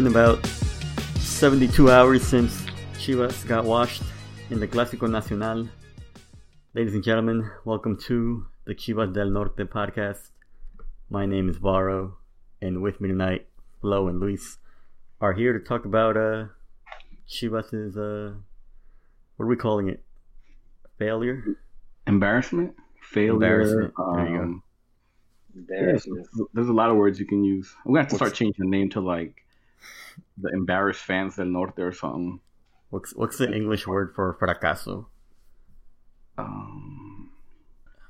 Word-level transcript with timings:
been 0.00 0.06
about 0.06 0.46
72 1.18 1.90
hours 1.90 2.26
since 2.26 2.62
Chivas 2.94 3.46
got 3.46 3.66
washed 3.66 4.02
in 4.48 4.58
the 4.58 4.66
Clásico 4.66 5.10
Nacional. 5.10 5.68
Ladies 6.72 6.94
and 6.94 7.04
gentlemen, 7.04 7.50
welcome 7.66 7.98
to 8.06 8.46
the 8.64 8.74
Chivas 8.74 9.12
del 9.12 9.28
Norte 9.28 9.58
podcast. 9.58 10.30
My 11.10 11.26
name 11.26 11.50
is 11.50 11.58
Varo, 11.58 12.16
and 12.62 12.80
with 12.80 12.98
me 13.02 13.08
tonight, 13.10 13.48
Flo 13.82 14.08
and 14.08 14.20
Luis 14.20 14.56
are 15.20 15.34
here 15.34 15.52
to 15.52 15.62
talk 15.62 15.84
about 15.84 16.16
uh, 16.16 16.46
Chivas' 17.28 17.94
uh, 17.94 18.38
what 19.36 19.44
are 19.44 19.48
we 19.48 19.56
calling 19.56 19.90
it? 19.90 20.02
Failure? 20.98 21.44
Embarrassment? 22.06 22.74
Failure. 23.02 23.34
Embarrassment. 23.34 23.92
There 23.98 24.28
you 24.30 24.36
go. 24.38 24.42
um, 24.44 24.62
Embarrassment. 25.54 26.26
Yes, 26.32 26.46
there's 26.54 26.68
a 26.70 26.72
lot 26.72 26.88
of 26.88 26.96
words 26.96 27.20
you 27.20 27.26
can 27.26 27.44
use. 27.44 27.70
We're 27.84 27.96
gonna 27.96 28.04
have 28.04 28.10
to 28.12 28.16
start 28.16 28.32
changing 28.32 28.64
the 28.64 28.70
name 28.70 28.88
to 28.90 29.00
like 29.02 29.44
the 30.38 30.50
embarrassed 30.52 31.02
fans 31.02 31.36
del 31.36 31.46
norte 31.46 31.78
or 31.78 31.92
something. 31.92 32.40
What's 32.90 33.14
what's 33.14 33.38
the 33.38 33.52
English 33.52 33.86
word 33.86 34.12
for 34.14 34.36
fracaso? 34.40 35.06
Um, 36.38 37.30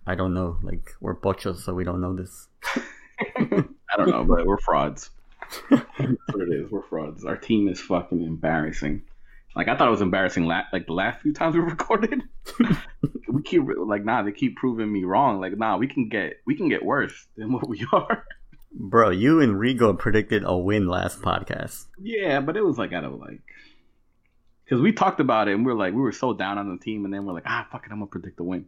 I 0.07 0.15
don't 0.15 0.35
know. 0.35 0.59
Like 0.63 0.95
we're 1.01 1.15
pochos, 1.15 1.59
so 1.59 1.75
we 1.75 1.85
don't 1.85 2.01
know 2.01 2.15
this. 2.15 2.49
I 3.37 3.97
don't 3.97 4.11
know, 4.11 4.25
but 4.25 4.47
we're 4.47 4.59
frauds. 4.59 5.11
That's 5.71 5.85
what 5.99 6.43
it 6.43 6.53
is. 6.53 6.71
We're 6.71 6.83
frauds. 6.83 7.25
Our 7.25 7.37
team 7.37 7.69
is 7.69 7.81
fucking 7.81 8.23
embarrassing. 8.23 9.03
Like 9.57 9.69
I 9.69 9.77
thought 9.77 9.89
it 9.89 9.93
was 9.93 10.01
embarrassing. 10.01 10.45
La- 10.45 10.69
like 10.73 10.87
the 10.87 10.93
last 10.93 11.23
few 11.23 11.33
times 11.33 11.55
we 11.55 11.61
recorded, 11.77 12.23
we 13.29 13.43
keep 13.43 13.63
like 13.77 14.05
nah. 14.05 14.23
They 14.23 14.33
keep 14.33 14.57
proving 14.57 14.93
me 14.93 15.05
wrong. 15.05 15.41
Like 15.41 15.57
nah, 15.59 15.77
we 15.77 15.89
can 15.89 16.09
get 16.09 16.35
we 16.47 16.55
can 16.55 16.69
get 16.69 16.85
worse 16.85 17.27
than 17.37 17.53
what 17.53 17.69
we 17.69 17.85
are. 17.93 18.25
Bro, 18.73 19.11
you 19.11 19.41
and 19.41 19.55
Rigo 19.57 19.99
predicted 19.99 20.43
a 20.45 20.57
win 20.57 20.87
last 20.87 21.21
podcast. 21.21 21.87
Yeah, 22.01 22.41
but 22.41 22.57
it 22.57 22.65
was 22.65 22.79
like 22.79 22.93
out 22.93 23.05
of 23.05 23.15
like, 23.19 23.41
because 24.65 24.81
we 24.81 24.93
talked 24.93 25.21
about 25.21 25.49
it 25.49 25.55
and 25.55 25.67
we 25.67 25.73
were 25.73 25.79
like, 25.79 25.93
we 25.93 26.01
were 26.01 26.13
so 26.13 26.33
down 26.33 26.57
on 26.59 26.71
the 26.71 26.79
team, 26.83 27.05
and 27.05 27.13
then 27.13 27.25
we're 27.27 27.33
like, 27.33 27.45
ah, 27.47 27.67
fuck 27.73 27.85
it, 27.87 27.91
I'm 27.93 27.99
gonna 27.99 28.07
predict 28.07 28.37
the 28.37 28.45
win. 28.45 28.67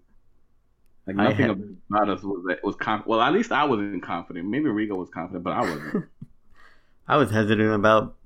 Like 1.07 1.17
nothing 1.17 1.37
had- 1.37 1.77
about 1.91 2.09
us 2.09 2.23
was 2.23 2.57
was 2.63 2.77
conf- 2.77 3.07
well, 3.07 3.21
at 3.21 3.33
least 3.33 3.53
I 3.53 3.65
wasn't 3.65 4.03
confident. 4.03 4.49
Maybe 4.49 4.65
Rigo 4.67 4.97
was 4.97 5.09
confident, 5.11 5.45
but 5.45 5.53
I 5.53 5.61
wasn't. 5.61 6.05
I 7.09 7.17
was 7.17 7.31
hesitant 7.31 7.73
about 7.73 8.17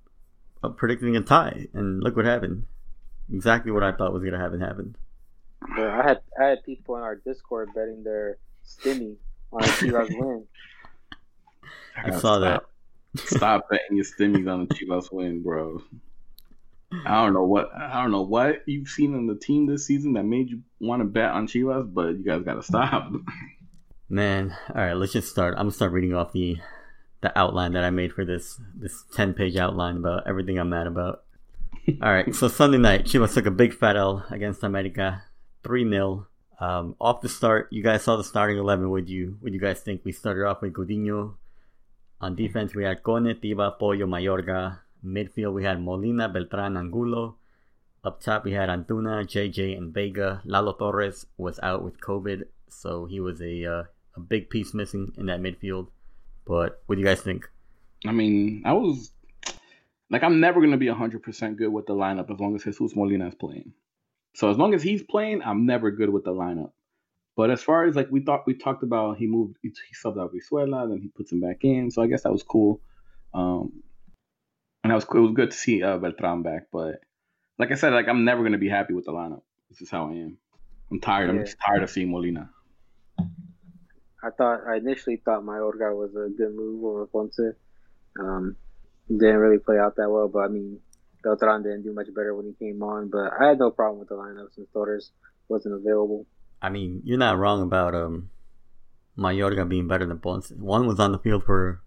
uh, 0.62 0.68
predicting 0.70 1.16
a 1.16 1.22
tie, 1.22 1.68
and 1.74 2.02
look 2.02 2.16
what 2.16 2.24
happened. 2.24 2.64
Exactly 3.32 3.72
what 3.72 3.82
I 3.82 3.92
thought 3.92 4.12
was 4.12 4.22
gonna 4.22 4.38
happen 4.38 4.60
happened. 4.60 4.96
But 5.60 5.86
I 5.88 6.02
had 6.06 6.20
I 6.40 6.44
had 6.44 6.64
people 6.64 6.96
in 6.96 7.02
our 7.02 7.16
Discord 7.16 7.70
betting 7.74 8.02
their 8.04 8.38
stimmy 8.66 9.16
on 9.52 9.62
a 9.62 9.66
Chivas 9.66 10.08
win. 10.18 10.44
I 12.04 12.18
saw 12.18 12.38
that. 12.40 12.64
Stop 13.16 13.68
betting 13.70 13.96
your 13.96 14.04
stimmies 14.04 14.52
on 14.52 14.66
the 14.66 14.74
Chivas 14.74 15.10
win, 15.10 15.42
bro. 15.42 15.82
I 17.04 17.24
don't 17.24 17.32
know 17.32 17.44
what 17.44 17.74
I 17.74 18.02
don't 18.02 18.12
know 18.12 18.22
what 18.22 18.62
you've 18.66 18.88
seen 18.88 19.14
in 19.14 19.26
the 19.26 19.34
team 19.34 19.66
this 19.66 19.86
season 19.86 20.12
that 20.14 20.24
made 20.24 20.50
you 20.50 20.62
want 20.80 21.00
to 21.00 21.04
bet 21.04 21.30
on 21.30 21.46
Chivas, 21.46 21.92
but 21.92 22.16
you 22.18 22.24
guys 22.24 22.42
gotta 22.42 22.62
stop. 22.62 23.10
Man, 24.08 24.54
all 24.68 24.76
right, 24.76 24.92
let's 24.92 25.12
just 25.12 25.30
start. 25.30 25.54
I'm 25.54 25.64
gonna 25.64 25.72
start 25.72 25.92
reading 25.92 26.14
off 26.14 26.32
the 26.32 26.58
the 27.22 27.36
outline 27.36 27.72
that 27.72 27.84
I 27.84 27.90
made 27.90 28.12
for 28.12 28.24
this 28.24 28.60
this 28.74 29.04
10 29.14 29.34
page 29.34 29.56
outline 29.56 29.96
about 29.96 30.28
everything 30.28 30.58
I'm 30.58 30.70
mad 30.70 30.86
about. 30.86 31.24
All 32.02 32.12
right, 32.12 32.34
so 32.34 32.48
Sunday 32.48 32.78
night, 32.78 33.04
Chivas 33.04 33.34
took 33.34 33.46
a 33.46 33.50
big 33.50 33.72
fat 33.72 33.96
L 33.96 34.24
against 34.30 34.62
America, 34.62 35.22
three 35.64 35.88
0 35.88 36.26
um, 36.58 36.96
Off 37.00 37.20
the 37.20 37.28
start, 37.28 37.68
you 37.70 37.82
guys 37.82 38.02
saw 38.02 38.16
the 38.16 38.24
starting 38.24 38.58
eleven. 38.58 38.90
Would 38.90 39.08
you 39.08 39.38
would 39.42 39.52
you 39.52 39.60
guys 39.60 39.80
think 39.80 40.02
we 40.04 40.12
started 40.12 40.46
off 40.46 40.62
with 40.62 40.72
Gudiño? 40.72 41.34
On 42.20 42.34
defense, 42.34 42.74
we 42.74 42.84
had 42.84 43.02
Cone, 43.02 43.34
Tiba, 43.34 43.78
Pollo, 43.78 44.06
Mayorga. 44.06 44.78
Midfield, 45.04 45.52
we 45.52 45.64
had 45.64 45.80
Molina, 45.80 46.28
Beltran, 46.28 46.76
Angulo. 46.76 47.36
Up 48.02 48.20
top, 48.20 48.44
we 48.44 48.52
had 48.52 48.68
Antuna, 48.68 49.24
JJ, 49.24 49.76
and 49.76 49.92
Vega. 49.92 50.40
Lalo 50.44 50.72
Torres 50.72 51.26
was 51.36 51.60
out 51.62 51.82
with 51.82 52.00
COVID, 52.00 52.44
so 52.68 53.04
he 53.04 53.20
was 53.20 53.40
a 53.42 53.64
uh, 53.64 53.82
a 54.16 54.20
big 54.20 54.48
piece 54.48 54.72
missing 54.74 55.12
in 55.16 55.26
that 55.26 55.40
midfield. 55.40 55.88
But 56.46 56.82
what 56.86 56.94
do 56.96 57.00
you 57.00 57.06
guys 57.06 57.20
think? 57.20 57.48
I 58.06 58.12
mean, 58.12 58.62
I 58.64 58.72
was 58.72 59.10
like, 60.10 60.22
I'm 60.22 60.40
never 60.40 60.60
gonna 60.60 60.76
be 60.76 60.88
hundred 60.88 61.22
percent 61.22 61.58
good 61.58 61.72
with 61.72 61.86
the 61.86 61.94
lineup 61.94 62.30
as 62.32 62.40
long 62.40 62.54
as 62.54 62.64
Jesus 62.64 62.96
Molina 62.96 63.28
is 63.28 63.34
playing. 63.34 63.72
So 64.34 64.50
as 64.50 64.56
long 64.56 64.74
as 64.74 64.82
he's 64.82 65.02
playing, 65.02 65.42
I'm 65.42 65.66
never 65.66 65.90
good 65.90 66.10
with 66.10 66.24
the 66.24 66.32
lineup. 66.32 66.70
But 67.36 67.50
as 67.50 67.62
far 67.62 67.84
as 67.84 67.94
like 67.94 68.08
we 68.10 68.20
thought, 68.20 68.46
we 68.46 68.54
talked 68.54 68.82
about, 68.82 69.18
he 69.18 69.26
moved, 69.26 69.58
he, 69.62 69.68
he 69.68 69.94
subbed 69.94 70.18
out 70.20 70.32
Brizuela, 70.32 70.88
then 70.88 71.00
he 71.00 71.08
puts 71.08 71.30
him 71.30 71.40
back 71.40 71.58
in. 71.62 71.90
So 71.90 72.02
I 72.02 72.06
guess 72.06 72.22
that 72.22 72.32
was 72.32 72.42
cool. 72.42 72.80
Um, 73.34 73.82
and 74.82 74.90
that 74.90 74.94
was 74.94 75.04
cool. 75.04 75.18
It 75.18 75.26
was 75.28 75.36
good 75.36 75.50
to 75.50 75.56
see 75.56 75.82
uh, 75.82 75.98
Beltran 75.98 76.42
back. 76.42 76.68
But 76.72 77.00
like 77.58 77.72
I 77.72 77.74
said, 77.74 77.92
like 77.92 78.08
I'm 78.08 78.24
never 78.24 78.42
gonna 78.42 78.56
be 78.56 78.68
happy 78.68 78.94
with 78.94 79.04
the 79.04 79.12
lineup. 79.12 79.42
This 79.68 79.82
is 79.82 79.90
how 79.90 80.08
I 80.08 80.12
am. 80.12 80.38
I'm 80.90 81.00
tired. 81.00 81.28
I'm 81.28 81.44
just 81.44 81.58
tired 81.64 81.82
of 81.82 81.90
seeing 81.90 82.10
Molina. 82.10 82.48
I 83.18 84.30
thought 84.36 84.60
I 84.66 84.76
initially 84.76 85.20
thought 85.24 85.42
Mayorga 85.42 85.94
was 85.94 86.14
a 86.16 86.30
good 86.30 86.54
move 86.54 86.84
over 86.84 87.06
Ponce. 87.06 87.38
Um, 88.18 88.56
didn't 89.08 89.36
really 89.36 89.58
play 89.58 89.78
out 89.78 89.96
that 89.96 90.10
well, 90.10 90.28
but 90.28 90.40
I 90.40 90.48
mean, 90.48 90.80
Beltran 91.22 91.62
didn't 91.62 91.82
do 91.82 91.92
much 91.92 92.06
better 92.14 92.34
when 92.34 92.46
he 92.46 92.64
came 92.64 92.82
on. 92.82 93.08
But 93.10 93.32
I 93.38 93.48
had 93.48 93.58
no 93.58 93.70
problem 93.70 93.98
with 93.98 94.08
the 94.08 94.14
lineup 94.14 94.54
since 94.54 94.68
Torres 94.72 95.10
wasn't 95.48 95.74
available. 95.74 96.26
I 96.60 96.68
mean, 96.70 97.02
you're 97.04 97.18
not 97.18 97.38
wrong 97.38 97.62
about 97.62 97.94
um 97.94 98.30
Mayorga 99.16 99.68
being 99.68 99.88
better 99.88 100.06
than 100.06 100.18
Ponce. 100.18 100.50
One 100.50 100.86
was 100.86 101.00
on 101.00 101.12
the 101.12 101.18
field 101.18 101.44
for 101.44 101.80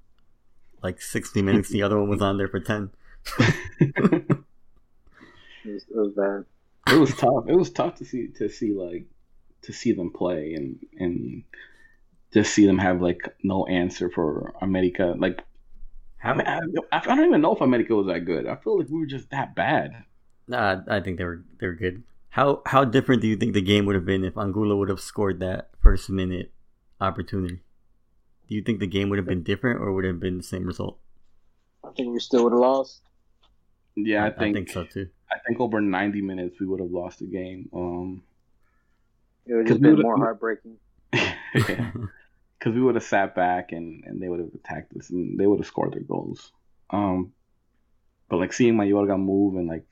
like 0.81 1.01
60 1.01 1.41
minutes, 1.41 1.69
the 1.69 1.83
other 1.83 1.99
one 1.99 2.09
was 2.09 2.21
on 2.21 2.37
there 2.37 2.47
for 2.47 2.59
10. 2.59 2.91
It 5.65 5.73
was, 5.73 5.83
it 5.89 5.95
was 5.95 6.13
bad. 6.13 6.45
it 6.95 6.99
was 6.99 7.15
tough. 7.15 7.43
It 7.47 7.55
was 7.55 7.69
tough 7.69 7.95
to 7.95 8.05
see 8.05 8.27
to 8.37 8.49
see 8.49 8.73
like 8.73 9.05
to 9.63 9.73
see 9.73 9.91
them 9.91 10.11
play 10.11 10.53
and 10.53 10.79
and 10.97 11.43
just 12.33 12.53
see 12.53 12.65
them 12.65 12.77
have 12.77 13.01
like 13.01 13.21
no 13.43 13.65
answer 13.65 14.09
for 14.09 14.53
America. 14.61 15.15
Like 15.17 15.43
I, 16.23 16.33
mean, 16.33 16.47
I, 16.47 16.59
I 16.91 16.99
don't 16.99 17.25
even 17.25 17.41
know 17.41 17.55
if 17.55 17.61
America 17.61 17.95
was 17.95 18.07
that 18.07 18.25
good. 18.25 18.47
I 18.47 18.55
feel 18.55 18.77
like 18.77 18.89
we 18.89 18.99
were 18.99 19.05
just 19.05 19.29
that 19.31 19.55
bad. 19.55 20.03
Nah, 20.47 20.81
I 20.87 20.99
think 20.99 21.17
they 21.17 21.25
were 21.25 21.43
they 21.59 21.67
were 21.67 21.73
good. 21.73 22.03
How 22.29 22.61
how 22.65 22.85
different 22.85 23.21
do 23.21 23.27
you 23.27 23.35
think 23.35 23.53
the 23.53 23.61
game 23.61 23.85
would 23.85 23.95
have 23.95 24.05
been 24.05 24.23
if 24.23 24.37
Angulo 24.37 24.75
would 24.77 24.89
have 24.89 24.99
scored 24.99 25.39
that 25.39 25.71
first 25.81 26.09
minute 26.09 26.53
opportunity? 27.01 27.61
Do 28.47 28.55
you 28.55 28.61
think 28.61 28.79
the 28.79 28.87
game 28.87 29.09
would 29.09 29.17
have 29.17 29.27
been 29.27 29.43
different 29.43 29.79
or 29.81 29.93
would 29.93 30.05
it 30.05 30.09
have 30.09 30.19
been 30.19 30.37
the 30.37 30.43
same 30.43 30.65
result? 30.65 30.99
I 31.83 31.89
think 31.95 32.13
we 32.13 32.19
still 32.19 32.43
would 32.43 32.53
have 32.53 32.59
lost. 32.59 33.01
Yeah, 33.95 34.25
I 34.25 34.29
think 34.31 34.55
I 34.55 34.59
think 34.59 34.69
so 34.69 34.83
too. 34.85 35.09
I 35.31 35.37
think 35.47 35.59
over 35.59 35.81
ninety 35.81 36.21
minutes 36.21 36.59
we 36.59 36.65
would 36.65 36.79
have 36.79 36.91
lost 36.91 37.19
the 37.19 37.25
game. 37.27 37.69
Um, 37.73 38.23
It 39.45 39.53
would 39.55 39.69
have 39.69 39.81
been 39.81 39.99
more 40.01 40.17
heartbreaking. 40.17 40.77
because 42.59 42.75
we 42.75 42.81
would 42.81 42.95
have 42.95 43.03
sat 43.03 43.35
back 43.35 43.71
and, 43.71 44.03
and 44.05 44.21
they 44.21 44.27
would 44.27 44.39
have 44.39 44.53
attacked 44.53 44.95
us 44.97 45.09
and 45.09 45.39
they 45.39 45.47
would 45.47 45.59
have 45.59 45.67
scored 45.67 45.93
their 45.93 46.01
goals. 46.01 46.51
Um, 46.89 47.33
but 48.29 48.37
like 48.37 48.53
seeing 48.53 48.75
Mayorga 48.75 49.17
move 49.19 49.55
and 49.55 49.67
like 49.67 49.85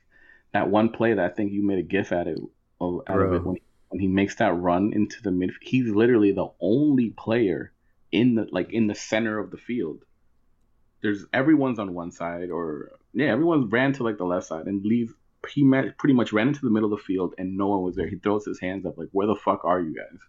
that 0.53 0.69
one 0.69 0.89
play 0.89 1.13
that 1.13 1.31
I 1.31 1.33
think 1.33 1.51
you 1.51 1.65
made 1.65 1.79
a 1.79 1.83
gif 1.83 2.11
at 2.11 2.27
it 2.27 2.37
of, 2.79 3.01
out 3.07 3.19
of 3.21 3.33
it 3.33 3.43
when 3.43 3.57
when 3.89 3.99
he 4.01 4.07
makes 4.07 4.35
that 4.35 4.53
run 4.53 4.91
into 4.93 5.21
the 5.21 5.31
mid, 5.31 5.51
he's 5.61 5.87
literally 5.87 6.31
the 6.31 6.49
only 6.59 7.11
player 7.11 7.71
in 8.11 8.35
the 8.35 8.47
like 8.51 8.71
in 8.71 8.87
the 8.87 8.95
center 8.95 9.39
of 9.39 9.51
the 9.51 9.57
field. 9.57 10.03
There's 11.01 11.25
everyone's 11.33 11.79
on 11.79 11.93
one 11.93 12.11
side 12.11 12.49
or 12.49 12.91
yeah, 13.13 13.27
everyone 13.27 13.69
ran 13.69 13.93
to 13.93 14.03
like 14.03 14.17
the 14.17 14.25
left 14.25 14.47
side 14.47 14.65
and 14.65 14.83
leave. 14.83 15.13
He 15.49 15.63
met, 15.63 15.97
pretty 15.97 16.13
much 16.13 16.33
ran 16.33 16.49
into 16.49 16.61
the 16.61 16.69
middle 16.69 16.91
of 16.91 16.99
the 16.99 17.03
field 17.03 17.33
and 17.37 17.55
no 17.55 17.67
one 17.67 17.83
was 17.83 17.95
there. 17.95 18.07
He 18.07 18.17
throws 18.17 18.45
his 18.45 18.59
hands 18.59 18.85
up 18.85 18.97
like, 18.97 19.09
"Where 19.11 19.27
the 19.27 19.35
fuck 19.35 19.63
are 19.63 19.79
you 19.79 19.95
guys?" 19.95 20.19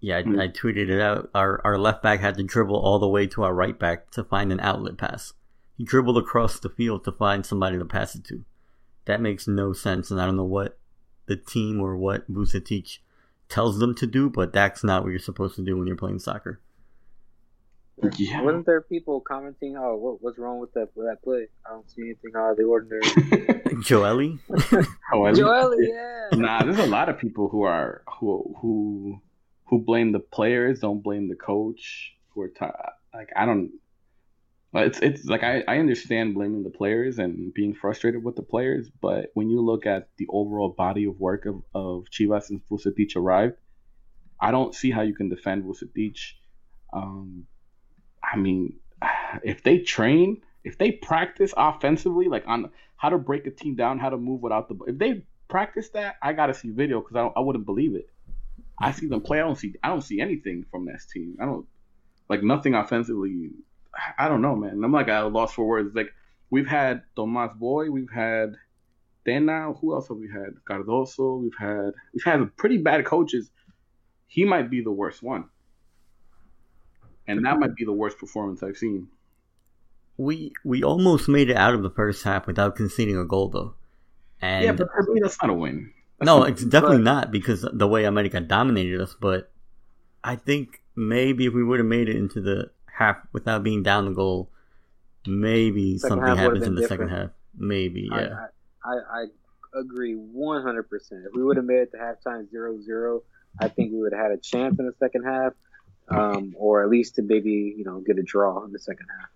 Yeah, 0.00 0.18
I, 0.18 0.22
Mm. 0.24 0.40
I 0.40 0.48
tweeted 0.48 0.88
it 0.90 1.00
out. 1.00 1.30
Our 1.34 1.60
our 1.64 1.78
left 1.78 2.02
back 2.02 2.20
had 2.20 2.36
to 2.36 2.42
dribble 2.42 2.76
all 2.76 2.98
the 2.98 3.08
way 3.08 3.26
to 3.28 3.44
our 3.44 3.54
right 3.54 3.78
back 3.78 4.10
to 4.10 4.24
find 4.24 4.52
an 4.52 4.60
outlet 4.60 4.98
pass. 4.98 5.32
He 5.78 5.84
dribbled 5.84 6.18
across 6.18 6.58
the 6.58 6.68
field 6.68 7.04
to 7.04 7.12
find 7.12 7.46
somebody 7.46 7.78
to 7.78 7.84
pass 7.84 8.14
it 8.14 8.24
to. 8.24 8.44
That 9.06 9.20
makes 9.20 9.48
no 9.48 9.72
sense, 9.72 10.10
and 10.10 10.20
I 10.20 10.26
don't 10.26 10.36
know 10.36 10.44
what 10.44 10.78
the 11.26 11.36
team 11.36 11.80
or 11.80 11.96
what 11.96 12.30
Vucetich 12.32 12.98
tells 13.48 13.78
them 13.78 13.94
to 13.96 14.06
do, 14.06 14.30
but 14.30 14.52
that's 14.52 14.84
not 14.84 15.02
what 15.02 15.10
you're 15.10 15.18
supposed 15.18 15.56
to 15.56 15.62
do 15.62 15.76
when 15.76 15.86
you're 15.86 15.96
playing 15.96 16.20
soccer. 16.20 16.60
Yeah. 18.18 18.42
Wasn't 18.42 18.66
there 18.66 18.80
people 18.80 19.20
commenting, 19.20 19.76
"Oh, 19.76 19.96
what, 19.96 20.22
what's 20.22 20.38
wrong 20.38 20.58
with 20.58 20.72
that 20.72 20.88
with 20.94 21.06
that 21.06 21.22
play? 21.22 21.46
I 21.66 21.70
don't 21.70 21.88
see 21.88 22.02
anything 22.02 22.32
out 22.34 22.52
of 22.52 22.56
the 22.56 22.64
ordinary." 22.64 23.02
Joely? 23.82 24.38
However, 25.10 25.36
Joel, 25.36 25.80
yeah. 25.80 26.28
nah, 26.32 26.62
there's 26.62 26.78
a 26.78 26.86
lot 26.86 27.08
of 27.08 27.18
people 27.18 27.48
who 27.48 27.62
are 27.62 28.02
who 28.18 28.56
who 28.60 29.20
who 29.66 29.78
blame 29.78 30.12
the 30.12 30.20
players, 30.20 30.80
don't 30.80 31.02
blame 31.02 31.28
the 31.28 31.36
coach. 31.36 32.14
Who 32.30 32.42
are 32.42 32.48
ti 32.48 32.66
like 33.14 33.28
I 33.36 33.46
don't. 33.46 33.70
It's 34.74 35.00
it's 35.00 35.24
like 35.26 35.42
I, 35.42 35.62
I 35.68 35.78
understand 35.78 36.34
blaming 36.34 36.62
the 36.64 36.70
players 36.70 37.18
and 37.18 37.52
being 37.54 37.74
frustrated 37.74 38.24
with 38.24 38.36
the 38.36 38.42
players, 38.42 38.88
but 39.00 39.30
when 39.34 39.50
you 39.50 39.60
look 39.60 39.86
at 39.86 40.08
the 40.16 40.26
overall 40.30 40.70
body 40.70 41.04
of 41.04 41.20
work 41.20 41.46
of, 41.46 41.62
of 41.74 42.06
Chivas 42.10 42.44
since 42.44 42.62
Vucetich 42.70 43.16
arrived, 43.16 43.56
I 44.40 44.50
don't 44.50 44.74
see 44.74 44.90
how 44.90 45.02
you 45.02 45.14
can 45.14 45.28
defend 45.28 45.64
Vucetich. 45.64 46.32
Um, 46.92 47.46
I 48.22 48.36
mean, 48.36 48.78
if 49.44 49.62
they 49.62 49.78
train 49.80 50.42
If 50.64 50.78
they 50.78 50.92
practice 50.92 51.52
offensively, 51.56 52.28
like 52.28 52.44
on 52.46 52.70
how 52.96 53.10
to 53.10 53.18
break 53.18 53.46
a 53.46 53.50
team 53.50 53.74
down, 53.76 53.98
how 53.98 54.10
to 54.10 54.16
move 54.18 54.42
without 54.42 54.68
the, 54.68 54.76
if 54.86 54.98
they 54.98 55.24
practice 55.48 55.90
that, 55.90 56.16
I 56.22 56.32
gotta 56.34 56.54
see 56.54 56.70
video 56.70 57.00
because 57.00 57.16
I, 57.16 57.26
I 57.38 57.40
wouldn't 57.40 57.66
believe 57.66 57.94
it. 57.96 58.06
I 58.78 58.92
see 58.92 59.08
them 59.08 59.22
play. 59.22 59.38
I 59.40 59.42
don't 59.42 59.56
see. 59.58 59.74
I 59.82 59.88
don't 59.88 60.02
see 60.02 60.20
anything 60.20 60.64
from 60.70 60.86
this 60.86 61.06
team. 61.06 61.36
I 61.40 61.46
don't 61.46 61.66
like 62.28 62.42
nothing 62.42 62.74
offensively. 62.74 63.50
I 64.18 64.28
don't 64.28 64.42
know, 64.42 64.56
man. 64.56 64.82
I'm 64.82 64.92
like 64.92 65.08
I 65.08 65.20
lost 65.22 65.34
loss 65.34 65.52
for 65.52 65.66
words. 65.66 65.94
Like 65.94 66.12
we've 66.50 66.66
had 66.66 67.02
Tomas 67.16 67.52
Boy, 67.56 67.90
we've 67.90 68.10
had 68.10 68.54
Tena. 69.26 69.78
Who 69.80 69.94
else 69.94 70.08
have 70.08 70.16
we 70.16 70.28
had? 70.28 70.54
Cardoso. 70.68 71.40
We've 71.40 71.56
had 71.58 71.92
we've 72.14 72.24
had 72.24 72.56
pretty 72.56 72.78
bad 72.78 73.04
coaches. 73.04 73.50
He 74.26 74.44
might 74.44 74.70
be 74.70 74.82
the 74.82 74.90
worst 74.90 75.22
one, 75.22 75.44
and 77.26 77.44
that 77.44 77.58
might 77.58 77.74
be 77.74 77.84
the 77.84 77.92
worst 77.92 78.18
performance 78.18 78.62
I've 78.62 78.76
seen. 78.76 79.08
We 80.16 80.52
we 80.64 80.82
almost 80.82 81.28
made 81.28 81.50
it 81.50 81.56
out 81.56 81.74
of 81.74 81.82
the 81.82 81.90
first 81.90 82.22
half 82.24 82.46
without 82.46 82.76
conceding 82.76 83.16
a 83.16 83.24
goal, 83.24 83.48
though. 83.48 83.74
And 84.40 84.64
yeah, 84.64 84.72
but 84.72 84.88
I 84.96 85.02
mean, 85.08 85.22
that's 85.22 85.40
not 85.42 85.50
a 85.50 85.54
win. 85.54 85.92
That's 86.18 86.26
no, 86.26 86.44
it's 86.44 86.64
definitely 86.64 86.98
but- 86.98 87.04
not 87.04 87.30
because 87.30 87.66
the 87.72 87.88
way 87.88 88.04
America 88.04 88.40
dominated 88.40 89.00
us. 89.00 89.14
But 89.20 89.50
I 90.24 90.36
think 90.36 90.82
maybe 90.96 91.46
if 91.46 91.54
we 91.54 91.64
would 91.64 91.78
have 91.78 91.86
made 91.86 92.08
it 92.08 92.16
into 92.16 92.40
the 92.40 92.70
half 93.02 93.16
without 93.32 93.62
being 93.62 93.82
down 93.82 94.06
the 94.06 94.12
goal, 94.12 94.50
maybe 95.26 95.98
Second 95.98 96.18
something 96.18 96.36
happens 96.36 96.66
in 96.66 96.74
been 96.74 96.82
the 96.82 96.88
second 96.88 97.08
half. 97.08 97.30
Maybe, 97.56 98.08
I- 98.12 98.20
yeah. 98.22 98.46
I, 98.84 98.90
I, 98.90 99.20
I 99.22 99.80
agree 99.80 100.14
100%. 100.16 100.84
If 101.26 101.34
we 101.34 101.42
would 101.44 101.56
have 101.56 101.66
made 101.66 101.76
it 101.78 101.90
to 101.92 101.98
halftime 101.98 102.50
0 102.50 102.80
0, 102.82 103.22
I 103.60 103.68
think 103.68 103.92
we 103.92 103.98
would 104.00 104.12
have 104.12 104.22
had 104.22 104.30
a 104.32 104.38
chance 104.38 104.78
in 104.78 104.86
the 104.86 104.94
second 104.98 105.24
half, 105.24 105.52
um, 106.08 106.54
or 106.58 106.82
at 106.82 106.88
least 106.88 107.16
to 107.16 107.22
maybe, 107.22 107.74
you 107.76 107.84
know, 107.84 108.00
get 108.00 108.18
a 108.18 108.22
draw 108.22 108.64
in 108.64 108.72
the 108.72 108.78
second 108.78 109.06
half. 109.18 109.28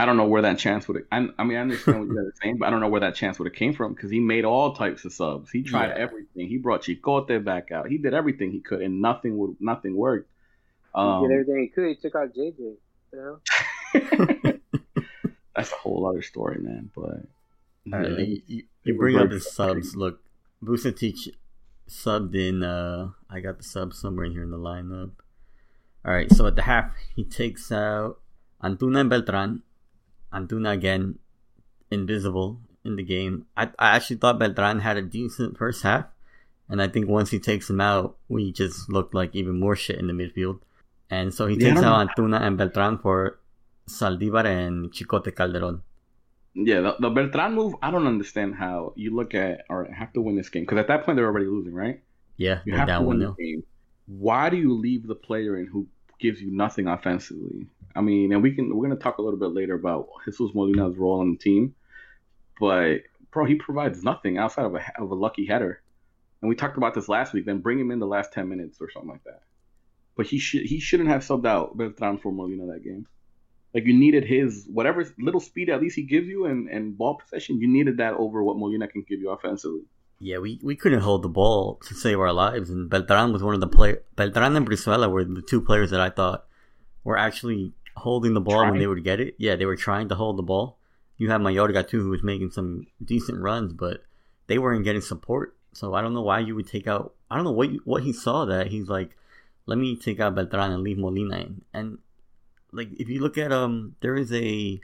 I 0.00 0.06
don't 0.06 0.16
know 0.16 0.26
where 0.26 0.42
that 0.42 0.58
chance 0.58 0.86
would. 0.86 1.04
I, 1.10 1.28
I 1.38 1.42
mean, 1.44 1.58
I 1.58 1.60
understand 1.62 1.98
what 1.98 2.08
you 2.08 2.14
guys 2.16 2.26
are 2.28 2.34
saying, 2.40 2.58
but 2.58 2.66
I 2.66 2.70
don't 2.70 2.80
know 2.80 2.88
where 2.88 3.00
that 3.00 3.16
chance 3.16 3.38
would 3.40 3.46
have 3.48 3.54
came 3.56 3.74
from 3.74 3.94
because 3.94 4.10
he 4.12 4.20
made 4.20 4.44
all 4.44 4.72
types 4.72 5.04
of 5.04 5.12
subs. 5.12 5.50
He 5.50 5.62
tried 5.64 5.88
Yeah. 5.88 6.04
everything. 6.04 6.48
He 6.48 6.56
brought 6.56 6.82
Chicote 6.82 7.44
back 7.44 7.72
out. 7.72 7.88
He 7.88 7.98
did 7.98 8.14
everything 8.14 8.52
he 8.52 8.60
could, 8.60 8.80
and 8.80 9.00
nothing 9.02 9.36
would. 9.38 9.56
Nothing 9.58 9.96
worked. 9.96 10.30
He 10.94 11.00
Um, 11.00 11.22
did 11.28 11.32
everything 11.32 11.60
he 11.62 11.68
could. 11.68 11.88
He 11.88 11.94
took 11.96 12.14
out 12.16 12.34
JJ. 12.34 12.74
The 13.12 13.18
hell? 13.22 13.40
that's 15.56 15.72
a 15.72 15.76
whole 15.76 16.06
other 16.08 16.22
story, 16.22 16.58
man. 16.60 16.90
But 16.94 17.02
All 17.92 18.00
right, 18.00 18.10
yeah, 18.10 18.18
you, 18.18 18.42
you, 18.46 18.62
you 18.84 18.94
bring 18.98 19.16
up 19.16 19.28
very 19.28 19.38
the 19.38 19.40
subs. 19.40 19.96
Look, 19.96 20.20
Vucetich 20.62 21.28
subbed 21.88 22.34
in. 22.34 22.62
Uh, 22.62 23.10
I 23.30 23.40
got 23.40 23.58
the 23.58 23.64
sub 23.64 23.94
somewhere 23.94 24.26
in 24.26 24.32
here 24.32 24.42
in 24.42 24.50
the 24.50 24.58
lineup. 24.58 25.12
All 26.04 26.12
right, 26.14 26.30
so 26.32 26.46
at 26.46 26.56
the 26.56 26.62
half, 26.62 26.92
he 27.14 27.24
takes 27.24 27.70
out 27.72 28.20
Antuna 28.62 29.00
and 29.00 29.10
Beltran. 29.10 29.62
Antuna 30.32 30.72
again, 30.72 31.18
invisible 31.90 32.60
in 32.84 32.96
the 32.96 33.02
game. 33.02 33.46
I, 33.56 33.64
I 33.78 33.96
actually 33.96 34.16
thought 34.16 34.38
Beltran 34.38 34.80
had 34.80 34.96
a 34.96 35.02
decent 35.02 35.58
first 35.58 35.82
half, 35.82 36.06
and 36.68 36.80
I 36.80 36.88
think 36.88 37.08
once 37.08 37.30
he 37.30 37.38
takes 37.38 37.68
him 37.68 37.80
out, 37.80 38.16
we 38.28 38.52
just 38.52 38.88
looked 38.88 39.14
like 39.14 39.34
even 39.34 39.58
more 39.58 39.76
shit 39.76 39.98
in 39.98 40.06
the 40.06 40.12
midfield. 40.12 40.60
And 41.10 41.34
so 41.34 41.46
he 41.46 41.56
Yeah, 41.56 41.58
takes 41.58 41.82
out 41.82 42.16
Antuna 42.16 42.40
and 42.40 42.56
Beltran 42.58 42.98
for 42.98 43.38
Saldivar 43.88 44.44
and 44.46 44.90
Chicote 44.92 45.34
Calderon. 45.36 45.82
yeah, 46.54 46.80
the, 46.80 46.96
the 47.00 47.10
Beltran 47.10 47.54
move. 47.54 47.74
I 47.82 47.90
don't 47.90 48.06
understand 48.06 48.54
how 48.56 48.92
you 48.96 49.14
look 49.14 49.34
at. 49.34 49.64
All 49.70 49.78
right, 49.78 49.90
I 49.90 49.94
have 49.94 50.12
to 50.14 50.20
win 50.20 50.36
this 50.36 50.48
game 50.48 50.62
because 50.64 50.78
at 50.78 50.88
that 50.88 51.04
point 51.04 51.16
they're 51.16 51.26
already 51.26 51.46
losing, 51.46 51.74
right? 51.74 52.02
Yeah, 52.36 52.60
You 52.64 52.74
have 52.74 52.94
to 52.96 53.02
win 53.02 53.18
the 53.20 53.28
game. 53.38 53.64
Why 54.06 54.50
do 54.50 54.56
you 54.56 54.74
leave 54.74 55.06
the 55.06 55.14
player 55.14 55.56
in 55.58 55.66
who 55.66 55.88
gives 56.20 56.40
you 56.42 56.50
nothing 56.50 56.88
offensively? 56.88 57.66
I 57.96 58.00
mean, 58.00 58.32
and 58.32 58.42
we 58.42 58.54
can 58.54 58.76
we're 58.76 58.88
gonna 58.88 59.00
talk 59.00 59.18
a 59.18 59.22
little 59.22 59.38
bit 59.38 59.52
later 59.52 59.74
about 59.74 60.08
Jesus 60.24 60.52
Molina's 60.54 60.96
role 60.96 61.20
on 61.20 61.32
the 61.32 61.38
team, 61.38 61.74
but 62.60 62.98
bro, 63.32 63.44
he 63.46 63.56
provides 63.56 64.02
nothing 64.04 64.38
outside 64.38 64.64
of 64.66 64.74
a 64.74 64.82
of 65.00 65.10
a 65.10 65.14
lucky 65.14 65.46
header. 65.46 65.82
And 66.42 66.48
we 66.48 66.56
talked 66.56 66.76
about 66.76 66.94
this 66.94 67.08
last 67.08 67.32
week. 67.34 67.46
Then 67.46 67.60
bring 67.60 67.78
him 67.80 67.90
in 67.90 67.98
the 68.00 68.06
last 68.06 68.32
ten 68.32 68.48
minutes 68.48 68.78
or 68.80 68.90
something 68.90 69.10
like 69.10 69.24
that. 69.24 69.42
But 70.18 70.26
he 70.26 70.38
should 70.40 70.62
he 70.66 70.80
shouldn't 70.80 71.08
have 71.08 71.22
subbed 71.22 71.46
out 71.46 71.78
Beltran 71.78 72.18
for 72.18 72.32
Molina 72.32 72.66
that 72.66 72.82
game. 72.82 73.06
Like 73.72 73.86
you 73.86 73.96
needed 73.96 74.24
his 74.24 74.66
whatever 74.68 75.06
little 75.16 75.40
speed 75.40 75.70
at 75.70 75.80
least 75.80 75.94
he 75.94 76.02
gives 76.02 76.26
you 76.26 76.46
and, 76.46 76.68
and 76.68 76.98
ball 76.98 77.14
possession, 77.14 77.60
you 77.60 77.68
needed 77.68 77.98
that 77.98 78.14
over 78.14 78.42
what 78.42 78.58
Molina 78.58 78.88
can 78.88 79.04
give 79.08 79.20
you 79.20 79.30
offensively. 79.30 79.82
Yeah, 80.20 80.38
we, 80.38 80.58
we 80.64 80.74
couldn't 80.74 81.02
hold 81.02 81.22
the 81.22 81.28
ball 81.28 81.80
to 81.86 81.94
save 81.94 82.18
our 82.18 82.32
lives, 82.32 82.70
and 82.70 82.90
Beltran 82.90 83.32
was 83.32 83.44
one 83.44 83.54
of 83.54 83.60
the 83.60 83.68
play. 83.68 83.98
Beltran 84.16 84.56
and 84.56 84.66
Brizuela 84.68 85.08
were 85.08 85.24
the 85.24 85.42
two 85.42 85.60
players 85.60 85.90
that 85.90 86.00
I 86.00 86.10
thought 86.10 86.46
were 87.04 87.16
actually 87.16 87.72
holding 87.94 88.34
the 88.34 88.40
ball 88.40 88.68
when 88.68 88.80
they 88.80 88.88
would 88.88 89.04
get 89.04 89.20
it. 89.20 89.36
Yeah, 89.38 89.54
they 89.54 89.66
were 89.66 89.76
trying 89.76 90.08
to 90.08 90.16
hold 90.16 90.36
the 90.36 90.42
ball. 90.42 90.78
You 91.16 91.30
have 91.30 91.40
Mayorga 91.40 91.86
too, 91.86 92.02
who 92.02 92.10
was 92.10 92.24
making 92.24 92.50
some 92.50 92.88
decent 93.04 93.40
runs, 93.40 93.72
but 93.72 94.02
they 94.48 94.58
weren't 94.58 94.82
getting 94.82 95.00
support. 95.00 95.56
So 95.72 95.94
I 95.94 96.00
don't 96.00 96.14
know 96.14 96.22
why 96.22 96.40
you 96.40 96.56
would 96.56 96.66
take 96.66 96.88
out. 96.88 97.14
I 97.30 97.36
don't 97.36 97.44
know 97.44 97.52
what 97.52 97.70
you, 97.70 97.80
what 97.84 98.02
he 98.02 98.12
saw 98.12 98.44
that 98.46 98.66
he's 98.68 98.88
like, 98.88 99.16
let 99.68 99.78
me 99.78 99.96
take 99.96 100.18
out 100.18 100.34
Beltran 100.34 100.72
and 100.72 100.82
leave 100.82 100.98
Molina 100.98 101.36
in. 101.38 101.62
And 101.74 101.98
like 102.72 102.88
if 102.98 103.08
you 103.08 103.20
look 103.20 103.36
at 103.38 103.52
um, 103.52 103.94
there 104.00 104.16
is 104.16 104.32
a 104.32 104.80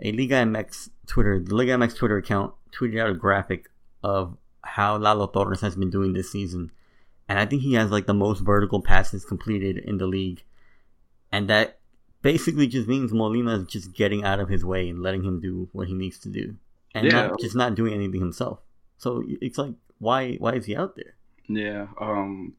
a 0.00 0.12
Liga 0.12 0.34
MX 0.42 0.90
Twitter, 1.06 1.38
the 1.40 1.54
Liga 1.54 1.72
MX 1.72 1.96
Twitter 1.96 2.16
account 2.18 2.52
tweeted 2.72 3.00
out 3.00 3.10
a 3.10 3.14
graphic 3.14 3.70
of 4.02 4.36
how 4.62 4.96
Lalo 4.96 5.26
Torres 5.28 5.60
has 5.60 5.76
been 5.76 5.90
doing 5.90 6.12
this 6.12 6.30
season. 6.32 6.72
And 7.28 7.38
I 7.38 7.46
think 7.46 7.62
he 7.62 7.74
has 7.74 7.90
like 7.90 8.06
the 8.06 8.14
most 8.14 8.40
vertical 8.40 8.82
passes 8.82 9.24
completed 9.24 9.78
in 9.78 9.98
the 9.98 10.06
league. 10.06 10.42
And 11.30 11.48
that 11.48 11.78
basically 12.22 12.66
just 12.66 12.88
means 12.88 13.12
Molina 13.12 13.60
is 13.60 13.66
just 13.68 13.92
getting 13.94 14.24
out 14.24 14.40
of 14.40 14.48
his 14.48 14.64
way 14.64 14.88
and 14.88 15.02
letting 15.02 15.22
him 15.22 15.40
do 15.40 15.68
what 15.72 15.86
he 15.86 15.94
needs 15.94 16.18
to 16.20 16.28
do. 16.28 16.56
And 16.94 17.06
Yeah. 17.06 17.28
not 17.28 17.40
just 17.40 17.54
not 17.54 17.74
doing 17.76 17.94
anything 17.94 18.20
himself. 18.20 18.58
So 18.98 19.22
it's 19.40 19.56
like 19.58 19.74
why 19.98 20.34
why 20.34 20.54
is 20.54 20.66
he 20.66 20.74
out 20.76 20.96
there? 20.96 21.14
Yeah. 21.48 21.86
Um, 22.00 22.54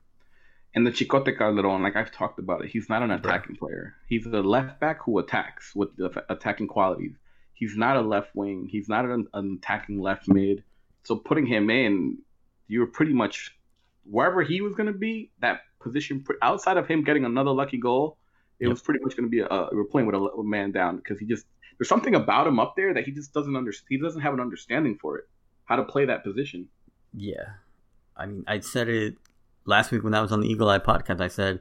and 0.75 0.85
the 0.85 0.91
Chicote 0.91 1.37
Calderon, 1.37 1.81
like 1.81 1.95
I've 1.95 2.11
talked 2.11 2.37
about 2.37 2.63
it, 2.63 2.69
he's 2.69 2.89
not 2.89 3.01
an 3.01 3.11
attacking 3.11 3.55
player. 3.55 3.95
He's 4.07 4.25
a 4.25 4.41
left 4.41 4.79
back 4.79 5.01
who 5.03 5.17
attacks 5.19 5.73
with 5.73 5.95
the 5.95 6.23
attacking 6.29 6.67
qualities. 6.67 7.15
He's 7.53 7.77
not 7.77 7.95
a 7.95 8.01
left 8.01 8.35
wing. 8.35 8.67
He's 8.69 8.89
not 8.89 9.05
an, 9.05 9.27
an 9.33 9.59
attacking 9.63 10.01
left 10.01 10.27
mid. 10.27 10.63
So 11.03 11.15
putting 11.15 11.45
him 11.45 11.69
in, 11.69 12.17
you 12.67 12.81
were 12.81 12.87
pretty 12.87 13.13
much 13.13 13.55
wherever 14.03 14.43
he 14.43 14.59
was 14.61 14.75
going 14.75 14.91
to 14.91 14.97
be. 14.97 15.31
That 15.39 15.61
position 15.79 16.25
outside 16.41 16.75
of 16.77 16.87
him 16.87 17.03
getting 17.03 17.23
another 17.25 17.51
lucky 17.51 17.77
goal, 17.77 18.17
it 18.59 18.65
Yep. 18.65 18.69
was 18.71 18.81
pretty 18.81 18.99
much 19.01 19.15
going 19.15 19.25
to 19.25 19.29
be 19.29 19.39
a, 19.39 19.69
we're 19.71 19.85
playing 19.85 20.07
with 20.07 20.15
a, 20.15 20.19
a 20.19 20.43
man 20.43 20.71
down 20.71 20.97
because 20.97 21.19
he 21.19 21.25
just 21.25 21.45
there's 21.77 21.89
something 21.89 22.15
about 22.15 22.47
him 22.47 22.59
up 22.59 22.75
there 22.75 22.93
that 22.93 23.03
he 23.05 23.11
just 23.11 23.33
doesn't 23.33 23.55
understand. 23.55 23.87
He 23.89 23.97
doesn't 23.97 24.21
have 24.21 24.33
an 24.33 24.39
understanding 24.39 24.97
for 24.99 25.17
it, 25.19 25.25
how 25.65 25.75
to 25.77 25.83
play 25.83 26.05
that 26.05 26.23
position. 26.23 26.67
Yeah. 27.13 27.47
I 28.17 28.25
mean, 28.25 28.43
I 28.47 28.59
said 28.59 28.87
it 28.89 29.15
last 29.65 29.91
week 29.91 30.03
when 30.03 30.13
I 30.13 30.21
was 30.21 30.31
on 30.31 30.41
the 30.41 30.47
Eagle 30.47 30.69
Eye 30.69 30.79
podcast. 30.79 31.21
I 31.21 31.27
said, 31.27 31.59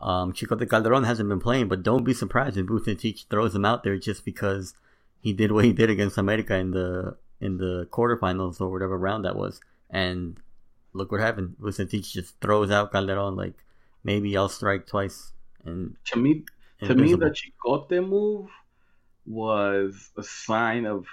um, 0.00 0.32
Chicote 0.32 0.68
Calderon 0.68 1.04
hasn't 1.04 1.28
been 1.28 1.40
playing, 1.40 1.68
but 1.68 1.82
don't 1.82 2.04
be 2.04 2.14
surprised 2.14 2.56
if 2.56 2.66
Vucetich 2.66 3.26
throws 3.28 3.54
him 3.54 3.64
out 3.64 3.84
there 3.84 3.96
just 3.96 4.24
because 4.24 4.74
he 5.20 5.32
did 5.32 5.52
what 5.52 5.64
he 5.64 5.72
did 5.72 5.90
against 5.90 6.18
America 6.18 6.54
in 6.56 6.72
the 6.72 7.16
in 7.40 7.58
the 7.58 7.88
quarterfinals 7.90 8.60
or 8.60 8.70
whatever 8.70 8.98
round 8.98 9.24
that 9.24 9.36
was. 9.36 9.60
And 9.90 10.38
look 10.92 11.10
what 11.12 11.20
happened. 11.20 11.56
Vucetich 11.60 12.10
just 12.10 12.40
throws 12.40 12.70
out 12.70 12.92
Calderon 12.92 13.36
like, 13.36 13.64
maybe 14.02 14.36
I'll 14.36 14.48
strike 14.48 14.86
twice. 14.86 15.32
And 15.64 15.96
To 16.12 16.18
me, 16.18 16.44
to 16.82 16.94
me, 16.94 17.14
the 17.14 17.30
Chicote 17.30 18.06
move 18.06 18.50
was 19.26 20.10
a 20.16 20.22
sign 20.22 20.84
of 20.84 21.06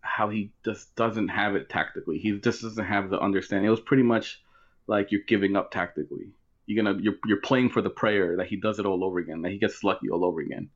how 0.00 0.28
he 0.28 0.50
just 0.64 0.94
doesn't 0.96 1.28
have 1.28 1.54
it 1.54 1.68
tactically. 1.68 2.18
He 2.18 2.32
just 2.38 2.62
doesn't 2.62 2.84
have 2.84 3.10
the 3.10 3.20
understanding. 3.20 3.66
It 3.66 3.70
was 3.70 3.80
pretty 3.80 4.02
much 4.02 4.41
like 4.86 5.10
you're 5.10 5.22
giving 5.26 5.56
up 5.56 5.70
tactically. 5.70 6.30
You're 6.66 6.84
gonna 6.84 6.98
you're 7.00 7.16
you're 7.26 7.40
playing 7.40 7.70
for 7.70 7.82
the 7.82 7.90
prayer 7.90 8.36
that 8.36 8.46
he 8.46 8.56
does 8.56 8.78
it 8.78 8.86
all 8.86 9.04
over 9.04 9.18
again. 9.18 9.42
That 9.42 9.52
he 9.52 9.58
gets 9.58 9.82
lucky 9.82 10.08
all 10.10 10.24
over 10.24 10.40
again. 10.40 10.70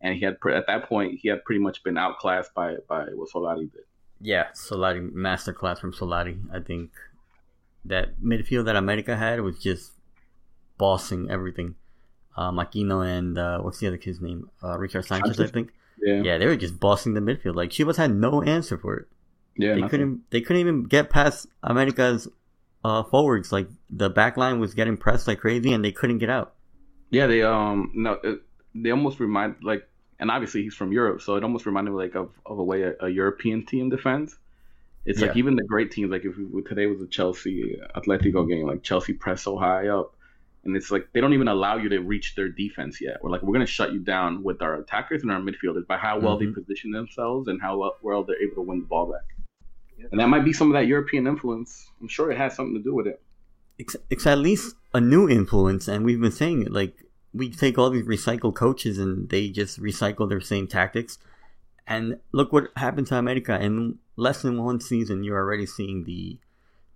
And 0.00 0.14
he 0.14 0.24
had 0.24 0.36
at 0.52 0.66
that 0.66 0.88
point 0.88 1.18
he 1.20 1.28
had 1.28 1.44
pretty 1.44 1.60
much 1.60 1.82
been 1.82 1.98
outclassed 1.98 2.54
by 2.54 2.76
by 2.88 3.06
what 3.14 3.30
Solari 3.30 3.70
did. 3.72 3.82
Yeah, 4.20 4.46
Solari 4.54 5.10
masterclass 5.10 5.78
from 5.78 5.92
Solari. 5.92 6.38
I 6.52 6.60
think 6.60 6.90
that 7.84 8.20
midfield 8.22 8.66
that 8.66 8.76
America 8.76 9.16
had 9.16 9.40
was 9.40 9.58
just 9.58 9.92
bossing 10.78 11.30
everything. 11.30 11.74
Um, 12.36 12.56
Aquino 12.56 13.06
and 13.06 13.38
uh, 13.38 13.60
what's 13.60 13.78
the 13.78 13.86
other 13.86 13.96
kid's 13.96 14.20
name? 14.20 14.50
Uh, 14.62 14.78
Richard 14.78 15.06
Sanchez, 15.06 15.40
I 15.40 15.46
think. 15.46 15.72
Yeah, 16.02 16.20
Yeah, 16.22 16.38
they 16.38 16.46
were 16.46 16.56
just 16.56 16.78
bossing 16.78 17.14
the 17.14 17.20
midfield. 17.20 17.54
Like 17.54 17.70
Chivas 17.70 17.96
had 17.96 18.14
no 18.14 18.42
answer 18.42 18.76
for 18.76 18.96
it. 18.96 19.06
yeah. 19.56 19.74
they 19.74 19.80
nothing. 19.80 19.88
couldn't. 19.88 20.30
They 20.30 20.40
couldn't 20.40 20.60
even 20.60 20.84
get 20.84 21.08
past 21.08 21.46
America's 21.62 22.28
uh, 22.86 23.02
forwards. 23.12 23.48
Like 23.56 23.68
the 24.02 24.10
back 24.20 24.36
line 24.42 24.58
was 24.64 24.72
getting 24.74 24.96
pressed 25.04 25.26
like 25.28 25.40
crazy, 25.40 25.72
and 25.74 25.82
they 25.84 25.92
couldn't 25.92 26.18
get 26.24 26.30
out. 26.38 26.48
Yeah, 27.10 27.26
they 27.32 27.42
um 27.42 27.78
no, 27.94 28.12
it, 28.22 28.36
they 28.82 28.90
almost 28.90 29.20
remind 29.20 29.56
like, 29.62 29.82
and 30.20 30.30
obviously 30.30 30.62
he's 30.64 30.74
from 30.80 30.92
Europe, 30.92 31.18
so 31.22 31.36
it 31.36 31.42
almost 31.42 31.66
reminded 31.66 31.90
me 31.92 31.98
like 32.04 32.14
of, 32.14 32.28
of 32.44 32.58
a 32.58 32.64
way 32.70 32.82
a, 32.82 32.92
a 33.00 33.08
European 33.08 33.64
team 33.66 33.90
defends. 33.90 34.38
It's 35.08 35.20
like 35.20 35.36
even 35.36 35.54
the 35.54 35.62
great 35.62 35.92
teams, 35.92 36.10
like 36.10 36.24
if 36.24 36.34
we, 36.36 36.62
today 36.62 36.86
was 36.86 37.00
a 37.00 37.06
Chelsea 37.06 37.78
Atletico 37.94 38.40
game, 38.48 38.66
like 38.66 38.82
Chelsea 38.82 39.12
press 39.12 39.40
so 39.42 39.56
high 39.56 39.86
up, 39.86 40.08
and 40.64 40.76
it's 40.76 40.90
like 40.90 41.04
they 41.12 41.20
don't 41.20 41.32
even 41.32 41.46
allow 41.46 41.76
you 41.76 41.88
to 41.90 41.98
reach 42.00 42.34
their 42.34 42.48
defense 42.48 43.00
yet. 43.00 43.18
We're 43.22 43.30
like, 43.30 43.42
we're 43.44 43.52
gonna 43.52 43.66
shut 43.78 43.92
you 43.92 44.00
down 44.00 44.42
with 44.42 44.60
our 44.62 44.74
attackers 44.82 45.22
and 45.22 45.30
our 45.30 45.40
midfielders 45.40 45.86
by 45.86 45.96
how 45.96 46.18
well 46.18 46.36
Mhm. 46.36 46.40
they 46.40 46.60
position 46.60 46.90
themselves 46.90 47.46
and 47.46 47.62
how 47.62 47.72
well 48.02 48.24
they're 48.24 48.42
able 48.42 48.56
to 48.56 48.62
win 48.62 48.80
the 48.80 48.86
ball 48.86 49.06
back. 49.12 49.26
And 50.10 50.20
that 50.20 50.28
might 50.28 50.44
be 50.44 50.52
some 50.52 50.68
of 50.68 50.74
that 50.74 50.86
European 50.86 51.26
influence. 51.26 51.88
I'm 52.00 52.08
sure 52.08 52.30
it 52.30 52.38
has 52.38 52.54
something 52.54 52.74
to 52.74 52.82
do 52.82 52.94
with 52.94 53.06
it. 53.06 53.20
it's, 53.78 53.96
it's 54.10 54.26
at 54.26 54.38
least 54.38 54.74
a 54.94 55.00
new 55.00 55.28
influence, 55.28 55.88
and 55.88 56.04
we've 56.04 56.20
been 56.20 56.32
saying 56.32 56.62
it. 56.62 56.72
Like 56.72 56.94
we 57.34 57.50
take 57.50 57.78
all 57.78 57.90
these 57.90 58.06
recycled 58.06 58.54
coaches, 58.54 58.98
and 58.98 59.28
they 59.28 59.48
just 59.48 59.80
recycle 59.80 60.28
their 60.28 60.40
same 60.40 60.66
tactics. 60.66 61.18
And 61.86 62.18
look 62.32 62.52
what 62.52 62.70
happened 62.76 63.06
to 63.08 63.16
America 63.16 63.60
in 63.60 63.98
less 64.16 64.42
than 64.42 64.62
one 64.62 64.80
season. 64.80 65.22
You're 65.22 65.38
already 65.38 65.66
seeing 65.66 66.04
the 66.04 66.38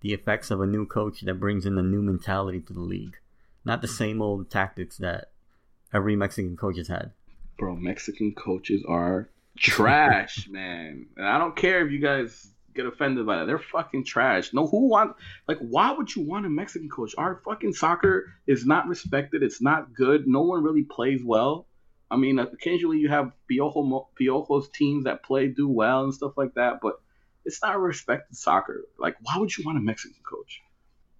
the 0.01 0.13
effects 0.13 0.49
of 0.49 0.59
a 0.61 0.65
new 0.65 0.85
coach 0.85 1.21
that 1.21 1.35
brings 1.35 1.65
in 1.65 1.77
a 1.77 1.83
new 1.83 2.01
mentality 2.01 2.59
to 2.59 2.73
the 2.73 2.79
league, 2.79 3.17
not 3.63 3.81
the 3.81 3.87
same 3.87 4.21
old 4.21 4.49
tactics 4.49 4.97
that 4.97 5.29
every 5.93 6.15
Mexican 6.15 6.57
coach 6.57 6.77
has 6.77 6.87
had. 6.87 7.11
Bro, 7.57 7.75
Mexican 7.75 8.33
coaches 8.33 8.83
are 8.87 9.29
trash, 9.57 10.47
man. 10.49 11.05
And 11.15 11.27
I 11.27 11.37
don't 11.37 11.55
care 11.55 11.85
if 11.85 11.91
you 11.91 11.99
guys 11.99 12.50
get 12.73 12.85
offended 12.85 13.25
by 13.25 13.37
that. 13.37 13.45
They're 13.45 13.59
fucking 13.59 14.05
trash. 14.05 14.53
No, 14.53 14.67
who 14.67 14.87
want 14.87 15.15
like 15.47 15.57
why 15.59 15.91
would 15.91 16.15
you 16.15 16.23
want 16.23 16.45
a 16.45 16.49
Mexican 16.49 16.89
coach? 16.89 17.13
Our 17.17 17.41
fucking 17.45 17.73
soccer 17.73 18.33
is 18.47 18.65
not 18.65 18.87
respected. 18.87 19.43
It's 19.43 19.61
not 19.61 19.93
good. 19.93 20.27
No 20.27 20.41
one 20.41 20.63
really 20.63 20.83
plays 20.83 21.21
well. 21.23 21.67
I 22.09 22.17
mean, 22.17 22.39
occasionally 22.39 22.97
you 22.97 23.09
have 23.09 23.31
Piojo, 23.49 24.07
Piojo's 24.19 24.69
teams 24.69 25.05
that 25.05 25.23
play 25.23 25.47
do 25.47 25.67
well 25.69 26.03
and 26.03 26.13
stuff 26.13 26.33
like 26.35 26.53
that, 26.55 26.79
but 26.81 26.95
it's 27.45 27.61
not 27.61 27.79
respected 27.79 28.35
soccer. 28.35 28.83
Like, 28.99 29.15
why 29.21 29.37
would 29.37 29.55
you 29.57 29.63
want 29.65 29.77
a 29.77 29.81
Mexican 29.81 30.21
coach? 30.29 30.61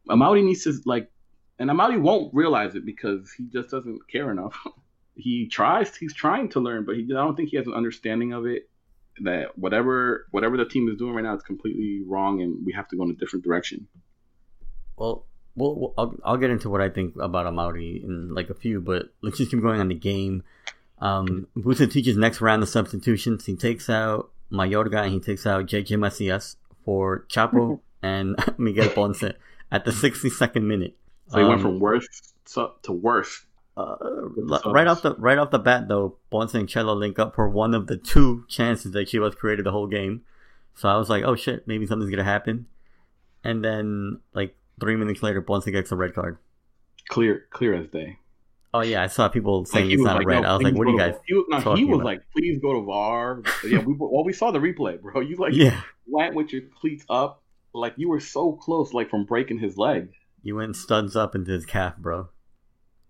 Amaury 0.10 0.44
needs 0.44 0.66
to 0.66 0.74
like, 0.86 1.10
and 1.60 1.70
Amaury 1.70 2.00
won't 2.00 2.34
realize 2.34 2.76
it 2.76 2.86
because 2.86 3.32
he 3.32 3.46
just 3.46 3.70
doesn't 3.70 4.08
care 4.10 4.32
enough. 4.32 4.58
he 5.16 5.48
tries 5.48 5.96
he's 5.96 6.14
trying 6.14 6.50
to 6.50 6.60
learn 6.60 6.86
but 6.86 6.96
he 6.96 7.04
i 7.04 7.14
don't 7.14 7.36
think 7.36 7.50
he 7.50 7.58
has 7.58 7.68
an 7.68 7.74
understanding 7.74 8.34
of 8.34 8.46
it 8.46 8.70
that 9.24 9.58
whatever 9.58 10.26
whatever 10.32 10.58
the 10.58 10.66
team 10.66 10.90
is 10.90 10.98
doing 10.98 11.14
right 11.16 11.24
now 11.24 11.36
is 11.36 11.44
completely 11.44 12.02
wrong 12.08 12.42
and 12.42 12.66
we 12.66 12.72
have 12.74 12.88
to 12.90 12.96
go 12.98 13.04
in 13.04 13.10
a 13.12 13.14
different 13.14 13.44
direction 13.44 13.88
Well, 14.98 15.26
well, 15.56 15.76
well 15.80 15.94
I'll, 15.98 16.16
I'll 16.24 16.38
get 16.38 16.50
into 16.50 16.70
what 16.70 16.82
I 16.82 16.90
think 16.90 17.16
about 17.18 17.46
Amaury 17.46 18.04
in 18.04 18.34
like 18.34 18.50
a 18.50 18.54
few, 18.54 18.82
but 18.82 19.10
let's 19.22 19.38
just 19.38 19.52
keep 19.52 19.62
going 19.62 19.80
on 19.80 19.88
the 19.90 19.96
game. 19.96 20.44
Um, 21.00 21.48
teaches 21.90 22.16
next 22.16 22.42
round 22.42 22.62
of 22.64 22.70
substitutions, 22.70 23.46
he 23.46 23.56
takes 23.56 23.90
out 23.90 24.30
Mayorga 24.52 25.04
and 25.04 25.12
he 25.14 25.20
takes 25.20 25.46
out 25.48 25.66
JJ 25.66 25.98
Macias 26.00 26.56
for 26.86 27.26
Chapo 27.30 27.80
and 28.04 28.36
Miguel 28.58 28.90
Ponce 28.90 29.24
at 29.72 29.86
the 29.86 29.92
62nd 29.92 30.64
minute. 30.64 30.96
so 31.28 31.40
he 31.40 31.44
went 31.46 31.56
Um, 31.56 31.62
from 31.62 31.80
worst 31.80 32.34
to 32.54 32.70
to 32.84 32.92
worst 32.92 33.46
Uh, 33.78 33.96
right 34.66 34.88
off 34.88 35.02
the 35.02 35.16
right 35.16 35.38
off 35.38 35.50
the 35.52 35.60
bat, 35.60 35.88
though, 35.88 36.18
Ponce 36.30 36.54
and 36.54 36.68
Cello 36.68 36.94
link 36.94 37.18
up 37.18 37.36
for 37.36 37.48
one 37.50 37.74
of 37.74 37.88
the 37.88 37.98
two 37.98 38.44
chances 38.50 38.92
that 38.92 39.08
Chivas 39.08 39.36
created 39.36 39.66
the 39.66 39.72
whole 39.72 39.88
game. 39.88 40.24
So 40.76 40.90
I 40.90 40.98
was 40.98 41.10
like, 41.10 41.24
"Oh 41.24 41.36
shit, 41.36 41.68
maybe 41.68 41.86
something's 41.86 42.12
gonna 42.12 42.24
happen." 42.24 42.68
And 43.44 43.64
then, 43.64 44.20
like 44.34 44.56
three 44.80 44.96
minutes 44.98 45.24
later, 45.24 45.42
Ponce 45.42 45.66
gets 45.66 45.92
a 45.92 45.96
red 45.96 46.14
card. 46.14 46.38
clear 47.10 47.46
clear 47.50 47.74
as 47.74 47.88
day 47.90 48.18
Oh 48.74 48.82
yeah, 48.82 49.04
I 49.04 49.08
saw 49.08 49.28
people 49.28 49.66
saying 49.66 49.88
he 49.88 49.96
it's 49.96 50.04
not 50.04 50.16
like, 50.16 50.24
a 50.24 50.28
red. 50.28 50.42
no, 50.44 50.48
I 50.50 50.54
was 50.54 50.64
like, 50.64 50.76
"What 50.76 50.88
are 50.88 50.92
you 50.92 50.98
guys?" 50.98 51.16
he 51.28 51.34
was, 51.34 51.46
no, 51.50 51.76
he 51.76 51.84
was 51.84 51.96
about? 51.96 52.06
like 52.06 52.22
please 52.36 52.60
go 52.62 52.74
to 52.74 52.82
var 52.86 53.42
yeah 53.66 53.80
we 53.80 53.94
well 53.98 54.24
we 54.24 54.32
saw 54.34 54.52
the 54.52 54.60
replay 54.60 55.00
bro 55.02 55.20
you 55.22 55.36
like 55.36 55.54
Yeah, 55.54 55.82
went 56.08 56.36
with 56.36 56.54
your 56.54 56.62
cleats 56.80 57.04
up 57.10 57.42
like 57.74 57.94
you 57.98 58.08
were 58.10 58.20
so 58.22 58.54
close 58.54 58.94
like 58.94 59.10
from 59.10 59.26
breaking 59.26 59.60
his 59.60 59.78
leg 59.78 60.10
you 60.44 60.56
went 60.56 60.76
studs 60.76 61.16
up 61.16 61.36
into 61.36 61.52
his 61.52 61.66
calf, 61.66 61.98
bro. 61.98 62.30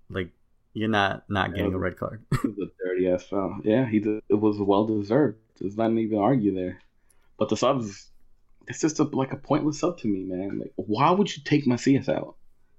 Like 0.10 0.32
you're 0.74 0.90
not 0.90 1.24
not 1.30 1.56
getting 1.56 1.74
a 1.74 1.78
red 1.80 1.98
card. 1.98 2.24
It 2.32 2.44
was 2.44 2.58
a 2.70 2.72
dirty 2.86 3.10
ass 3.10 3.24
foul. 3.24 3.60
Yeah, 3.64 3.88
he 3.88 4.00
did, 4.00 4.22
it 4.30 4.36
was 4.36 4.58
well 4.60 4.86
deserved. 4.86 5.38
There's 5.60 5.78
not 5.78 5.92
even 5.92 6.18
argue 6.20 6.54
there. 6.56 6.80
But 7.38 7.50
the 7.50 7.58
subs, 7.58 8.12
it's 8.68 8.82
just 8.82 9.00
a, 9.00 9.04
like 9.04 9.34
a 9.34 9.38
pointless 9.38 9.80
sub 9.80 9.98
to 10.00 10.08
me, 10.08 10.24
man. 10.24 10.60
Like, 10.60 10.74
why 10.76 11.12
would 11.12 11.36
you 11.36 11.44
take 11.44 11.68
Macias 11.68 12.10
out? 12.10 12.36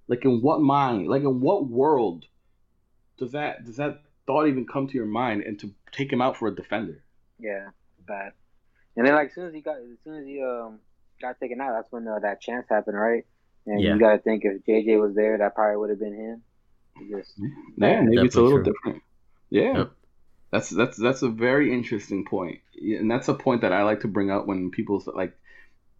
Like, 0.09 0.25
in 0.25 0.41
what 0.43 0.61
mind? 0.61 1.09
Like, 1.09 1.23
in 1.23 1.41
what 1.41 1.69
world 1.69 2.27
does 3.19 3.33
that 3.33 3.65
does 3.65 3.77
that 3.77 4.03
thought 4.27 4.47
even 4.49 4.67
come 4.67 4.89
to 4.89 4.95
your 4.95 5.07
mind? 5.07 5.43
And 5.43 5.59
to 5.61 5.73
take 5.93 6.13
him 6.13 6.23
out 6.23 6.37
for 6.37 6.49
a 6.49 6.55
defender? 6.55 7.05
Yeah, 7.39 7.71
bad. 8.07 8.33
And 8.97 9.07
then 9.07 9.15
like 9.15 9.29
as 9.29 9.35
soon 9.35 9.49
as 9.49 9.55
he 9.55 9.61
got, 9.61 9.77
as 9.79 9.99
soon 10.05 10.21
as 10.21 10.27
he 10.27 10.43
um 10.43 10.81
got 11.21 11.39
taken 11.41 11.61
out, 11.61 11.73
that's 11.77 11.93
when 11.93 12.07
uh, 12.09 12.19
that 12.21 12.41
chance 12.41 12.67
happened, 12.69 12.99
right? 12.99 13.25
And 13.67 13.81
Yeah. 13.83 13.95
you 13.95 14.01
got 14.01 14.13
to 14.13 14.19
think 14.19 14.45
if 14.45 14.65
JJ 14.65 15.01
was 15.01 15.15
there, 15.15 15.39
that 15.39 15.55
probably 15.55 15.77
would 15.77 15.91
have 15.91 16.01
been 16.01 16.15
him. 16.15 16.43
He 17.03 17.15
Just 17.15 17.35
Yeah, 17.77 18.01
maybe 18.03 18.27
it's 18.27 18.37
a 18.37 18.43
little 18.43 18.63
true. 18.63 18.73
different. 18.73 19.03
Yeah. 19.51 19.79
Yep. 19.79 19.93
That's 20.51 20.69
that's 20.69 20.97
that's 20.99 21.23
a 21.23 21.31
very 21.31 21.73
interesting 21.73 22.27
point, 22.27 22.61
and 22.79 23.11
that's 23.11 23.29
a 23.29 23.35
point 23.35 23.63
that 23.63 23.73
I 23.73 23.85
like 23.85 24.01
to 24.01 24.09
bring 24.09 24.31
up 24.31 24.47
when 24.47 24.71
people 24.71 25.03
like, 25.15 25.35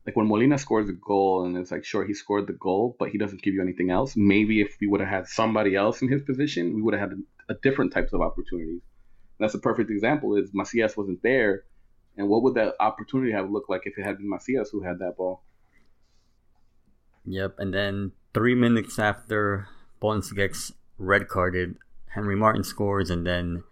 like 0.07 0.15
when 0.15 0.29
Molina 0.29 0.59
scores 0.59 0.91
a 0.91 0.93
goal, 0.93 1.45
and 1.47 1.57
it's 1.57 1.71
like, 1.71 1.87
sure, 1.87 2.05
he 2.05 2.13
scored 2.13 2.47
the 2.47 2.53
goal, 2.53 2.95
but 2.99 3.09
he 3.09 3.17
doesn't 3.17 3.41
give 3.41 3.55
you 3.55 3.63
anything 3.63 3.91
else. 3.91 4.15
Maybe 4.15 4.61
if 4.61 4.77
we 4.79 4.89
would 4.89 5.01
have 5.01 5.09
had 5.09 5.27
somebody 5.27 5.75
else 5.75 6.03
in 6.03 6.09
his 6.09 6.21
position, 6.23 6.75
we 6.75 6.83
would 6.83 6.93
have 6.93 7.09
had 7.09 7.19
a, 7.49 7.55
a 7.55 7.57
different 7.63 7.95
types 7.95 8.13
of 8.13 8.21
opportunities. 8.21 8.83
And 9.39 9.47
that's 9.47 9.55
a 9.55 9.59
perfect 9.59 9.91
example. 9.91 10.37
Is 10.37 10.51
Macias 10.53 10.99
wasn't 10.99 11.23
there, 11.23 11.65
and 12.19 12.29
what 12.29 12.43
would 12.43 12.55
that 12.57 12.75
opportunity 12.79 13.33
have 13.33 13.51
looked 13.51 13.71
like 13.71 13.83
if 13.87 13.97
it 13.97 14.05
had 14.05 14.19
been 14.19 14.29
Macias 14.29 14.69
who 14.71 14.83
had 14.83 14.99
that 14.99 15.17
ball? 15.17 15.45
Yep, 17.25 17.55
and 17.59 17.73
then 17.73 18.13
three 18.35 18.55
minutes 18.55 18.99
after 18.99 19.69
Ponce 19.99 20.31
gets 20.33 20.73
red 20.99 21.29
carded, 21.29 21.77
Henry 22.09 22.37
Martin 22.37 22.65
scores, 22.65 23.11
and 23.11 23.27
then 23.27 23.65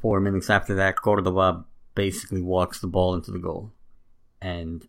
four 0.00 0.20
minutes 0.20 0.50
after 0.50 0.74
that, 0.76 0.96
Cordova 0.96 1.64
basically 1.94 2.42
walks 2.42 2.80
the 2.80 2.86
ball 2.86 3.14
into 3.14 3.30
the 3.30 3.38
goal. 3.38 3.72
And 4.40 4.86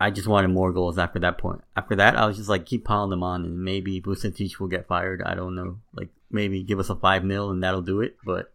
I 0.00 0.10
just 0.10 0.28
wanted 0.28 0.48
more 0.48 0.72
goals 0.72 0.98
after 0.98 1.18
that 1.20 1.38
point. 1.38 1.62
After 1.76 1.96
that, 1.96 2.16
I 2.16 2.26
was 2.26 2.36
just 2.36 2.48
like, 2.48 2.66
keep 2.66 2.84
piling 2.84 3.10
them 3.10 3.22
on, 3.22 3.44
and 3.44 3.64
maybe 3.64 4.00
Vucetich 4.00 4.58
will 4.58 4.68
get 4.68 4.86
fired. 4.86 5.22
I 5.24 5.34
don't 5.34 5.54
know. 5.54 5.78
Like, 5.92 6.08
maybe 6.30 6.62
give 6.62 6.78
us 6.78 6.90
a 6.90 6.96
5 6.96 7.22
0 7.22 7.50
and 7.50 7.62
that'll 7.62 7.82
do 7.82 8.00
it. 8.00 8.16
But 8.24 8.52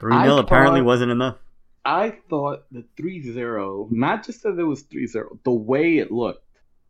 3 0.00 0.14
I 0.14 0.24
0 0.24 0.38
apparently 0.38 0.82
wasn't 0.82 1.12
enough. 1.12 1.36
I 1.84 2.16
thought 2.30 2.64
the 2.70 2.84
3-0, 2.96 3.90
not 3.90 4.24
just 4.24 4.44
that 4.44 4.58
it 4.58 4.62
was 4.62 4.84
3-0, 4.84 5.38
the 5.44 5.52
way 5.52 5.98
it 5.98 6.12
looked. 6.12 6.44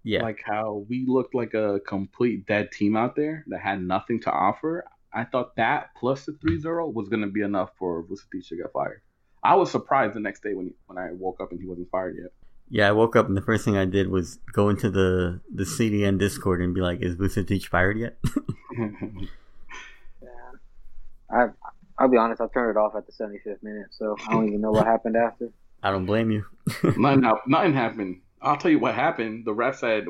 Yeah. 0.05 0.23
like 0.23 0.43
how 0.45 0.85
we 0.88 1.07
looked 1.07 1.33
like 1.33 1.55
a 1.55 1.79
complete 1.87 2.45
dead 2.45 2.73
team 2.73 2.97
out 2.97 3.14
there 3.14 3.45
that 3.47 3.61
had 3.61 3.81
nothing 3.81 4.21
to 4.23 4.33
offer. 4.33 4.85
I 5.14 5.25
thought 5.25 5.57
that 5.57 5.90
plus 5.99 6.25
the 6.25 6.33
3-0 6.33 6.92
was 6.95 7.09
going 7.09 7.23
to 7.23 7.28
be 7.28 7.42
enough 7.42 7.71
for 7.78 8.04
Vucetich 8.04 8.49
to 8.49 8.57
get 8.57 8.73
fired. 8.73 9.02
I 9.45 9.54
was 9.57 9.71
surprised 9.71 10.14
the 10.14 10.21
next 10.21 10.42
day 10.42 10.54
when 10.54 10.66
he, 10.66 10.73
when 10.87 10.99
I 10.99 11.11
woke 11.12 11.40
up 11.40 11.50
and 11.50 11.61
he 11.61 11.66
wasn't 11.66 11.90
fired 11.90 12.16
yet. 12.21 12.33
Yeah, 12.71 12.88
I 12.88 12.92
woke 12.92 13.16
up 13.16 13.26
and 13.26 13.37
the 13.37 13.42
first 13.42 13.64
thing 13.64 13.76
I 13.76 13.85
did 13.85 14.09
was 14.09 14.38
go 14.52 14.69
into 14.69 14.90
the, 14.90 15.40
the 15.52 15.64
CDN 15.64 16.19
Discord 16.19 16.62
and 16.62 16.75
be 16.75 16.81
like, 16.81 17.02
is 17.02 17.16
Vucetich 17.16 17.66
fired 17.66 17.99
yet? 17.99 18.16
yeah, 18.78 20.28
I 21.31 21.49
I'll 21.99 22.09
be 22.09 22.16
honest, 22.16 22.40
I 22.40 22.47
turned 22.49 22.76
it 22.76 22.76
off 22.76 22.95
at 22.97 23.07
the 23.07 23.12
75th 23.12 23.62
minute, 23.62 23.87
so 23.90 24.16
I 24.26 24.33
don't 24.33 24.49
even 24.49 24.61
know 24.61 24.73
what 24.73 24.87
happened 24.87 25.16
after. 25.16 25.50
I 25.83 25.90
don't 25.90 26.07
blame 26.07 26.31
you. 26.31 26.45
nothing, 26.97 27.25
nothing 27.47 27.75
happened. 27.75 28.21
I'll 28.40 28.57
tell 28.57 28.71
you 28.71 28.78
what 28.78 28.95
happened. 28.95 29.45
The 29.45 29.52
ref 29.52 29.78
said 29.78 30.07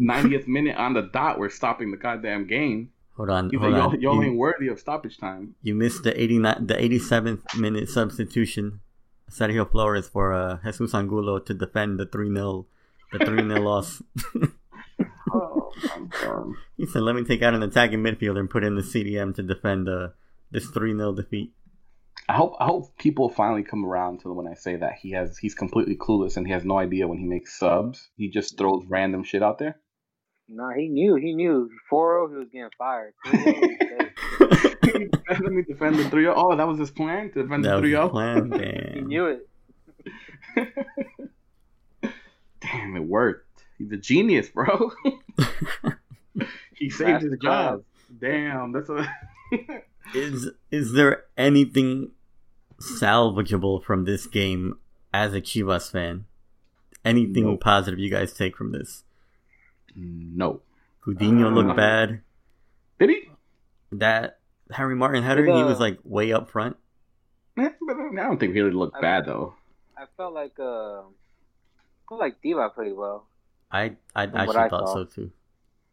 90th 0.00 0.46
minute 0.46 0.76
on 0.76 0.94
the 0.94 1.02
dot, 1.12 1.38
we're 1.38 1.50
stopping 1.50 1.90
the 1.90 1.96
goddamn 1.96 2.46
game. 2.46 2.90
Hold 3.16 3.30
on, 3.30 3.50
He's 3.50 3.58
hold 3.60 3.72
like, 3.72 3.82
on. 3.82 4.00
y'all, 4.00 4.14
y'all 4.14 4.22
ain't 4.22 4.36
worthy 4.36 4.68
of 4.68 4.78
stoppage 4.78 5.16
time. 5.18 5.54
you 5.62 5.74
missed 5.74 6.02
the 6.02 6.18
89, 6.20 6.66
the 6.66 6.74
87th 6.74 7.58
minute 7.58 7.88
substitution. 7.88 8.80
Sergio 9.30 9.68
Flores 9.70 10.06
for 10.08 10.32
uh, 10.32 10.58
Jesus 10.64 10.94
Angulo 10.94 11.38
to 11.40 11.54
defend 11.54 11.98
the 11.98 12.06
3 12.06 12.32
0 12.34 12.66
the 13.12 13.18
3 13.24 13.38
0 13.38 13.60
loss. 13.62 14.02
Oh, 15.32 15.72
he 16.76 16.86
said, 16.86 17.02
let 17.02 17.16
me 17.16 17.24
take 17.24 17.42
out 17.42 17.52
an 17.52 17.62
attacking 17.62 17.98
midfielder 17.98 18.38
and 18.38 18.48
put 18.48 18.64
in 18.64 18.76
the 18.76 18.82
CDM 18.82 19.34
to 19.34 19.42
defend 19.42 19.88
uh, 19.88 20.08
this 20.50 20.66
3 20.68 20.92
0 20.96 21.12
defeat. 21.14 21.52
I 22.28 22.34
hope 22.34 22.54
I 22.60 22.64
hope 22.66 22.96
people 22.96 23.28
finally 23.28 23.62
come 23.62 23.84
around 23.84 24.20
to 24.20 24.32
when 24.32 24.46
I 24.48 24.54
say 24.54 24.76
that 24.76 24.94
he 25.02 25.10
has 25.12 25.36
he's 25.36 25.54
completely 25.54 25.96
clueless 25.96 26.36
and 26.36 26.46
he 26.46 26.52
has 26.52 26.64
no 26.64 26.78
idea 26.78 27.06
when 27.08 27.18
he 27.18 27.24
makes 27.26 27.58
subs. 27.58 28.08
He 28.16 28.30
just 28.30 28.56
throws 28.56 28.84
random 28.88 29.22
shit 29.24 29.42
out 29.42 29.58
there. 29.58 29.78
No, 30.48 30.70
he 30.70 30.88
knew. 30.88 31.16
He 31.16 31.34
knew. 31.34 31.68
4 31.90 32.28
he 32.30 32.36
was 32.36 32.48
getting 32.52 32.70
fired. 32.78 33.14
3-0, 33.26 34.10
Let 35.28 35.52
me 35.52 35.62
defend 35.62 35.96
the 35.96 36.08
three. 36.08 36.26
Oh. 36.28 36.34
oh, 36.36 36.56
that 36.56 36.66
was 36.66 36.78
his 36.78 36.90
plan 36.90 37.30
to 37.32 37.42
defend 37.42 37.64
that 37.64 37.70
the 37.70 37.74
was 37.74 37.80
three 37.82 37.90
the 37.90 37.96
zero. 37.96 38.08
plan. 38.08 38.52
he 38.94 39.00
knew 39.00 39.26
it. 39.26 39.48
Damn, 42.60 42.96
it 42.96 43.00
worked. 43.04 43.64
He's 43.78 43.90
a 43.92 43.96
genius, 43.96 44.48
bro. 44.48 44.92
he 46.74 46.88
saved 46.90 47.22
his 47.22 47.32
Masterclass. 47.32 47.42
job. 47.42 47.82
Damn, 48.20 48.72
that's 48.72 48.88
a. 48.88 49.06
is 50.14 50.50
is 50.70 50.92
there 50.92 51.24
anything 51.36 52.12
salvageable 52.80 53.82
from 53.84 54.04
this 54.04 54.26
game 54.26 54.78
as 55.12 55.34
a 55.34 55.40
Chivas 55.40 55.90
fan? 55.90 56.24
Anything 57.04 57.44
Nope. 57.44 57.60
positive 57.60 57.98
you 57.98 58.10
guys 58.10 58.32
take 58.32 58.56
from 58.56 58.72
this? 58.72 59.04
No. 59.96 60.60
Gudiño 61.04 61.46
Uh, 61.46 61.50
looked 61.50 61.76
bad. 61.76 62.20
Did 63.00 63.10
he? 63.10 63.30
that 63.92 64.40
Henry 64.70 64.96
Martin 64.96 65.22
header, 65.22 65.44
he 65.46 65.62
was 65.62 65.78
like 65.80 65.98
way 66.04 66.32
up 66.32 66.50
front. 66.50 66.76
Eh, 67.56 67.68
I 67.70 68.14
don't 68.16 68.38
think 68.38 68.52
he 68.54 68.60
really 68.60 68.74
looked 68.74 68.96
I- 68.96 69.00
bad 69.00 69.26
though. 69.26 69.54
I 69.96 70.04
felt 70.16 70.34
like 70.34 70.58
uh, 70.58 71.00
I 71.00 72.02
felt 72.08 72.20
like 72.20 72.42
Diva 72.42 72.68
played 72.70 72.92
well. 72.94 73.26
I 73.70 73.96
I 74.14 74.24
actually 74.24 74.56
I 74.56 74.68
thought 74.68 74.88
saw. 74.88 74.94
so 74.94 75.04
too. 75.04 75.30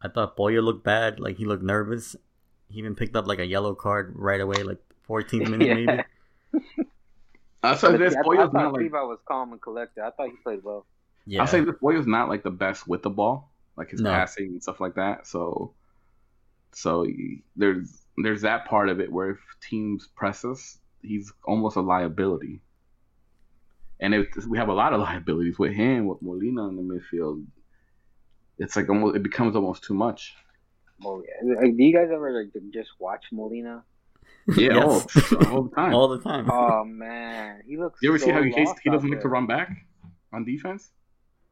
I 0.02 0.10
thought 0.10 0.36
Boyer 0.36 0.62
looked 0.62 0.84
bad, 0.84 1.20
like 1.20 1.38
he 1.38 1.46
looked 1.46 1.64
nervous. 1.64 2.16
He 2.68 2.80
even 2.80 2.96
picked 2.96 3.16
up 3.16 3.28
like 3.28 3.40
a 3.40 3.46
yellow 3.46 3.76
card 3.76 4.12
right 4.18 4.42
away, 4.42 4.64
like 4.64 4.82
14th 5.08 5.50
minute 5.50 5.68
Yeah. 5.88 6.04
maybe. 6.52 6.64
I'll 7.64 7.78
say 7.78 7.92
But 7.92 8.00
this 8.00 8.16
I, 8.16 8.20
I 8.20 8.24
thought 8.24 8.54
not 8.54 8.74
like 8.74 8.82
Diva 8.84 9.06
was 9.08 9.20
calm 9.26 9.54
and 9.54 9.62
collected. 9.62 10.04
I 10.04 10.10
thought 10.12 10.28
he 10.28 10.36
played 10.44 10.64
well. 10.64 10.86
Yeah, 11.26 11.42
I'll 11.42 11.48
say 11.48 11.62
this 11.62 11.76
Boyer's 11.80 12.06
not 12.08 12.28
like 12.28 12.44
the 12.44 12.52
best 12.52 12.88
with 12.88 13.04
the 13.04 13.10
ball, 13.10 13.53
like 13.78 13.90
his 13.90 14.02
No. 14.02 14.12
passing 14.12 14.48
and 14.48 14.62
stuff 14.62 14.80
like 14.80 14.96
that. 14.96 15.26
So, 15.28 15.74
so 16.74 17.06
there's 17.56 18.06
there's 18.18 18.42
that 18.42 18.66
part 18.66 18.90
of 18.90 19.00
it 19.00 19.12
where 19.12 19.32
if 19.32 19.40
teams 19.68 20.08
press 20.16 20.46
us, 20.46 20.78
he's 21.02 21.32
almost 21.46 21.76
a 21.76 21.82
liability. 21.82 22.62
And 24.00 24.14
if 24.14 24.28
we 24.48 24.58
have 24.58 24.70
a 24.70 24.74
lot 24.74 24.94
of 24.94 25.00
liabilities 25.10 25.58
with 25.60 25.74
him, 25.74 26.06
with 26.08 26.22
Molina 26.22 26.68
in 26.68 26.76
the 26.76 26.82
midfield, 26.84 27.46
it's 28.58 28.76
like 28.76 28.90
almost 28.90 29.16
it 29.16 29.24
becomes 29.24 29.56
almost 29.56 29.84
too 29.84 29.94
much. 29.94 30.34
Oh 31.04 31.22
yeah. 31.24 31.56
Like, 31.62 31.76
do 31.76 31.84
you 31.84 31.94
guys 31.94 32.10
ever 32.14 32.32
like, 32.44 32.52
just 32.74 32.92
watch 33.00 33.26
Molina? 33.32 33.84
Yeah, 34.58 34.72
oh, 34.84 35.06
Yes. 35.16 35.34
oh, 35.34 35.46
all 35.52 35.64
the 35.64 35.76
time. 35.76 35.94
all 35.94 36.08
the 36.10 36.20
time. 36.20 36.50
Oh 36.52 36.84
man, 36.84 37.62
he 37.66 37.78
looks. 37.78 38.00
you 38.02 38.10
ever 38.10 38.20
so 38.20 38.26
see 38.26 38.32
how 38.32 38.42
he 38.44 38.52
hates? 38.52 38.72
He 38.84 38.90
out 38.90 38.94
doesn't 38.94 39.10
like 39.10 39.22
to 39.22 39.30
run 39.30 39.48
back 39.48 39.70
on 40.34 40.44
defense. 40.44 40.92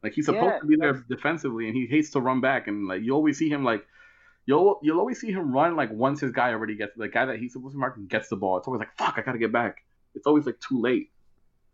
Like 0.02 0.14
he's 0.14 0.26
supposed 0.26 0.54
Yeah, 0.54 0.58
to 0.60 0.66
be 0.66 0.76
there 0.76 1.04
defensively, 1.08 1.68
and 1.68 1.76
he 1.76 1.86
hates 1.86 2.10
to 2.10 2.20
run 2.20 2.40
back. 2.40 2.66
And 2.66 2.88
like 2.88 3.02
you 3.02 3.14
always 3.14 3.38
see 3.38 3.48
him 3.48 3.64
like 3.64 3.86
you'll 4.46 4.80
you'll 4.82 4.98
always 4.98 5.20
see 5.20 5.30
him 5.30 5.52
run 5.52 5.76
like 5.76 5.90
once 5.92 6.20
his 6.20 6.32
guy 6.32 6.50
already 6.50 6.76
gets 6.76 6.92
the 6.96 7.08
guy 7.08 7.26
that 7.26 7.38
he's 7.38 7.52
supposed 7.52 7.74
to 7.74 7.78
mark 7.78 7.96
gets 8.08 8.28
the 8.28 8.36
ball. 8.36 8.58
It's 8.58 8.66
always 8.66 8.80
like 8.80 8.96
fuck, 8.96 9.14
I 9.16 9.22
gotta 9.22 9.38
get 9.38 9.52
back. 9.52 9.84
It's 10.14 10.26
always 10.26 10.46
like 10.46 10.58
too 10.60 10.80
late. 10.80 11.10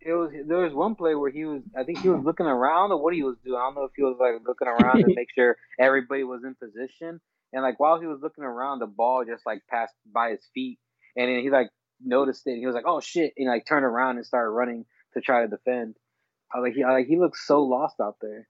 It 0.01 0.13
was 0.13 0.31
there 0.47 0.59
was 0.59 0.75
one 0.75 0.95
play 0.95 1.15
where 1.15 1.31
he 1.31 1.45
was 1.45 1.63
I 1.77 1.85
think 1.85 2.01
he 2.01 2.09
was 2.09 2.23
looking 2.25 2.47
around 2.47 2.93
or 2.93 3.03
what 3.03 3.15
he 3.15 3.23
was 3.23 3.37
doing. 3.45 3.57
I 3.57 3.65
don't 3.65 3.75
know 3.75 3.85
if 3.85 3.93
he 3.97 4.03
was 4.03 4.17
like 4.21 4.47
looking 4.47 4.69
around 4.69 5.01
to 5.01 5.09
make 5.15 5.29
sure 5.35 5.57
everybody 5.81 6.23
was 6.23 6.43
in 6.45 6.55
position. 6.55 7.21
And 7.53 7.63
like 7.63 7.81
while 7.81 7.99
he 7.99 8.07
was 8.07 8.21
looking 8.23 8.45
around, 8.45 8.81
the 8.81 8.87
ball 8.87 9.25
just 9.27 9.47
like 9.47 9.63
passed 9.71 9.95
by 10.13 10.31
his 10.31 10.47
feet, 10.53 10.79
and 11.17 11.29
then 11.29 11.41
he 11.41 11.51
like 11.51 11.71
noticed 12.05 12.47
it. 12.47 12.53
And 12.53 12.59
he 12.61 12.67
was 12.67 12.75
like, 12.75 12.85
"Oh 12.87 13.01
shit!" 13.01 13.33
and 13.37 13.49
like 13.49 13.67
turned 13.67 13.87
around 13.87 14.17
and 14.19 14.27
started 14.27 14.51
running 14.51 14.85
to 15.15 15.21
try 15.21 15.43
to 15.43 15.49
defend. 15.49 15.97
I 16.53 16.61
like 16.61 16.75
he 16.75 16.83
I, 16.83 16.93
like 16.93 17.07
he 17.07 17.19
looks 17.19 17.47
so 17.47 17.63
lost 17.63 18.01
out 18.01 18.17
there. 18.21 18.49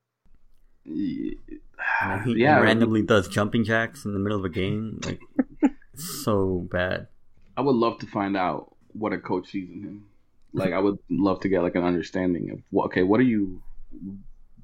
Like, 0.87 2.25
he, 2.25 2.35
yeah, 2.37 2.59
he 2.59 2.63
randomly 2.63 3.03
does 3.03 3.29
jumping 3.29 3.65
jacks 3.65 4.05
in 4.05 4.15
the 4.15 4.19
middle 4.19 4.39
of 4.39 4.45
a 4.45 4.49
game. 4.49 5.01
Like 5.05 5.21
so 5.95 6.67
bad. 6.71 7.09
I 7.57 7.61
would 7.61 7.75
love 7.75 7.99
to 7.99 8.07
find 8.07 8.37
out 8.37 8.75
what 8.93 9.13
a 9.13 9.19
coach 9.19 9.49
sees 9.49 9.69
in 9.69 9.83
him. 9.83 10.07
Like 10.53 10.73
I 10.73 10.79
would 10.79 10.99
love 11.11 11.41
to 11.41 11.49
get 11.49 11.63
like 11.63 11.75
an 11.75 11.85
understanding 11.85 12.51
of 12.51 12.61
what. 12.71 12.87
Okay, 12.87 13.03
what 13.03 13.21
are 13.21 13.25
you? 13.25 13.63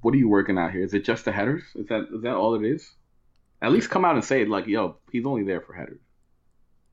What 0.01 0.15
are 0.15 0.19
you 0.19 0.29
working 0.29 0.59
out 0.59 0.73
here? 0.73 0.83
Is 0.83 0.95
it 0.95 1.05
just 1.05 1.25
the 1.25 1.33
headers? 1.33 1.63
Is 1.75 1.87
that 1.89 2.09
is 2.15 2.23
that 2.23 2.35
all 2.35 2.55
it 2.55 2.65
is? 2.65 2.93
At 3.61 3.73
least 3.73 3.91
come 3.91 4.05
out 4.05 4.15
and 4.15 4.25
say 4.25 4.43
it. 4.43 4.49
Like, 4.49 4.67
yo, 4.67 4.97
he's 5.11 5.25
only 5.25 5.45
there 5.45 5.61
for 5.61 5.75
headers. 5.75 6.01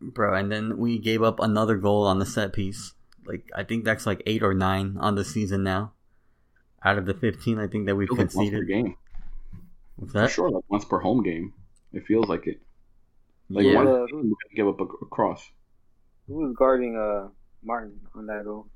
Bro, 0.02 0.34
and 0.34 0.52
then 0.52 0.78
we 0.78 0.98
gave 0.98 1.22
up 1.22 1.40
another 1.40 1.78
goal 1.78 2.06
on 2.06 2.20
the 2.20 2.26
set 2.26 2.54
piece. 2.54 2.94
Like 3.26 3.50
I 3.56 3.64
think 3.64 3.86
that's 3.86 4.06
like 4.06 4.24
eight 4.26 4.44
or 4.44 4.54
nine 4.54 4.98
on 5.00 5.16
the 5.16 5.24
season 5.24 5.64
now. 5.64 5.94
Out 6.84 6.98
of 6.98 7.06
the 7.06 7.14
fifteen, 7.14 7.60
I 7.60 7.68
think 7.68 7.86
that 7.86 7.96
we've 7.96 8.08
Feels 8.08 8.18
like 8.18 8.26
once 8.36 8.50
conceded. 8.50 8.68
game. 8.68 8.96
What's 9.98 10.14
For 10.14 10.20
that? 10.22 10.32
sure, 10.32 10.50
like 10.50 10.64
once 10.68 10.86
per 10.86 11.00
home 11.00 11.22
game. 11.24 11.54
It 11.94 12.06
feels 12.06 12.28
like 12.28 12.48
it. 12.48 12.60
Like 13.50 13.66
yeah, 13.66 13.76
one 13.76 13.88
Uh, 13.88 14.06
team 14.08 14.30
would 14.30 14.56
give 14.56 14.68
up 14.68 14.80
a, 14.80 14.84
a 14.86 15.06
cross. 15.08 15.48
Who 16.28 16.36
was 16.36 16.54
guarding 16.58 16.96
uh 16.98 17.28
Martin 17.64 18.00
on 18.16 18.26
that 18.28 18.46
goal? 18.46 18.68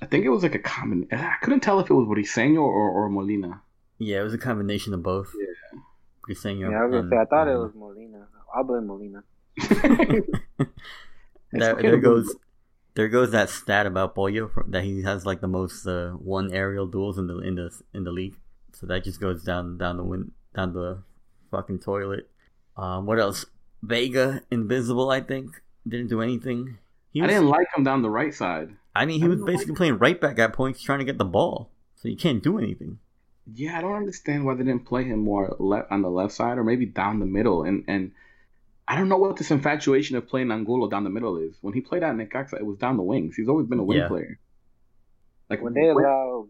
I 0.00 0.06
think 0.06 0.24
it 0.24 0.28
was 0.30 0.42
like 0.42 0.54
a 0.54 0.58
common. 0.60 1.06
I 1.12 1.34
couldn't 1.42 1.60
tell 1.60 1.80
if 1.80 1.90
it 1.90 1.94
was 1.94 2.06
Briseño 2.06 2.60
or, 2.62 2.88
or 2.90 3.08
Molina. 3.10 3.60
yeah, 3.98 4.20
it 4.20 4.24
was 4.24 4.34
a 4.34 4.38
combination 4.38 4.94
of 4.94 5.02
both. 5.02 5.32
Yeah. 5.38 5.78
Briseño 6.26 6.70
Yeah, 6.70 6.80
I 6.80 6.84
was 6.86 6.90
gonna 6.90 7.02
and- 7.02 7.10
say 7.10 7.16
I 7.18 7.24
thought 7.26 7.48
it 7.48 7.56
was 7.56 7.72
Molina. 7.74 8.26
I'll 8.54 8.64
blame 8.64 8.86
Molina. 8.86 9.22
there, 11.52 11.72
okay 11.74 11.82
there 11.82 11.96
goes 11.98 12.34
there 12.94 13.08
goes 13.08 13.32
that 13.32 13.50
stat 13.50 13.86
about 13.86 14.14
Boyo 14.14 14.50
that 14.70 14.84
he 14.84 15.02
has 15.02 15.26
like 15.26 15.40
the 15.40 15.48
most 15.48 15.86
uh, 15.86 16.10
one 16.10 16.52
aerial 16.52 16.86
duels 16.86 17.18
in 17.18 17.26
the 17.26 17.38
in 17.38 17.56
the 17.56 17.70
in 17.92 18.04
the 18.04 18.12
league. 18.12 18.36
So 18.72 18.86
that 18.86 19.04
just 19.04 19.20
goes 19.20 19.42
down 19.42 19.78
down 19.78 19.96
the 19.96 20.04
win 20.04 20.32
down 20.54 20.72
the 20.72 21.02
fucking 21.50 21.80
toilet. 21.80 22.28
Um, 22.76 23.06
what 23.06 23.18
else? 23.18 23.46
Vega 23.82 24.42
invisible. 24.50 25.10
I 25.10 25.20
think 25.20 25.62
didn't 25.86 26.08
do 26.08 26.22
anything. 26.22 26.78
He 27.10 27.20
I 27.22 27.26
didn't 27.26 27.48
like 27.48 27.68
him 27.76 27.84
down 27.84 28.02
the 28.02 28.10
right 28.10 28.34
side. 28.34 28.76
I 28.94 29.06
mean, 29.06 29.20
he 29.20 29.28
was 29.28 29.42
basically 29.42 29.74
playing 29.74 29.98
right 29.98 30.20
back 30.20 30.38
at 30.38 30.52
points, 30.52 30.82
trying 30.82 31.00
to 31.00 31.04
get 31.04 31.18
the 31.18 31.24
ball. 31.24 31.70
So 31.96 32.08
you 32.08 32.16
can't 32.16 32.42
do 32.42 32.58
anything. 32.58 32.98
Yeah, 33.52 33.78
I 33.78 33.82
don't 33.82 33.94
understand 33.94 34.44
why 34.44 34.54
they 34.54 34.64
didn't 34.64 34.86
play 34.86 35.04
him 35.04 35.20
more 35.20 35.54
le- 35.58 35.86
on 35.90 36.02
the 36.02 36.10
left 36.10 36.32
side 36.32 36.58
or 36.58 36.64
maybe 36.64 36.86
down 36.86 37.20
the 37.20 37.26
middle. 37.26 37.62
And 37.62 37.84
and 37.86 38.12
I 38.86 38.96
don't 38.96 39.08
know 39.08 39.16
what 39.16 39.36
this 39.36 39.50
infatuation 39.50 40.16
of 40.16 40.28
playing 40.28 40.50
Angulo 40.50 40.88
down 40.88 41.04
the 41.04 41.10
middle 41.10 41.38
is. 41.38 41.56
When 41.62 41.72
he 41.72 41.80
played 41.80 42.02
at 42.02 42.14
Necaxa, 42.14 42.54
it 42.54 42.66
was 42.66 42.76
down 42.78 42.96
the 42.96 43.02
wings. 43.02 43.34
He's 43.36 43.48
always 43.48 43.66
been 43.66 43.78
a 43.78 43.84
wing 43.84 43.98
Yeah. 43.98 44.08
player. 44.08 44.38
Like 45.48 45.62
when 45.62 45.72
they 45.74 45.92
when- 45.92 46.04
allow, 46.04 46.48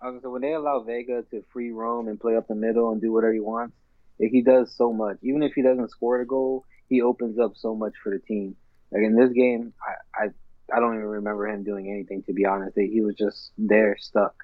I 0.00 0.06
was 0.06 0.12
gonna 0.12 0.20
say, 0.22 0.28
when 0.28 0.42
they 0.42 0.52
allow 0.54 0.80
Vega 0.82 1.22
to 1.30 1.42
free 1.52 1.70
roam 1.70 2.08
and 2.08 2.18
play 2.18 2.36
up 2.36 2.48
the 2.48 2.54
middle 2.54 2.90
and 2.92 3.00
do 3.00 3.12
whatever 3.12 3.32
he 3.34 3.40
wants, 3.40 3.76
he 4.18 4.42
does 4.42 4.74
so 4.74 4.92
much. 4.92 5.18
Even 5.22 5.42
if 5.42 5.52
he 5.54 5.62
doesn't 5.62 5.90
score 5.90 6.18
the 6.18 6.24
goal, 6.24 6.64
he 6.88 7.02
opens 7.02 7.38
up 7.38 7.52
so 7.56 7.74
much 7.74 7.94
for 8.02 8.10
the 8.10 8.18
team. 8.18 8.56
Like 8.90 9.02
in 9.02 9.14
this 9.14 9.30
game, 9.32 9.72
I 9.86 10.24
I, 10.24 10.28
I 10.76 10.80
don't 10.80 10.94
even 10.94 11.06
remember 11.06 11.46
him 11.48 11.62
doing 11.64 11.90
anything. 11.90 12.22
To 12.24 12.32
be 12.32 12.44
honest, 12.46 12.76
he 12.78 13.00
was 13.02 13.16
just 13.16 13.52
there 13.58 13.96
stuck. 13.98 14.34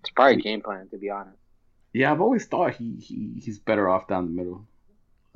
It's 0.00 0.10
probably 0.10 0.36
game 0.42 0.62
plan. 0.62 0.88
To 0.90 0.98
be 0.98 1.10
honest, 1.10 1.38
Yeah, 1.92 2.12
I've 2.12 2.20
always 2.20 2.46
thought 2.46 2.74
he, 2.74 2.96
he 2.96 3.40
he's 3.42 3.58
better 3.58 3.88
off 3.88 4.06
down 4.08 4.26
the 4.26 4.32
middle. 4.32 4.66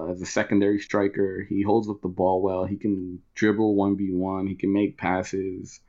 Uh, 0.00 0.12
as 0.12 0.22
a 0.22 0.26
secondary 0.26 0.78
striker, 0.78 1.44
he 1.48 1.62
holds 1.62 1.88
up 1.88 2.00
the 2.00 2.08
ball 2.08 2.40
well. 2.42 2.64
He 2.64 2.76
can 2.76 3.20
dribble 3.34 3.74
one 3.74 3.96
v 3.96 4.10
one. 4.12 4.46
He 4.46 4.54
can 4.54 4.72
make 4.72 4.96
passes. 4.96 5.80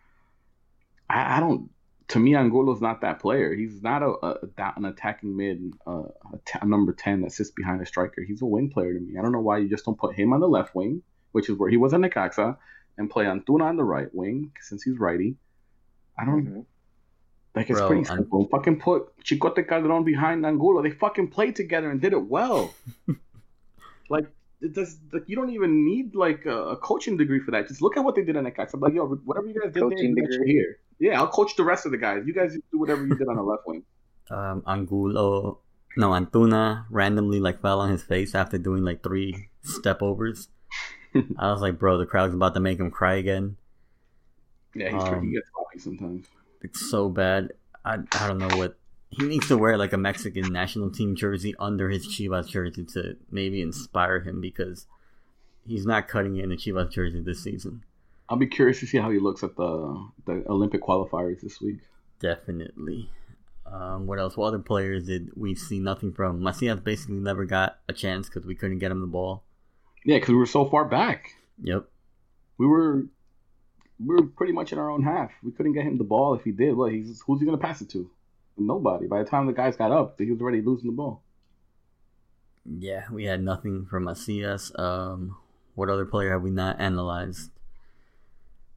I, 1.09 1.37
I 1.37 1.39
don't. 1.39 1.69
To 2.09 2.19
me, 2.19 2.35
Angulo's 2.35 2.81
not 2.81 3.01
that 3.01 3.19
player. 3.19 3.53
He's 3.55 3.81
not 3.81 4.03
a, 4.03 4.07
a, 4.25 4.29
a 4.57 4.73
an 4.75 4.83
attacking 4.85 5.37
mid, 5.37 5.73
uh, 5.87 5.91
a, 6.33 6.37
t- 6.45 6.59
a 6.61 6.65
number 6.65 6.91
ten 6.91 7.21
that 7.21 7.31
sits 7.31 7.51
behind 7.51 7.81
a 7.81 7.85
striker. 7.85 8.21
He's 8.21 8.41
a 8.41 8.45
wing 8.45 8.69
player 8.69 8.93
to 8.93 8.99
me. 8.99 9.17
I 9.17 9.21
don't 9.21 9.31
know 9.31 9.39
why 9.39 9.59
you 9.59 9.69
just 9.69 9.85
don't 9.85 9.97
put 9.97 10.15
him 10.15 10.33
on 10.33 10.41
the 10.41 10.47
left 10.49 10.75
wing, 10.75 11.03
which 11.31 11.47
is 11.49 11.57
where 11.57 11.69
he 11.69 11.77
was 11.77 11.93
in 11.93 12.01
Necaxa, 12.01 12.57
and 12.97 13.09
play 13.09 13.25
Antuna 13.25 13.63
on 13.63 13.77
the 13.77 13.83
right 13.85 14.13
wing 14.13 14.51
since 14.59 14.83
he's 14.83 14.97
righty. 14.99 15.35
I 16.19 16.25
don't 16.25 16.45
Mhm. 16.45 16.65
like 17.55 17.69
it's 17.69 17.79
Bro, 17.79 17.87
pretty 17.87 18.07
I'm- 18.09 18.17
simple. 18.17 18.47
Fucking 18.51 18.79
put 18.81 19.17
Chicote 19.23 19.65
Calderon 19.65 20.03
behind 20.03 20.45
Angulo. 20.45 20.81
They 20.81 20.91
fucking 20.91 21.29
played 21.29 21.55
together 21.55 21.89
and 21.89 22.01
did 22.01 22.11
it 22.11 22.25
well. 22.25 22.73
like 24.11 24.27
it 24.61 24.73
does. 24.73 24.97
Like 25.11 25.23
you 25.27 25.35
don't 25.35 25.49
even 25.51 25.85
need 25.85 26.13
like 26.15 26.45
a, 26.45 26.57
a 26.75 26.77
coaching 26.77 27.17
degree 27.17 27.39
for 27.39 27.51
that. 27.51 27.67
Just 27.67 27.81
look 27.81 27.97
at 27.97 28.03
what 28.03 28.15
they 28.15 28.23
did 28.23 28.37
on 28.37 28.45
in 28.45 28.53
Necaxa. 28.53 28.79
Like 28.79 28.93
yo, 28.93 29.07
whatever 29.25 29.47
you 29.47 29.53
guys 29.59 29.73
did 29.73 29.81
there, 29.81 29.89
Coaching 29.89 30.15
you 30.15 30.23
guys 30.23 30.31
degree. 30.37 30.51
here. 30.51 30.77
Yeah, 30.99 31.19
I'll 31.19 31.27
coach 31.27 31.55
the 31.55 31.63
rest 31.63 31.85
of 31.87 31.91
the 31.91 31.97
guys. 31.97 32.23
You 32.27 32.33
guys 32.33 32.53
do 32.71 32.77
whatever 32.79 33.05
you 33.05 33.15
did 33.15 33.27
on 33.27 33.35
the 33.37 33.43
left 33.43 33.63
wing. 33.67 33.83
Um, 34.29 34.63
Angulo, 34.65 35.59
no 35.97 36.11
Antuna 36.11 36.85
randomly 36.89 37.41
like 37.41 37.61
fell 37.61 37.81
on 37.81 37.89
his 37.91 38.01
face 38.01 38.33
after 38.33 38.57
doing 38.57 38.81
like 38.85 39.03
three 39.03 39.49
step 39.61 40.01
overs. 40.01 40.47
I 41.37 41.51
was 41.51 41.59
like, 41.59 41.77
bro, 41.77 41.97
the 41.97 42.05
crowd's 42.05 42.33
about 42.33 42.53
to 42.53 42.61
make 42.61 42.79
him 42.79 42.91
cry 42.91 43.15
again. 43.15 43.57
Yeah, 44.73 44.89
he's 44.93 45.01
pretty, 45.03 45.17
Um, 45.17 45.27
he 45.27 45.33
gets 45.33 45.49
sloppy 45.53 45.79
sometimes. 45.79 46.27
It's 46.61 46.89
so 46.89 47.09
bad. 47.09 47.51
I 47.83 47.97
I 48.13 48.27
don't 48.27 48.37
know 48.37 48.55
what 48.55 48.77
he 49.11 49.23
needs 49.23 49.47
to 49.49 49.57
wear 49.57 49.77
like 49.77 49.93
a 49.93 49.97
Mexican 49.97 50.51
national 50.51 50.89
team 50.89 51.15
jersey 51.15 51.53
under 51.59 51.89
his 51.89 52.07
Chivas 52.07 52.47
jersey 52.47 52.85
to 52.93 53.17
maybe 53.29 53.61
inspire 53.61 54.21
him 54.21 54.39
because 54.39 54.87
he's 55.67 55.85
not 55.85 56.07
cutting 56.07 56.37
it 56.37 56.43
in 56.43 56.49
the 56.49 56.55
Chivas 56.55 56.91
jersey 56.91 57.21
this 57.21 57.43
season. 57.43 57.83
I'll 58.29 58.37
be 58.37 58.47
curious 58.47 58.79
to 58.79 58.87
see 58.87 58.97
how 58.97 59.11
he 59.11 59.19
looks 59.19 59.43
at 59.43 59.57
the 59.57 60.09
the 60.25 60.43
Olympic 60.47 60.81
qualifiers 60.81 61.41
this 61.41 61.59
week. 61.59 61.79
Definitely. 62.19 63.09
Um, 63.65 64.07
what 64.07 64.19
else? 64.19 64.37
What 64.37 64.47
other 64.47 64.59
players 64.59 65.05
did 65.05 65.31
we 65.35 65.55
see 65.55 65.79
nothing 65.79 66.13
from? 66.13 66.41
Macias 66.41 66.79
basically 66.79 67.17
never 67.17 67.45
got 67.45 67.79
a 67.89 67.93
chance 67.93 68.29
because 68.29 68.45
we 68.45 68.55
couldn't 68.55 68.79
get 68.79 68.91
him 68.91 69.01
the 69.01 69.07
ball. 69.07 69.43
Yeah, 70.05 70.17
because 70.17 70.29
we 70.29 70.35
were 70.35 70.45
so 70.45 70.65
far 70.65 70.85
back. 70.85 71.31
Yep. 71.61 71.85
We 72.57 72.65
were 72.65 73.05
we 73.99 74.15
were 74.15 74.23
pretty 74.23 74.53
much 74.53 74.71
in 74.71 74.79
our 74.79 74.89
own 74.89 75.03
half. 75.03 75.31
We 75.43 75.51
couldn't 75.51 75.73
get 75.73 75.83
him 75.83 75.97
the 75.97 76.05
ball. 76.05 76.33
If 76.33 76.43
he 76.43 76.51
did, 76.51 76.75
what 76.75 76.93
he's 76.93 77.21
who's 77.25 77.41
he 77.41 77.45
gonna 77.45 77.57
pass 77.57 77.81
it 77.81 77.89
to? 77.89 78.09
Nobody. 78.57 79.07
By 79.07 79.23
the 79.23 79.29
time 79.29 79.47
the 79.47 79.53
guys 79.53 79.75
got 79.75 79.91
up, 79.91 80.19
he 80.19 80.31
was 80.31 80.41
already 80.41 80.61
losing 80.61 80.91
the 80.91 80.95
ball. 80.95 81.23
Yeah, 82.65 83.05
we 83.11 83.25
had 83.25 83.41
nothing 83.41 83.87
from 83.89 84.03
Macias. 84.03 84.71
Um, 84.77 85.37
what 85.75 85.89
other 85.89 86.05
player 86.05 86.31
have 86.31 86.43
we 86.43 86.51
not 86.51 86.79
analyzed? 86.79 87.49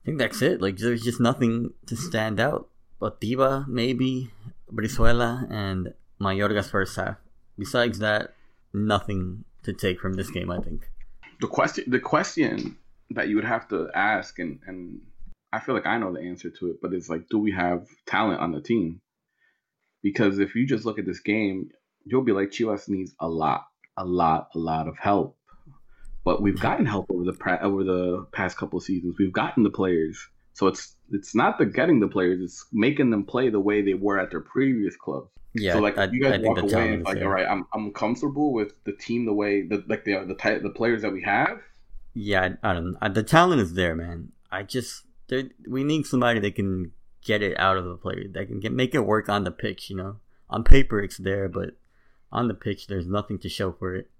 I 0.03 0.07
think 0.07 0.19
that's 0.19 0.41
it. 0.43 0.63
Like, 0.63 0.77
there's 0.77 1.03
just 1.03 1.21
nothing 1.21 1.73
to 1.87 1.97
stand 1.97 2.41
out. 2.41 2.69
But 2.99 3.21
Diva, 3.21 3.67
maybe, 3.69 4.31
Brizuela, 4.73 5.51
and 5.51 5.93
Mayorga's 6.21 6.71
first 6.71 6.97
half. 6.97 7.17
Besides 7.59 7.99
that, 7.99 8.35
nothing 8.73 9.45
to 9.65 9.73
take 9.73 10.01
from 10.01 10.15
this 10.15 10.31
game, 10.31 10.51
I 10.51 10.61
think. 10.61 10.89
the 11.41 11.47
question 11.47 11.85
the 11.89 12.01
question 12.01 12.77
that 13.11 13.29
you 13.29 13.37
would 13.37 13.45
have 13.45 13.69
to 13.69 13.89
ask 13.95 14.39
and 14.39 14.61
and 14.67 15.01
I 15.53 15.61
feel 15.61 15.75
like 15.75 15.87
I 15.87 15.99
know 15.99 16.13
the 16.13 16.21
answer 16.21 16.51
to 16.51 16.71
it, 16.71 16.81
but 16.83 16.93
it's 16.93 17.09
like, 17.09 17.29
do 17.29 17.39
we 17.39 17.53
have 17.53 17.87
talent 18.07 18.41
on 18.41 18.51
the 18.51 18.61
team? 18.61 19.01
Because 20.05 20.38
if 20.38 20.55
you 20.55 20.67
just 20.67 20.85
look 20.85 20.99
at 20.99 21.07
this 21.07 21.19
game, 21.19 21.71
you'll 22.05 22.23
be 22.23 22.33
like, 22.33 22.51
Chivas 22.51 22.88
needs 22.90 23.14
a 23.19 23.27
lot, 23.27 23.64
a 23.97 24.05
lot, 24.05 24.51
a 24.55 24.59
lot 24.59 24.87
of 24.87 24.99
help. 24.99 25.37
But 26.25 26.43
we've 26.43 26.61
gotten 26.61 26.87
help 26.87 27.11
over 27.11 27.25
the 27.25 27.59
over 27.62 27.83
the 27.83 28.27
past 28.33 28.57
couple 28.57 28.79
of 28.79 28.85
seasons. 28.85 29.17
We've 29.19 29.33
gotten 29.33 29.62
the 29.62 29.71
players, 29.71 30.19
so 30.53 30.67
it's 30.69 30.97
it's 31.11 31.35
not 31.35 31.59
the 31.59 31.67
getting 31.67 32.01
the 32.01 32.09
players; 32.09 32.40
it's 32.40 32.67
making 32.73 33.11
them 33.11 33.25
play 33.25 33.51
the 33.51 33.61
way 33.61 33.83
they 33.83 33.93
were 33.95 34.19
at 34.19 34.31
their 34.31 34.40
previous 34.40 34.97
clubs. 34.97 35.29
Yeah, 35.55 35.75
so 35.75 35.81
like 35.81 35.99
I, 35.99 36.09
you 36.11 36.23
guys 36.23 36.40
I 36.43 36.49
walk 36.49 36.62
away 36.62 36.95
and 36.95 37.05
like, 37.05 37.21
all 37.21 37.29
right, 37.29 37.47
I'm 37.47 37.67
I'm 37.75 37.93
comfortable 37.93 38.55
with 38.55 38.73
the 38.85 38.93
team 38.93 39.27
the 39.27 39.35
way 39.35 39.67
the 39.67 39.85
like 39.87 40.05
the 40.05 40.25
the 40.27 40.35
type 40.35 40.62
the 40.62 40.71
players 40.71 41.03
that 41.03 41.12
we 41.12 41.23
have. 41.23 41.61
Yeah, 42.14 42.55
I, 42.62 42.71
I 42.71 42.73
don't 42.73 42.93
know. 42.93 43.09
The 43.09 43.23
talent 43.23 43.61
is 43.61 43.75
there, 43.75 43.95
man. 43.95 44.33
I 44.51 44.62
just 44.62 45.05
we 45.69 45.85
need 45.85 46.07
somebody 46.07 46.40
that 46.40 46.55
can 46.55 46.93
get 47.25 47.43
it 47.43 47.59
out 47.59 47.77
of 47.77 47.85
the 47.85 47.97
player, 47.97 48.25
that 48.33 48.47
can 48.49 48.61
get 48.61 48.73
make 48.73 48.95
it 48.95 49.01
work 49.01 49.29
on 49.29 49.45
the 49.45 49.51
pitch. 49.51 49.91
You 49.91 49.97
know, 49.97 50.17
on 50.49 50.63
paper 50.65 51.01
it's 51.01 51.17
there, 51.19 51.49
but 51.49 51.71
on 52.31 52.49
the 52.49 52.55
pitch 52.55 52.87
there's 52.87 53.07
nothing 53.07 53.39
to 53.41 53.49
show 53.49 53.73
for 53.73 53.95
it. 53.95 54.11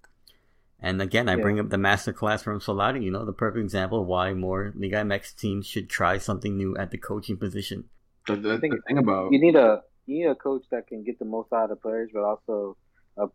And 0.79 1.01
again, 1.01 1.29
I 1.29 1.35
Yeah. 1.35 1.41
bring 1.41 1.59
up 1.59 1.69
the 1.69 1.77
masterclass 1.77 2.43
from 2.43 2.59
Solari. 2.59 3.01
You 3.03 3.11
know, 3.11 3.25
the 3.25 3.33
perfect 3.33 3.63
example 3.63 4.01
of 4.01 4.07
why 4.07 4.33
more 4.33 4.73
Liga 4.75 4.97
MX 4.97 5.33
teams 5.35 5.65
should 5.65 5.89
try 5.89 6.17
something 6.17 6.57
new 6.57 6.75
at 6.77 6.91
the 6.91 6.97
coaching 6.97 7.37
position. 7.37 7.85
The, 8.27 8.35
the, 8.35 8.57
think 8.59 8.73
the 8.75 8.81
thing 8.81 8.97
about 8.97 9.31
You 9.31 9.39
need 9.39 9.55
a 9.55 9.83
you 10.05 10.19
need 10.19 10.29
a 10.29 10.35
coach 10.35 10.63
that 10.71 10.87
can 10.87 11.03
get 11.03 11.17
the 11.19 11.25
most 11.25 11.51
out 11.53 11.63
of 11.63 11.69
the 11.69 11.75
players, 11.77 12.09
but 12.13 12.23
also 12.23 12.77
a 13.17 13.27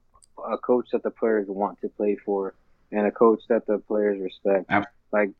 a 0.44 0.58
coach 0.58 0.88
that 0.92 1.02
the 1.02 1.10
players 1.10 1.46
want 1.48 1.80
to 1.80 1.88
play 1.88 2.16
for, 2.24 2.54
and 2.92 3.06
a 3.06 3.10
coach 3.10 3.40
that 3.48 3.66
the 3.66 3.78
players 3.78 4.20
respect. 4.20 4.66
Ab- 4.68 4.84
like 5.12 5.30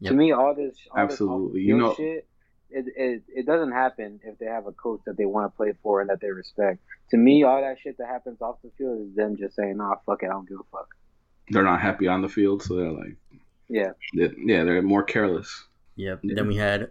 Yep. 0.00 0.10
to 0.10 0.16
me, 0.16 0.32
all 0.32 0.54
this 0.54 0.76
all 0.90 0.98
Absolutely. 0.98 1.60
this 1.60 1.66
You 1.68 1.74
off-the-field 1.76 1.80
know- 1.80 1.94
shit. 2.16 2.26
It, 2.70 2.86
it 2.96 3.22
it 3.28 3.46
doesn't 3.46 3.72
happen 3.72 4.20
if 4.24 4.38
they 4.38 4.46
have 4.46 4.66
a 4.66 4.72
coach 4.72 5.00
that 5.06 5.16
they 5.16 5.26
want 5.26 5.52
to 5.52 5.56
play 5.56 5.72
for 5.82 6.00
and 6.00 6.10
that 6.10 6.20
they 6.20 6.30
respect. 6.30 6.80
To 7.10 7.16
me, 7.16 7.44
all 7.44 7.60
that 7.60 7.76
shit 7.80 7.96
that 7.98 8.08
happens 8.08 8.40
off 8.40 8.56
the 8.64 8.70
field 8.76 9.06
is 9.08 9.14
them 9.14 9.36
just 9.36 9.54
saying, 9.56 9.76
"Nah, 9.76 9.94
fuck 10.06 10.22
it, 10.22 10.26
I 10.26 10.30
don't 10.30 10.48
give 10.48 10.58
a 10.58 10.64
fuck." 10.76 10.88
they're 11.50 11.62
not 11.62 11.80
happy 11.82 12.08
on 12.08 12.22
the 12.22 12.28
field, 12.28 12.62
so 12.62 12.74
they're 12.74 12.90
like, 12.90 13.16
Yeah, 13.68 13.90
yeah, 14.14 14.28
yeah, 14.38 14.64
they're 14.64 14.80
more 14.80 15.02
careless. 15.02 15.64
Yep. 15.96 16.20
Yeah. 16.22 16.34
Then 16.36 16.48
we 16.48 16.56
had 16.56 16.90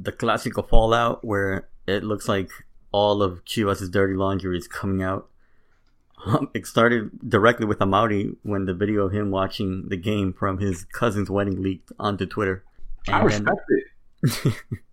the 0.00 0.10
classical 0.10 0.64
fallout 0.64 1.24
where 1.24 1.68
it 1.86 2.02
looks 2.02 2.26
like 2.28 2.50
all 2.90 3.22
of 3.22 3.44
Chivas' 3.44 3.88
dirty 3.90 4.14
laundry 4.14 4.58
is 4.58 4.66
coming 4.66 5.00
out. 5.02 5.28
Um, 6.26 6.48
it 6.54 6.66
started 6.66 7.10
directly 7.28 7.66
with 7.66 7.78
Amaury 7.78 8.34
when 8.42 8.64
the 8.64 8.74
video 8.74 9.06
of 9.06 9.12
him 9.12 9.30
watching 9.30 9.88
the 9.88 9.96
game 9.96 10.32
from 10.32 10.58
his 10.58 10.84
cousin's 10.84 11.30
wedding 11.30 11.62
leaked 11.62 11.92
onto 11.98 12.26
Twitter. 12.26 12.64
I 13.08 13.20
And 13.20 13.30
then- 13.30 13.44
respect 13.44 13.60
it. 13.70 14.54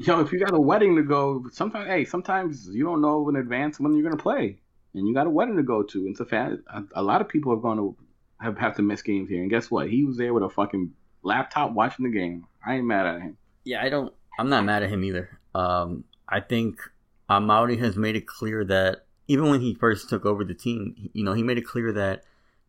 Yo, 0.00 0.20
if 0.20 0.32
you 0.32 0.38
got 0.38 0.54
a 0.54 0.60
wedding 0.60 0.94
to 0.94 1.02
go, 1.02 1.44
sometimes 1.52 1.88
hey, 1.88 2.04
sometimes 2.04 2.68
you 2.68 2.84
don't 2.84 3.00
know 3.00 3.28
in 3.28 3.36
advance 3.36 3.80
when 3.80 3.94
you're 3.94 4.08
gonna 4.08 4.22
play, 4.22 4.56
and 4.94 5.08
you 5.08 5.12
got 5.12 5.26
a 5.26 5.30
wedding 5.30 5.56
to 5.56 5.62
go 5.62 5.82
to. 5.82 5.98
And 5.98 6.10
it's 6.10 6.20
a. 6.20 6.58
A, 6.94 7.02
lot 7.02 7.20
of 7.20 7.28
people 7.28 7.52
have 7.52 7.62
gone 7.62 7.76
to 7.78 7.96
have 8.40 8.56
have 8.58 8.76
to 8.76 8.82
miss 8.82 9.02
games 9.02 9.28
here, 9.28 9.42
and 9.42 9.50
guess 9.50 9.70
what? 9.70 9.90
He 9.90 10.04
was 10.04 10.16
there 10.16 10.32
with 10.32 10.44
a 10.44 10.48
fucking 10.48 10.92
laptop 11.22 11.72
watching 11.72 12.04
the 12.04 12.16
game. 12.16 12.46
I 12.64 12.76
ain't 12.76 12.86
mad 12.86 13.06
at 13.06 13.20
him. 13.20 13.36
Yeah, 13.64 13.82
I 13.82 13.88
don't. 13.88 14.14
I'm 14.38 14.48
not 14.48 14.64
mad 14.64 14.84
at 14.84 14.90
him 14.90 15.02
either. 15.02 15.36
Um, 15.52 16.04
I 16.28 16.40
think 16.40 16.80
Amaury 17.28 17.78
has 17.80 17.96
made 17.96 18.14
it 18.14 18.26
clear 18.26 18.64
that 18.66 19.04
even 19.26 19.50
when 19.50 19.60
he 19.60 19.74
first 19.74 20.08
took 20.08 20.24
over 20.24 20.44
the 20.44 20.54
team, 20.54 21.10
you 21.12 21.24
know, 21.24 21.32
he 21.32 21.42
made 21.42 21.58
it 21.58 21.66
clear 21.66 21.92
that 21.92 22.22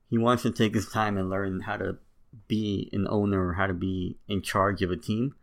he 0.10 0.18
wants 0.18 0.44
to 0.44 0.52
take 0.52 0.74
his 0.74 0.90
time 0.90 1.18
and 1.18 1.30
learn 1.30 1.62
how 1.62 1.78
to 1.78 1.98
be 2.48 2.90
an 2.92 3.08
owner 3.08 3.50
or 3.50 3.54
how 3.54 3.68
to 3.68 3.74
be 3.74 4.18
in 4.28 4.42
charge 4.42 4.82
of 4.82 4.92
a 4.92 4.98
team, 4.98 5.36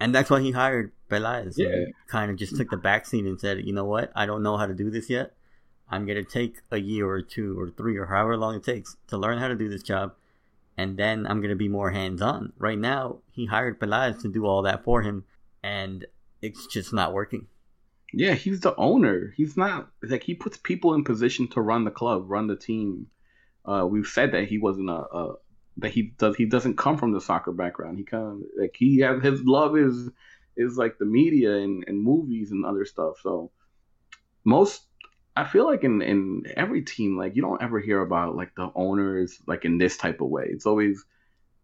and 0.00 0.14
that's 0.14 0.30
why 0.30 0.40
he 0.40 0.50
hired 0.50 0.92
Peláez. 1.08 1.54
He 1.56 1.92
kind 2.08 2.30
of 2.30 2.36
just 2.36 2.56
took 2.56 2.70
the 2.70 2.76
backseat 2.76 3.26
and 3.26 3.40
said, 3.40 3.64
you 3.64 3.72
know 3.72 3.84
what, 3.84 4.10
I 4.16 4.26
don't 4.26 4.42
know 4.42 4.56
how 4.56 4.66
to 4.66 4.74
do 4.74 4.90
this 4.90 5.08
yet. 5.08 5.34
I'm 5.88 6.06
gonna 6.06 6.24
take 6.24 6.62
a 6.70 6.78
year 6.78 7.08
or 7.08 7.22
two 7.22 7.58
or 7.58 7.70
three 7.70 7.96
or 7.96 8.06
however 8.06 8.36
long 8.36 8.54
it 8.54 8.64
takes 8.64 8.96
to 9.08 9.16
learn 9.16 9.38
how 9.38 9.48
to 9.48 9.56
do 9.56 9.68
this 9.68 9.82
job 9.82 10.14
and 10.80 10.96
then 10.96 11.26
I'm 11.26 11.42
gonna 11.42 11.56
be 11.56 11.68
more 11.68 11.90
hands 11.90 12.22
on. 12.22 12.54
Right 12.56 12.78
now, 12.78 13.18
he 13.32 13.44
hired 13.44 13.78
Peláez 13.78 14.22
to 14.22 14.28
do 14.28 14.46
all 14.46 14.62
that 14.62 14.82
for 14.82 15.02
him, 15.02 15.24
and 15.62 16.06
it's 16.40 16.66
just 16.66 16.94
not 16.94 17.12
working. 17.12 17.48
Yeah, 18.14 18.32
he's 18.32 18.60
the 18.60 18.74
owner. 18.76 19.34
He's 19.36 19.58
not 19.58 19.90
like 20.02 20.22
he 20.22 20.34
puts 20.34 20.56
people 20.56 20.94
in 20.94 21.04
position 21.04 21.48
to 21.48 21.60
run 21.60 21.84
the 21.84 21.90
club, 21.90 22.30
run 22.30 22.46
the 22.46 22.56
team. 22.56 23.08
Uh, 23.62 23.86
we've 23.86 24.06
said 24.06 24.32
that 24.32 24.48
he 24.48 24.56
wasn't 24.56 24.88
a, 24.88 25.04
a 25.14 25.34
that 25.76 25.92
he 25.92 26.12
does 26.18 26.36
he 26.36 26.46
doesn't 26.46 26.76
come 26.76 26.96
from 26.96 27.12
the 27.12 27.20
soccer 27.20 27.52
background. 27.52 27.98
He 27.98 28.04
kind 28.04 28.24
of 28.24 28.42
like 28.58 28.74
he 28.76 29.00
has 29.00 29.22
his 29.22 29.42
love 29.44 29.76
is 29.76 30.10
is 30.56 30.76
like 30.76 30.98
the 30.98 31.06
media 31.06 31.56
and, 31.56 31.84
and 31.86 32.02
movies 32.02 32.50
and 32.50 32.64
other 32.64 32.84
stuff. 32.84 33.14
So 33.22 33.50
most 34.44 34.82
I 35.36 35.44
feel 35.44 35.64
like 35.64 35.84
in 35.84 36.02
in 36.02 36.42
every 36.56 36.82
team 36.82 37.16
like 37.16 37.36
you 37.36 37.42
don't 37.42 37.62
ever 37.62 37.80
hear 37.80 38.00
about 38.00 38.36
like 38.36 38.54
the 38.56 38.70
owners 38.74 39.38
like 39.46 39.64
in 39.64 39.78
this 39.78 39.96
type 39.96 40.20
of 40.20 40.28
way. 40.28 40.46
It's 40.48 40.66
always 40.66 41.04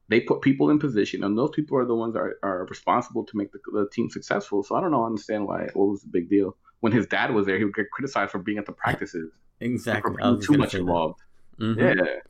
they 0.09 0.21
put 0.21 0.41
people 0.41 0.71
in 0.71 0.79
position, 0.79 1.25
and 1.25 1.37
those 1.37 1.51
people 1.51 1.77
are 1.77 1.85
the 1.85 1.95
ones 1.95 2.15
that 2.15 2.21
are, 2.21 2.39
are 2.43 2.67
responsible 2.67 3.25
to 3.25 3.37
make 3.37 3.51
the, 3.53 3.59
the 3.73 3.89
team 3.93 4.09
successful. 4.09 4.63
So 4.63 4.77
I 4.77 4.81
don't 4.81 4.93
know, 4.93 5.03
I 5.03 5.07
understand 5.07 5.47
why 5.47 5.67
what 5.75 5.89
was 5.89 6.03
the 6.03 6.09
big 6.09 6.31
deal 6.31 6.57
when 6.81 6.93
his 6.93 7.07
dad 7.07 7.35
was 7.35 7.47
there. 7.47 7.59
He 7.59 7.65
would 7.65 7.75
get 7.75 7.91
criticized 7.91 8.31
for 8.31 8.39
being 8.39 8.59
at 8.59 8.67
the 8.67 8.73
practices, 8.73 9.33
Exactly. 9.61 10.13
for 10.13 10.17
being 10.17 10.41
too 10.41 10.57
much 10.57 10.75
involved. 10.75 11.21
Mhm. 11.59 11.97
Yeah. 11.97 12.21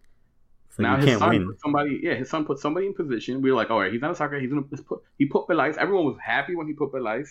So 0.76 0.82
now 0.82 0.96
his 0.96 1.06
can't 1.06 1.20
son 1.20 1.30
win. 1.30 1.46
put 1.46 1.60
somebody, 1.60 2.00
yeah, 2.02 2.14
his 2.14 2.28
son 2.28 2.44
put 2.44 2.58
somebody 2.58 2.86
in 2.86 2.92
position. 2.92 3.40
We 3.40 3.50
were 3.50 3.56
like, 3.56 3.70
all 3.70 3.80
right, 3.80 3.90
he's 3.90 4.02
not 4.02 4.10
a 4.10 4.14
soccer. 4.14 4.38
He's 4.38 4.50
gonna 4.50 4.62
put. 4.62 5.00
He 5.16 5.24
put 5.24 5.46
Peláez. 5.48 5.78
Everyone 5.78 6.04
was 6.04 6.18
happy 6.22 6.54
when 6.54 6.66
he 6.66 6.74
put 6.74 6.92
Peláez. 6.92 7.28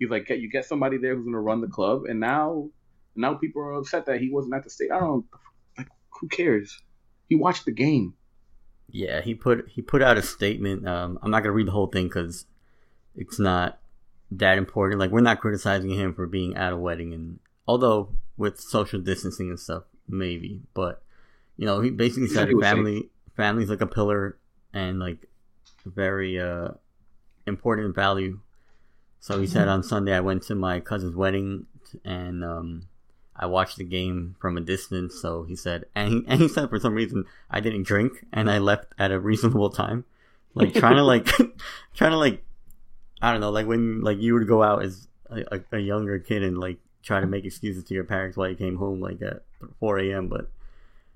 He's 0.00 0.10
like, 0.10 0.26
get 0.26 0.40
you 0.40 0.50
get 0.50 0.64
somebody 0.64 0.98
there 0.98 1.14
who's 1.14 1.24
gonna 1.24 1.40
run 1.40 1.60
the 1.60 1.68
club, 1.68 2.06
and 2.06 2.18
now, 2.18 2.70
now 3.14 3.34
people 3.34 3.62
are 3.62 3.74
upset 3.74 4.06
that 4.06 4.20
he 4.20 4.30
wasn't 4.30 4.54
at 4.54 4.64
the 4.64 4.70
state. 4.70 4.90
I 4.90 4.98
don't 4.98 5.08
know, 5.08 5.24
like, 5.78 5.86
who 6.20 6.26
cares? 6.26 6.82
He 7.28 7.36
watched 7.36 7.66
the 7.66 7.72
game. 7.72 8.14
Yeah, 8.88 9.20
he 9.20 9.34
put 9.34 9.68
he 9.68 9.80
put 9.80 10.02
out 10.02 10.18
a 10.18 10.22
statement. 10.22 10.88
Um, 10.88 11.20
I'm 11.22 11.30
not 11.30 11.44
gonna 11.44 11.52
read 11.52 11.68
the 11.68 11.72
whole 11.72 11.86
thing 11.86 12.08
because 12.08 12.46
it's 13.14 13.38
not 13.38 13.78
that 14.32 14.58
important. 14.58 14.98
Like 14.98 15.12
we're 15.12 15.20
not 15.20 15.40
criticizing 15.40 15.90
him 15.90 16.14
for 16.14 16.26
being 16.26 16.56
at 16.56 16.72
a 16.72 16.76
wedding, 16.76 17.14
and 17.14 17.38
although 17.68 18.08
with 18.36 18.58
social 18.58 19.00
distancing 19.00 19.50
and 19.50 19.60
stuff, 19.60 19.84
maybe, 20.08 20.62
but 20.74 21.02
you 21.56 21.66
know, 21.66 21.80
he 21.80 21.90
basically 21.90 22.28
said 22.28 22.48
He 22.48 22.54
was 22.54 22.64
safe. 22.64 22.70
family 22.76 23.10
family's 23.36 23.70
like 23.70 23.80
a 23.80 23.86
pillar 23.86 24.38
and 24.72 24.98
like 24.98 25.26
very 25.86 26.38
uh 26.40 26.68
important 27.46 27.94
value. 27.94 28.40
So 29.20 29.40
he 29.40 29.46
said 29.46 29.68
on 29.68 29.82
Sunday 29.82 30.14
I 30.14 30.20
went 30.20 30.42
to 30.44 30.54
my 30.54 30.80
cousin's 30.80 31.14
wedding 31.16 31.66
and 32.04 32.44
um 32.44 32.86
I 33.34 33.46
watched 33.46 33.78
the 33.78 33.84
game 33.84 34.36
from 34.40 34.56
a 34.56 34.60
distance. 34.60 35.20
So 35.20 35.44
he 35.44 35.56
said, 35.56 35.86
and 35.94 36.08
he, 36.12 36.24
and 36.28 36.40
he 36.40 36.48
said 36.48 36.68
for 36.68 36.78
some 36.78 36.94
reason 36.94 37.24
I 37.50 37.60
didn't 37.60 37.84
drink 37.84 38.26
and 38.32 38.50
I 38.50 38.58
left 38.58 38.92
at 38.98 39.10
a 39.10 39.18
reasonable 39.18 39.70
time, 39.70 40.04
like 40.54 40.74
trying 40.74 40.96
to 40.96 41.02
like 41.04 41.26
trying 41.94 42.10
to 42.12 42.18
like 42.18 42.44
I 43.20 43.32
don't 43.32 43.40
know, 43.40 43.50
like 43.50 43.66
when 43.66 44.00
like 44.02 44.18
you 44.18 44.34
would 44.34 44.46
go 44.48 44.62
out 44.62 44.82
as 44.82 45.08
a, 45.30 45.56
a, 45.56 45.76
a 45.76 45.78
younger 45.78 46.18
kid 46.18 46.42
and 46.42 46.58
like 46.58 46.78
try 47.02 47.20
to 47.20 47.26
make 47.26 47.44
excuses 47.44 47.84
to 47.84 47.94
your 47.94 48.04
parents 48.04 48.36
why 48.36 48.48
you 48.48 48.56
came 48.56 48.76
home 48.76 49.00
like 49.00 49.22
at 49.22 49.42
4 49.80 49.98
a.m. 50.00 50.28
But 50.28 50.50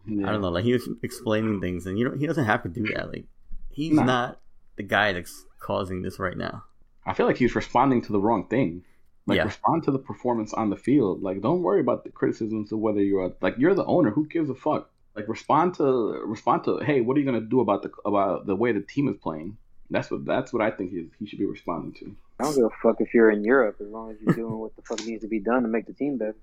I 0.09 0.33
don't 0.33 0.41
know, 0.41 0.51
like 0.51 0.65
he 0.65 0.73
was 0.73 0.89
explaining 1.03 1.61
things, 1.61 1.87
and 1.87 1.99
you 1.99 2.09
know 2.09 2.17
he 2.17 2.27
doesn't 2.27 2.45
have 2.45 2.63
to 2.63 2.69
do 2.69 2.85
that. 2.95 3.09
Like 3.13 3.27
he's 3.71 3.95
No. 3.95 4.05
not 4.05 4.41
the 4.77 4.83
guy 4.83 5.13
that's 5.13 5.45
causing 5.59 6.03
this 6.03 6.19
right 6.19 6.37
now. 6.37 6.65
I 7.05 7.15
feel 7.15 7.27
like 7.27 7.37
he's 7.39 7.55
responding 7.55 8.03
to 8.03 8.13
the 8.13 8.21
wrong 8.21 8.47
thing. 8.49 8.85
Like 9.27 9.39
Yeah. 9.39 9.45
respond 9.45 9.83
to 9.85 9.91
the 9.91 9.99
performance 9.99 10.53
on 10.55 10.71
the 10.71 10.77
field. 10.77 11.23
Like 11.23 11.41
don't 11.41 11.63
worry 11.63 11.81
about 11.81 12.05
the 12.05 12.11
criticisms 12.11 12.71
of 12.73 12.79
whether 12.79 13.03
you're 13.03 13.27
a, 13.27 13.33
like 13.41 13.57
you're 13.59 13.75
the 13.75 13.85
owner. 13.85 14.11
Who 14.11 14.27
gives 14.27 14.49
a 14.51 14.55
fuck? 14.55 14.91
Like 15.17 15.29
respond 15.29 15.75
to 15.77 15.85
respond 16.27 16.65
to 16.65 16.79
hey, 16.79 17.01
what 17.01 17.17
are 17.17 17.21
you 17.21 17.27
gonna 17.27 17.41
do 17.41 17.61
about 17.61 17.83
the 17.83 17.91
about 18.05 18.47
the 18.47 18.55
way 18.55 18.73
the 18.73 18.83
team 18.83 19.09
is 19.09 19.17
playing? 19.17 19.57
That's 19.91 20.11
what 20.11 20.25
that's 20.25 20.53
what 20.53 20.63
I 20.63 20.71
think 20.71 20.91
he, 20.91 21.07
he 21.19 21.27
should 21.27 21.39
be 21.39 21.47
responding 21.47 21.95
to. 21.95 22.15
I 22.39 22.45
don't 22.45 22.55
give 22.55 22.65
a 22.65 22.71
fuck 22.83 23.01
if 23.01 23.15
you're 23.15 23.31
in 23.31 23.43
Europe 23.45 23.77
as 23.81 23.89
long 23.89 24.11
as 24.11 24.17
you're 24.21 24.35
doing 24.35 24.59
what 24.59 24.77
the 24.77 24.83
fuck 24.83 25.05
needs 25.07 25.23
to 25.23 25.29
be 25.29 25.41
done 25.41 25.63
to 25.63 25.69
make 25.69 25.87
the 25.87 25.93
team 25.95 26.19
better. 26.19 26.37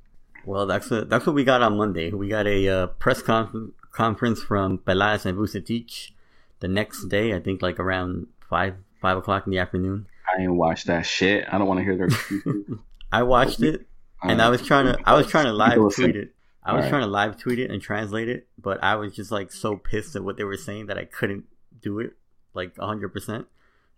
Well, 0.46 0.66
that's 0.66 0.90
what, 0.90 1.10
that's 1.10 1.26
what 1.26 1.36
we 1.36 1.44
got 1.44 1.62
on 1.62 1.78
Monday. 1.78 2.12
We 2.12 2.28
got 2.28 2.48
a 2.48 2.68
uh, 2.68 2.88
press 2.88 3.22
conf- 3.22 3.72
conference 3.92 4.42
from 4.44 4.78
Peláez 4.80 5.26
and 5.26 5.38
Vucetich 5.38 6.12
the 6.60 6.68
next 6.68 7.06
day. 7.06 7.34
I 7.34 7.40
think 7.40 7.62
like 7.62 7.80
around 7.80 8.28
five 8.50 8.76
five 9.02 9.18
o'clock 9.18 9.46
in 9.46 9.52
the 9.52 9.60
afternoon. 9.60 10.08
I 10.38 10.42
ain't 10.42 10.54
watched 10.56 10.88
that 10.88 11.06
shit. 11.06 11.46
I 11.52 11.58
don't 11.58 11.68
want 11.68 11.80
to 11.80 11.84
hear 11.84 11.96
their 11.98 12.08
excuses. 12.08 12.78
I 13.12 13.24
watched 13.24 13.62
it 13.62 13.86
and 14.24 14.42
I 14.42 14.50
was 14.50 14.62
trying 14.66 14.86
to 14.86 14.98
I 15.06 15.14
was 15.16 15.28
trying 15.28 15.46
to 15.46 15.54
live 15.54 15.78
tweet 15.94 16.16
it. 16.16 16.34
I 16.64 16.72
was 16.72 16.80
Alright. 16.86 16.90
trying 16.90 17.02
to 17.04 17.08
live 17.10 17.38
tweet 17.38 17.60
it 17.60 17.70
and 17.72 17.82
translate 17.82 18.30
it, 18.30 18.48
but 18.58 18.82
I 18.84 18.96
was 18.96 19.14
just 19.14 19.32
like 19.32 19.52
so 19.52 19.76
pissed 19.76 20.16
at 20.16 20.24
what 20.24 20.38
they 20.38 20.46
were 20.46 20.56
saying 20.58 20.86
that 20.88 20.98
I 20.98 21.04
couldn't 21.06 21.44
do 21.82 22.00
it 22.00 22.14
like 22.54 22.78
hundred 22.78 23.10
percent. 23.10 23.48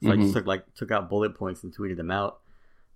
So 0.03 0.09
I 0.11 0.15
Mhm. 0.15 0.21
just 0.23 0.33
took 0.33 0.45
like 0.47 0.73
took 0.75 0.91
out 0.91 1.09
bullet 1.09 1.35
points 1.35 1.63
and 1.63 1.75
tweeted 1.75 1.97
them 1.97 2.09
out. 2.11 2.39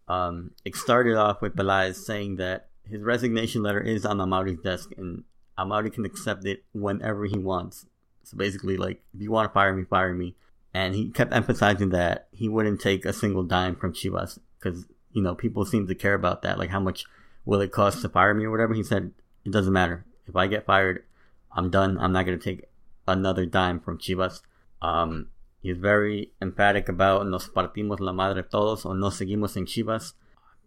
Um, 0.08 0.52
it 0.66 0.76
started 0.76 1.16
off 1.16 1.40
with 1.42 1.56
Peláez 1.56 1.96
saying 1.98 2.38
that 2.38 2.69
his 2.90 3.02
resignation 3.02 3.64
letter 3.64 3.82
is 3.82 4.06
on 4.06 4.18
Amaury's 4.18 4.60
desk 4.62 4.92
and 4.98 5.24
Amaury 5.58 5.92
can 5.92 6.06
accept 6.06 6.46
it 6.46 6.64
whenever 6.72 7.26
he 7.26 7.38
wants. 7.38 7.86
So 8.24 8.38
basically, 8.38 8.78
like, 8.78 9.02
if 9.14 9.22
you 9.22 9.32
want 9.32 9.50
to 9.50 9.54
fire 9.54 9.74
me, 9.74 9.84
fire 9.84 10.14
me. 10.14 10.36
And 10.74 10.96
he 10.96 11.10
kept 11.10 11.34
emphasizing 11.34 11.90
that 11.90 12.28
he 12.32 12.48
wouldn't 12.48 12.80
take 12.80 13.04
a 13.06 13.14
single 13.14 13.44
dime 13.44 13.76
from 13.76 13.94
Chivas 13.94 14.40
because, 14.58 14.86
you 15.12 15.22
know, 15.22 15.36
people 15.36 15.66
seem 15.66 15.88
to 15.88 15.96
care 15.96 16.14
about 16.14 16.44
that. 16.44 16.60
Like, 16.60 16.70
how 16.70 16.80
much 16.80 17.06
will 17.44 17.62
it 17.62 17.72
cost 17.72 18.02
to 18.02 18.10
fire 18.10 18.34
me 18.34 18.46
or 18.46 18.52
whatever? 18.52 18.74
He 18.74 18.84
said, 18.84 19.12
it 19.46 19.52
doesn't 19.52 19.74
matter. 19.74 20.06
If 20.28 20.36
I 20.36 20.48
get 20.48 20.66
fired, 20.66 21.04
I'm 21.52 21.70
done. 21.70 21.98
I'm 21.98 22.12
not 22.12 22.26
going 22.26 22.38
to 22.38 22.44
take 22.44 22.70
another 23.08 23.46
dime 23.46 23.80
from 23.80 23.98
Chivas. 23.98 24.42
Um, 24.82 25.30
he's 25.62 25.78
very 25.78 26.32
emphatic 26.42 26.88
about 26.88 27.28
nos 27.28 27.50
partimos 27.50 28.00
la 28.00 28.14
madre 28.14 28.44
todos 28.44 28.86
o 28.86 28.94
no 28.94 29.10
seguimos 29.10 29.58
en 29.58 29.66
Chivas. 29.66 30.14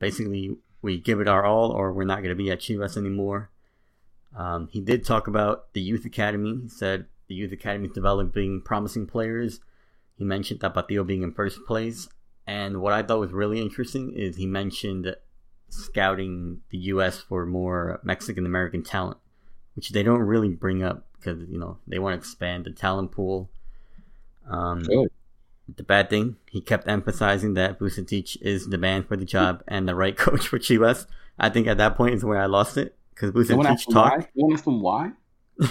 Basically, 0.00 0.56
we 0.82 0.98
give 0.98 1.20
it 1.20 1.28
our 1.28 1.44
all 1.44 1.70
or 1.70 1.92
we're 1.92 2.04
not 2.04 2.18
going 2.18 2.30
to 2.30 2.34
be 2.34 2.50
at 2.50 2.60
Chivas 2.60 2.96
anymore. 2.96 3.50
Um, 4.36 4.68
he 4.70 4.80
did 4.80 5.04
talk 5.04 5.28
about 5.28 5.72
the 5.72 5.80
youth 5.80 6.04
academy. 6.04 6.58
He 6.62 6.68
said 6.68 7.06
the 7.28 7.34
youth 7.34 7.52
academy 7.52 7.86
is 7.86 7.94
developing 7.94 8.60
promising 8.60 9.06
players. 9.06 9.60
He 10.16 10.24
mentioned 10.24 10.60
that 10.60 10.74
Tapatio 10.74 11.06
being 11.06 11.22
in 11.22 11.32
first 11.32 11.64
place. 11.66 12.08
And 12.46 12.80
what 12.80 12.92
I 12.92 13.02
thought 13.02 13.20
was 13.20 13.32
really 13.32 13.60
interesting 13.60 14.12
is 14.12 14.36
he 14.36 14.46
mentioned 14.46 15.14
scouting 15.68 16.60
the 16.70 16.78
U.S. 16.78 17.18
for 17.18 17.46
more 17.46 18.00
Mexican 18.02 18.44
American 18.44 18.82
talent, 18.82 19.18
which 19.74 19.90
they 19.90 20.02
don't 20.02 20.20
really 20.20 20.48
bring 20.48 20.82
up 20.82 21.06
because 21.16 21.48
you 21.48 21.58
know 21.58 21.78
they 21.86 21.98
want 21.98 22.14
to 22.14 22.18
expand 22.18 22.64
the 22.64 22.72
talent 22.72 23.12
pool. 23.12 23.50
Um, 24.48 24.82
Good. 24.82 25.10
The 25.74 25.82
bad 25.82 26.10
thing, 26.10 26.36
he 26.50 26.60
kept 26.60 26.88
emphasizing 26.88 27.54
that 27.54 27.78
Vucetich 27.78 28.36
is 28.42 28.68
the 28.68 28.78
man 28.78 29.02
for 29.04 29.16
the 29.16 29.24
job 29.24 29.62
and 29.68 29.88
the 29.88 29.94
right 29.94 30.16
coach 30.16 30.48
for 30.48 30.58
Chivas. 30.58 31.06
I 31.38 31.48
think 31.48 31.66
at 31.66 31.78
that 31.78 31.96
point 31.96 32.14
is 32.14 32.24
where 32.24 32.38
I 32.40 32.46
lost 32.46 32.76
it 32.76 32.96
because 33.14 33.32
You 33.48 33.56
want 33.56 33.68
to 33.68 33.72
Vucetich 33.72 33.72
ask 33.74 33.86
them 33.86 33.94
why? 33.96 34.16
talked. 34.16 34.28
You 34.34 34.44
want 34.44 34.50
to 34.52 34.54
ask 34.54 34.64
them 34.64 34.80
why? 34.82 35.12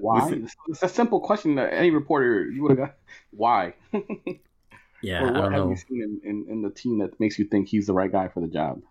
Why? 0.00 0.32
It's, 0.32 0.56
it's 0.68 0.82
a 0.82 0.88
simple 0.88 1.20
question 1.20 1.54
that 1.56 1.72
any 1.72 1.90
reporter 1.90 2.48
you 2.50 2.62
would 2.62 2.70
have 2.72 2.78
got. 2.78 2.94
Why? 3.30 3.74
yeah, 5.02 5.22
or 5.22 5.28
I 5.36 5.38
what 5.38 5.42
don't 5.42 5.52
have 5.52 5.64
know. 5.64 5.70
you 5.70 5.76
seen 5.76 6.02
in, 6.02 6.20
in, 6.28 6.46
in 6.48 6.62
the 6.62 6.70
team 6.70 6.98
that 6.98 7.18
makes 7.20 7.38
you 7.38 7.44
think 7.44 7.68
he's 7.68 7.86
the 7.86 7.92
right 7.92 8.10
guy 8.10 8.28
for 8.28 8.40
the 8.40 8.48
job? 8.48 8.82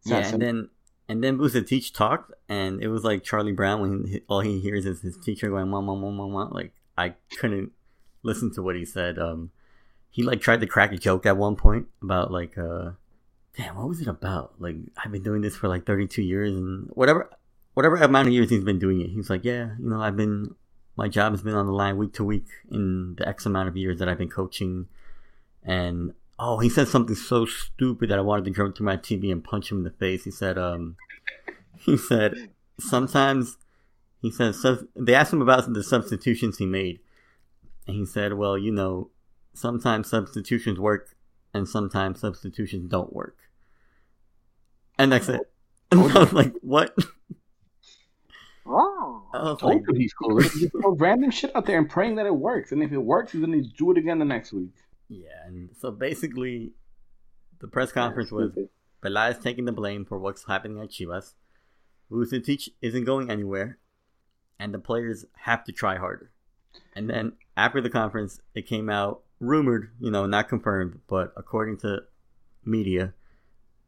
It's 0.00 0.10
Yeah, 0.10 0.26
and 0.26 0.40
then 0.40 0.68
and 1.08 1.22
then 1.24 1.38
Vucetich 1.38 1.92
talked, 1.92 2.32
and 2.48 2.82
it 2.82 2.88
was 2.88 3.04
like 3.04 3.24
Charlie 3.24 3.52
Brown 3.52 3.80
when 3.80 4.06
he, 4.06 4.20
all 4.28 4.40
he 4.40 4.60
hears 4.60 4.86
is 4.86 5.02
his 5.02 5.16
teacher 5.16 5.50
going 5.50 5.68
"mom, 5.68 5.86
mom, 5.86 6.00
mom, 6.00 6.16
mom, 6.16 6.32
mom." 6.32 6.50
Like 6.50 6.72
I 6.96 7.14
couldn't 7.38 7.72
listen 8.22 8.52
to 8.54 8.62
what 8.62 8.76
he 8.76 8.84
said. 8.84 9.18
Um, 9.18 9.50
he 10.10 10.22
like 10.22 10.40
tried 10.40 10.60
to 10.60 10.66
crack 10.66 10.92
a 10.92 10.96
joke 10.96 11.26
at 11.26 11.36
one 11.36 11.56
point 11.56 11.86
about 12.02 12.30
like, 12.30 12.56
uh, 12.58 12.92
damn, 13.56 13.76
what 13.76 13.88
was 13.88 14.00
it 14.00 14.08
about? 14.08 14.54
Like 14.58 14.76
I've 15.02 15.12
been 15.12 15.22
doing 15.22 15.42
this 15.42 15.56
for 15.56 15.68
like 15.68 15.86
32 15.86 16.22
years, 16.22 16.54
and 16.54 16.88
whatever, 16.94 17.30
whatever 17.74 17.96
amount 17.96 18.28
of 18.28 18.34
years 18.34 18.50
he's 18.50 18.64
been 18.64 18.78
doing 18.78 19.00
it, 19.00 19.10
he's 19.10 19.30
like, 19.30 19.44
yeah, 19.44 19.70
you 19.78 19.88
know, 19.88 20.00
I've 20.00 20.16
been, 20.16 20.54
my 20.96 21.08
job 21.08 21.32
has 21.32 21.42
been 21.42 21.54
on 21.54 21.66
the 21.66 21.72
line 21.72 21.96
week 21.96 22.14
to 22.14 22.24
week 22.24 22.46
in 22.70 23.14
the 23.16 23.28
X 23.28 23.46
amount 23.46 23.68
of 23.68 23.76
years 23.76 23.98
that 23.98 24.08
I've 24.08 24.18
been 24.18 24.30
coaching, 24.30 24.86
and 25.62 26.14
Oh, 26.40 26.58
he 26.58 26.68
said 26.68 26.86
something 26.86 27.16
so 27.16 27.46
stupid 27.46 28.10
that 28.10 28.18
I 28.18 28.22
wanted 28.22 28.44
to 28.44 28.50
jump 28.52 28.76
to 28.76 28.84
my 28.84 28.96
TV 28.96 29.32
and 29.32 29.42
punch 29.42 29.72
him 29.72 29.78
in 29.78 29.84
the 29.84 29.90
face. 29.90 30.24
He 30.24 30.30
said, 30.30 30.56
um, 30.56 30.96
he 31.80 31.96
said, 31.96 32.50
sometimes, 32.78 33.56
he 34.22 34.30
said, 34.30 34.54
sub- 34.54 34.86
they 34.94 35.14
asked 35.14 35.32
him 35.32 35.42
about 35.42 35.72
the 35.72 35.82
substitutions 35.82 36.58
he 36.58 36.66
made. 36.66 37.00
And 37.88 37.96
he 37.96 38.06
said, 38.06 38.34
well, 38.34 38.56
you 38.56 38.70
know, 38.70 39.10
sometimes 39.54 40.08
substitutions 40.08 40.78
work 40.78 41.16
and 41.54 41.68
sometimes 41.68 42.20
substitutions 42.20 42.88
don't 42.90 43.12
work. 43.12 43.36
And 44.98 45.12
that's 45.12 45.28
it. 45.28 45.40
And 45.90 46.02
I 46.02 46.18
was 46.18 46.32
like, 46.34 46.52
what? 46.60 46.94
Oh, 48.66 49.22
I 49.32 49.38
Told 49.38 49.62
like, 49.62 49.82
you 49.88 49.94
he's 49.94 50.12
cool. 50.12 50.38
He 50.42 50.48
just 50.60 50.72
throw 50.72 50.94
random 50.96 51.30
shit 51.30 51.54
out 51.56 51.64
there 51.64 51.78
and 51.78 51.88
praying 51.88 52.16
that 52.16 52.26
it 52.26 52.34
works. 52.34 52.72
And 52.72 52.82
if 52.82 52.92
it 52.92 52.98
works, 52.98 53.32
he's 53.32 53.40
gonna 53.40 53.62
do 53.62 53.90
it 53.92 53.96
again 53.98 54.18
the 54.18 54.26
next 54.26 54.52
week. 54.52 54.74
yeah. 55.08 55.28
And 55.46 55.70
so 55.80 55.90
basically, 55.90 56.72
the 57.60 57.68
press 57.68 57.92
conference 57.92 58.30
was 58.30 58.52
Stupid. 58.52 58.68
Peláez 59.02 59.42
taking 59.42 59.64
the 59.64 59.72
blame 59.72 60.04
for 60.04 60.18
what's 60.18 60.44
happening 60.44 60.80
at 60.80 60.90
Chivas. 60.90 61.34
Vucetich 62.10 62.68
isn't 62.82 63.04
going 63.04 63.30
anywhere, 63.30 63.78
and 64.58 64.74
the 64.74 64.78
players 64.78 65.24
have 65.36 65.64
to 65.64 65.72
try 65.72 65.96
harder. 65.96 66.30
And 66.94 67.08
then 67.08 67.32
after 67.56 67.80
the 67.80 67.90
conference, 67.90 68.40
it 68.54 68.66
came 68.66 68.90
out 68.90 69.22
rumored, 69.40 69.90
you 70.00 70.10
know, 70.10 70.26
not 70.26 70.48
confirmed, 70.48 71.00
but 71.08 71.32
according 71.36 71.78
to 71.78 72.00
media, 72.64 73.14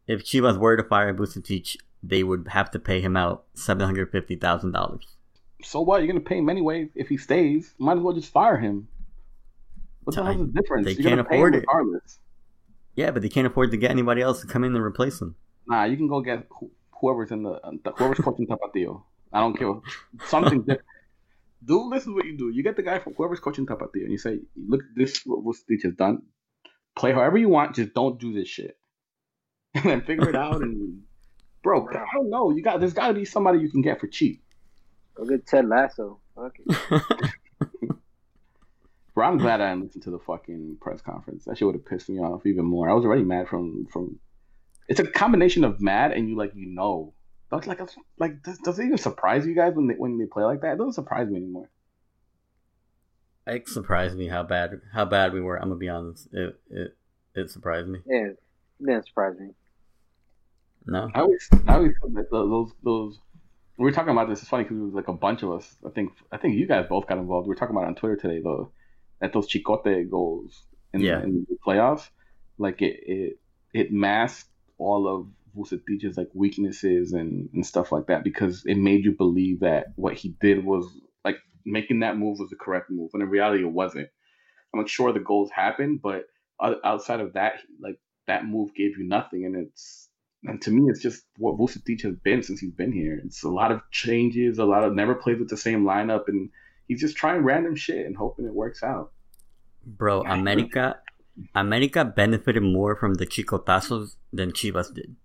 if 0.07 0.25
Chivas 0.25 0.59
were 0.59 0.77
to 0.77 0.85
fire 0.85 1.13
Vucetich, 1.15 1.77
they 2.03 2.23
would 2.23 2.49
have 2.49 2.71
to 2.73 2.79
pay 2.79 3.01
him 3.01 3.17
out 3.17 3.45
seven 3.55 3.85
hundred 3.85 4.11
fifty 4.11 4.37
thousand 4.37 4.73
dollars. 4.73 5.07
So 5.63 5.81
what? 5.81 5.99
You're 5.99 6.09
gonna 6.09 6.21
pay 6.21 6.39
him 6.39 6.49
anyway 6.49 6.89
if 6.95 7.09
he 7.09 7.17
stays. 7.17 7.75
Might 7.79 7.99
as 7.99 8.03
well 8.03 8.15
just 8.15 8.33
fire 8.33 8.57
him. 8.57 8.89
What 10.05 10.17
the 10.17 10.25
hell's 10.25 10.39
the 10.39 10.47
difference? 10.47 10.87
they 10.87 10.93
You're 10.93 11.17
can't 11.17 11.29
pay 11.29 11.37
him 11.37 11.41
afford 11.43 11.55
it. 11.57 11.59
regardless. 11.59 12.19
Yeah, 12.97 13.11
but 13.11 13.23
they 13.23 13.29
can't 13.29 13.47
afford 13.47 13.71
to 13.71 13.77
get 13.77 13.91
anybody 13.91 14.23
else 14.23 14.41
to 14.41 14.47
come 14.47 14.65
in 14.65 14.75
and 14.75 14.85
replace 14.85 15.21
him. 15.21 15.37
Nah, 15.67 15.85
you 15.85 15.97
can 15.97 16.09
go 16.09 16.21
get 16.21 16.47
whoever's 17.01 17.31
in 17.31 17.43
the 17.43 17.53
uh, 17.53 17.71
whoever's 17.97 18.19
coaching 18.19 18.47
Tapatio. 18.47 19.03
I 19.33 19.41
don't 19.41 19.57
care. 19.57 19.75
Something 20.27 20.61
different. 20.61 20.83
Dude, 21.65 21.93
this 21.93 22.03
is 22.03 22.09
what 22.09 22.25
you 22.25 22.37
do. 22.37 22.49
You 22.49 22.63
get 22.63 22.77
the 22.77 22.83
guy 22.83 22.99
from 22.99 23.15
whoever's 23.15 23.41
coaching 23.41 23.67
Tapatio, 23.67 24.03
and 24.03 24.13
you 24.13 24.19
say, 24.19 24.39
"Look, 24.57 24.83
this 24.95 25.13
is 25.13 25.23
what 25.25 25.45
Vucetich 25.45 25.83
has 25.85 25.95
done. 25.95 26.23
Play 26.97 27.13
however 27.13 27.37
you 27.37 27.49
want. 27.49 27.77
Just 27.77 27.95
don't 27.95 28.19
do 28.19 28.33
this 28.33 28.49
shit." 28.49 28.77
And 29.75 29.85
then 29.85 30.01
figure 30.03 30.29
it 30.29 30.35
out. 30.35 30.63
And 30.63 31.03
bro, 31.63 31.87
I 31.89 32.05
don't 32.15 32.31
know. 32.31 32.51
You 32.51 32.63
got 32.63 32.81
there's 32.81 32.93
got 32.95 33.09
to 33.09 33.15
be 33.15 33.25
somebody 33.25 33.61
you 33.61 33.71
can 33.71 33.83
get 33.83 34.01
for 34.01 34.09
cheap. 34.09 34.43
Go 35.15 35.25
get 35.25 35.47
Ted 35.47 35.69
Lasso. 35.69 36.21
Fuck 36.35 36.57
it. 36.59 37.03
Bro, 39.15 39.27
I'm 39.27 39.39
glad 39.39 39.61
I 39.61 39.71
didn't 39.71 39.85
listen 39.85 40.01
to 40.03 40.11
the 40.11 40.19
fucking 40.19 40.79
press 40.81 41.03
conference. 41.03 41.45
That 41.45 41.59
shit 41.59 41.67
would 41.67 41.75
have 41.75 41.85
pissed 41.85 42.09
me 42.09 42.19
off 42.19 42.47
even 42.47 42.65
more. 42.65 42.89
I 42.89 42.95
was 42.95 43.05
already 43.05 43.25
mad 43.25 43.49
from 43.49 43.87
from. 43.93 44.19
It's 44.89 45.01
a 45.01 45.07
combination 45.07 45.63
of 45.65 45.81
mad 45.81 46.13
and 46.13 46.29
you 46.29 46.37
like 46.37 46.53
you 46.55 46.67
know. 46.67 47.13
That's 47.51 47.67
like 47.67 47.81
like 48.19 48.43
does, 48.43 48.59
does 48.59 48.79
it 48.79 48.85
even 48.85 48.99
surprise 48.99 49.47
you 49.47 49.55
guys 49.55 49.75
when 49.75 49.89
they 49.89 49.95
when 49.95 50.19
they 50.19 50.27
play 50.27 50.45
like 50.45 50.61
that? 50.63 50.75
It 50.75 50.79
doesn't 50.79 50.93
surprise 50.93 51.29
me 51.29 51.37
anymore. 51.37 51.69
it 53.47 53.69
surprised 53.69 54.17
me 54.17 54.29
how 54.29 54.43
bad 54.45 54.81
how 54.93 55.05
bad 55.05 55.33
we 55.33 55.41
were. 55.41 55.57
I'm 55.57 55.69
gonna 55.69 55.77
be 55.79 55.89
honest. 55.89 56.29
It 56.33 56.61
it 56.71 56.97
it 57.35 57.51
surprised 57.51 57.89
me. 57.89 58.01
Yeah, 58.07 58.27
it 58.29 58.39
didn't 58.79 59.07
surprise 59.07 59.35
me. 59.39 59.51
No. 60.87 61.11
I 61.15 61.21
always 61.21 61.49
I 61.67 61.75
always 61.75 61.93
feel 62.01 62.11
that 62.11 62.31
those 62.31 62.73
those 62.83 63.19
we 63.77 63.85
were 63.85 63.93
talking 63.93 64.13
about 64.13 64.29
this. 64.29 64.41
It's 64.41 64.49
funny 64.49 64.65
because 64.65 64.79
it 64.79 64.83
was 64.85 64.95
like 64.95 65.09
a 65.09 65.13
bunch 65.13 65.43
of 65.43 65.51
us. 65.53 65.77
I 65.85 65.91
think 65.91 66.13
I 66.31 66.37
think 66.37 66.55
you 66.57 66.67
guys 66.67 66.87
both 66.89 67.07
got 67.07 67.19
involved. 67.19 67.47
We 67.47 67.51
were 67.51 67.57
talking 67.57 67.75
about 67.75 67.85
it 67.85 67.89
on 67.89 67.95
Twitter 67.97 68.17
today 68.17 68.41
though. 68.43 68.73
That 69.21 69.33
those 69.33 69.49
chicote 69.49 70.09
goals 70.11 70.63
in, 70.93 71.01
Yeah. 71.01 71.23
in 71.23 71.47
the 71.49 71.57
playoffs, 71.67 72.09
like 72.59 72.81
it 72.81 73.01
it 73.07 73.39
it 73.73 73.93
masked 73.93 74.49
all 74.79 75.07
of 75.09 75.27
Vucetich's 75.57 76.17
like 76.17 76.29
weaknesses 76.35 77.13
and 77.13 77.49
and 77.53 77.67
stuff 77.67 77.93
like 77.93 78.07
that 78.07 78.25
because 78.25 78.65
it 78.67 78.77
made 78.77 79.05
you 79.05 79.13
believe 79.13 79.61
that 79.61 79.87
what 79.97 80.15
he 80.15 80.31
did 80.41 80.65
was 80.65 80.87
like 81.25 81.37
making 81.65 82.01
that 82.01 82.17
move 82.17 82.39
was 82.39 82.51
the 82.51 82.57
correct 82.57 82.91
move, 82.91 83.11
when 83.13 83.23
in 83.23 83.29
reality 83.29 83.63
it 83.63 83.73
wasn't. 83.73 84.09
I'm 84.73 84.81
like 84.81 84.89
sure 84.89 85.13
the 85.13 85.21
goals 85.21 85.51
happened, 85.51 86.01
but 86.03 86.27
outside 86.85 87.21
of 87.21 87.33
that, 87.33 87.55
like 87.81 87.99
that 88.27 88.45
move 88.45 88.75
gave 88.75 88.99
you 88.99 89.05
nothing, 89.05 89.45
and 89.45 89.57
it's 89.57 90.09
and 90.45 90.61
to 90.63 90.71
me, 90.71 90.89
it's 90.89 91.03
just 91.03 91.25
what 91.37 91.59
Vucetich 91.59 92.03
has 92.03 92.15
been 92.17 92.43
since 92.43 92.61
he's 92.61 92.73
been 92.73 92.93
here. 92.93 93.21
It's 93.25 93.43
a 93.43 93.49
lot 93.49 93.73
of 93.73 93.83
changes, 93.91 94.59
a 94.59 94.65
lot 94.65 94.85
of 94.85 94.95
never 94.95 95.15
plays 95.15 95.39
with 95.39 95.51
the 95.51 95.57
same 95.57 95.85
lineup, 95.85 96.29
and 96.29 96.51
he's 96.89 97.01
just 97.01 97.17
trying 97.17 97.43
random 97.43 97.77
shit 97.77 98.07
and 98.07 98.17
hoping 98.17 98.47
it 98.47 98.55
works 98.55 98.83
out. 98.83 99.13
Bro, 99.85 100.23
America 100.23 101.01
America 101.55 102.05
benefited 102.05 102.63
more 102.63 102.97
from 102.97 103.15
the 103.15 103.27
chicotazos 103.27 104.17
than 104.33 104.53
Chivas 104.53 104.95
did. 104.95 105.17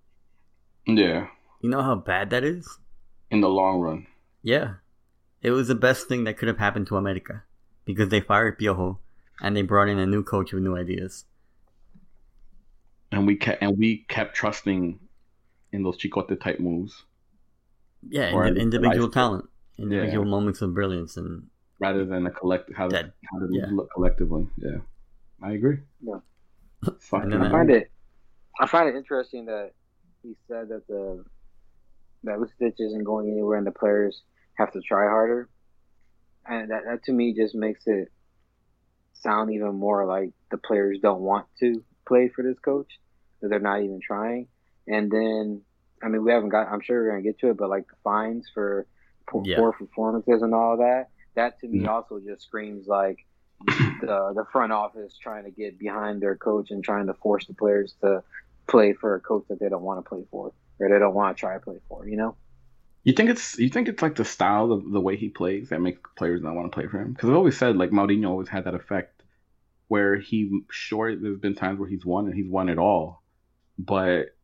Yeah, 0.87 1.27
You 1.61 1.69
know 1.69 1.81
how 1.81 1.95
bad 1.95 2.29
that 2.29 2.43
is? 2.43 2.77
in 3.31 3.41
the 3.41 3.49
long 3.49 3.79
run. 3.79 4.05
Yeah. 4.43 4.75
It 5.41 5.51
was 5.51 5.67
the 5.67 5.75
best 5.75 6.07
thing 6.07 6.23
that 6.25 6.37
could 6.37 6.47
have 6.47 6.59
happened 6.59 6.87
to 6.87 6.95
America. 6.97 7.43
Because 7.85 8.09
they 8.09 8.21
fired 8.21 8.59
Piojo 8.59 8.99
and 9.41 9.55
they 9.57 9.61
brought 9.63 9.89
in 9.89 9.97
a 9.99 10.05
new 10.05 10.23
coach 10.23 10.53
with 10.53 10.63
new 10.63 10.75
ideas. 10.77 11.25
And 13.11 13.25
we 13.27 13.35
kept 13.35 13.61
and 13.61 13.77
we 13.77 14.05
kept 14.09 14.35
trusting 14.35 14.99
in 15.71 15.83
those 15.83 15.97
chicote 15.97 16.39
type 16.39 16.59
moves 16.59 17.03
Yeah, 18.07 18.31
Or 18.33 18.45
indi- 18.45 18.61
individual 18.61 19.09
talent. 19.09 19.45
Individual 19.77 20.25
Yeah. 20.25 20.31
moments 20.31 20.61
of 20.61 20.73
brilliance 20.73 21.17
and 21.17 21.47
rather 21.79 22.05
than 22.05 22.25
a 22.27 22.31
collective 22.31 22.75
how, 22.75 22.87
That- 22.89 23.13
how 23.31 23.39
to 23.39 23.47
yeah. 23.51 23.65
look 23.71 23.89
collectively. 23.93 24.47
Yeah, 24.57 24.77
I 25.41 25.51
agree. 25.53 25.79
Yeah. 26.01 26.19
Fucking 26.99 27.23
And 27.23 27.33
then 27.33 27.41
I 27.41 27.49
find 27.51 27.69
it, 27.71 27.91
I 28.59 28.67
find 28.67 28.87
it 28.89 28.95
interesting 28.95 29.45
that 29.47 29.71
he 30.25 30.35
said 30.47 30.69
that 30.69 30.87
the 30.87 31.23
that 32.23 32.39
Vucetich 32.39 32.79
isn't 32.79 33.03
going 33.03 33.29
anywhere 33.29 33.57
and 33.57 33.67
the 33.67 33.71
players 33.71 34.21
have 34.57 34.71
to 34.71 34.81
try 34.81 35.03
harder, 35.05 35.49
and 36.47 36.71
that, 36.71 36.83
that 36.85 37.03
to 37.03 37.11
me 37.11 37.33
just 37.35 37.53
makes 37.53 37.81
it 37.85 38.09
sound 39.13 39.51
even 39.53 39.75
more 39.75 40.05
like 40.05 40.31
the 40.51 40.57
players 40.57 40.99
don't 41.01 41.21
want 41.21 41.45
to 41.59 41.83
play 42.07 42.29
for 42.35 42.43
this 42.43 42.57
coach, 42.63 42.87
that 43.41 43.49
they're 43.49 43.59
not 43.59 43.81
even 43.81 43.99
trying. 44.05 44.47
And 44.87 45.11
then, 45.11 45.61
I 46.03 46.07
mean, 46.07 46.23
we 46.23 46.31
haven't 46.31 46.49
got. 46.49 46.67
I'm 46.67 46.81
sure 46.81 47.03
we're 47.03 47.11
gonna 47.11 47.21
get 47.23 47.39
to 47.39 47.49
it, 47.49 47.57
but 47.57 47.69
like 47.69 47.87
the 47.87 47.95
fines 48.03 48.49
for 48.53 48.87
poor, 49.29 49.43
Yeah. 49.45 49.57
poor 49.57 49.73
performances 49.73 50.41
and 50.41 50.53
all 50.53 50.77
that. 50.77 51.09
that 51.35 51.59
to 51.59 51.67
me 51.67 51.83
Mm. 51.83 51.89
also 51.89 52.19
just 52.19 52.43
screams 52.43 52.87
like 52.87 53.17
the 53.65 54.33
the 54.35 54.45
front 54.51 54.71
office 54.71 55.17
trying 55.21 55.43
to 55.45 55.51
get 55.51 55.77
behind 55.79 56.21
their 56.21 56.35
coach 56.37 56.71
and 56.71 56.83
trying 56.83 57.07
to 57.07 57.13
force 57.15 57.45
the 57.47 57.53
players 57.53 57.95
to 58.01 58.23
play 58.67 58.93
for 58.93 59.15
a 59.15 59.19
coach 59.19 59.45
that 59.49 59.59
they 59.59 59.69
don't 59.69 59.83
want 59.83 60.03
to 60.03 60.09
play 60.09 60.23
for 60.31 60.53
or 60.79 60.89
they 60.89 60.99
don't 60.99 61.13
want 61.13 61.35
to 61.35 61.39
try 61.39 61.53
to 61.53 61.59
play 61.59 61.77
for. 61.87 62.07
You 62.07 62.17
know? 62.17 62.35
You 63.03 63.13
think 63.13 63.29
it's 63.29 63.57
you 63.59 63.69
think 63.69 63.87
it's 63.87 64.01
like 64.01 64.15
the 64.15 64.25
style 64.25 64.71
of 64.71 64.89
the 64.91 64.99
way 64.99 65.15
he 65.15 65.29
plays 65.29 65.69
that 65.69 65.81
makes 65.81 65.99
players 66.15 66.41
not 66.41 66.55
want 66.55 66.71
to 66.71 66.75
play 66.75 66.87
for 66.87 66.99
him? 66.99 67.13
Because 67.13 67.29
I've 67.29 67.35
always 67.35 67.57
said 67.57 67.77
like 67.77 67.91
Mourinho 67.91 68.29
always 68.29 68.49
had 68.49 68.65
that 68.65 68.73
effect 68.73 69.21
where 69.87 70.17
he 70.17 70.61
sure 70.71 71.15
there's 71.15 71.39
been 71.39 71.55
times 71.55 71.79
where 71.79 71.89
he's 71.89 72.05
won 72.05 72.25
and 72.25 72.35
he's 72.35 72.49
won 72.49 72.69
it 72.69 72.79
all, 72.79 73.21
but 73.77 74.35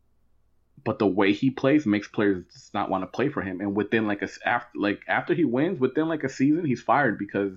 but 0.84 1.00
the 1.00 1.08
way 1.08 1.34
he 1.34 1.50
plays 1.50 1.86
makes 1.86 2.08
players 2.08 2.44
just 2.54 2.74
not 2.74 2.90
want 2.90 3.04
to 3.04 3.08
play 3.08 3.30
for 3.30 3.42
him. 3.42 3.62
And 3.62 3.76
within 3.76 4.08
like 4.08 4.22
a 4.22 4.30
after 4.46 4.70
like 4.76 5.02
after 5.08 5.34
he 5.34 5.46
wins 5.46 5.80
within 5.80 6.08
like 6.08 6.24
a 6.24 6.30
season 6.30 6.66
he's 6.66 6.82
fired 6.82 7.18
because 7.18 7.54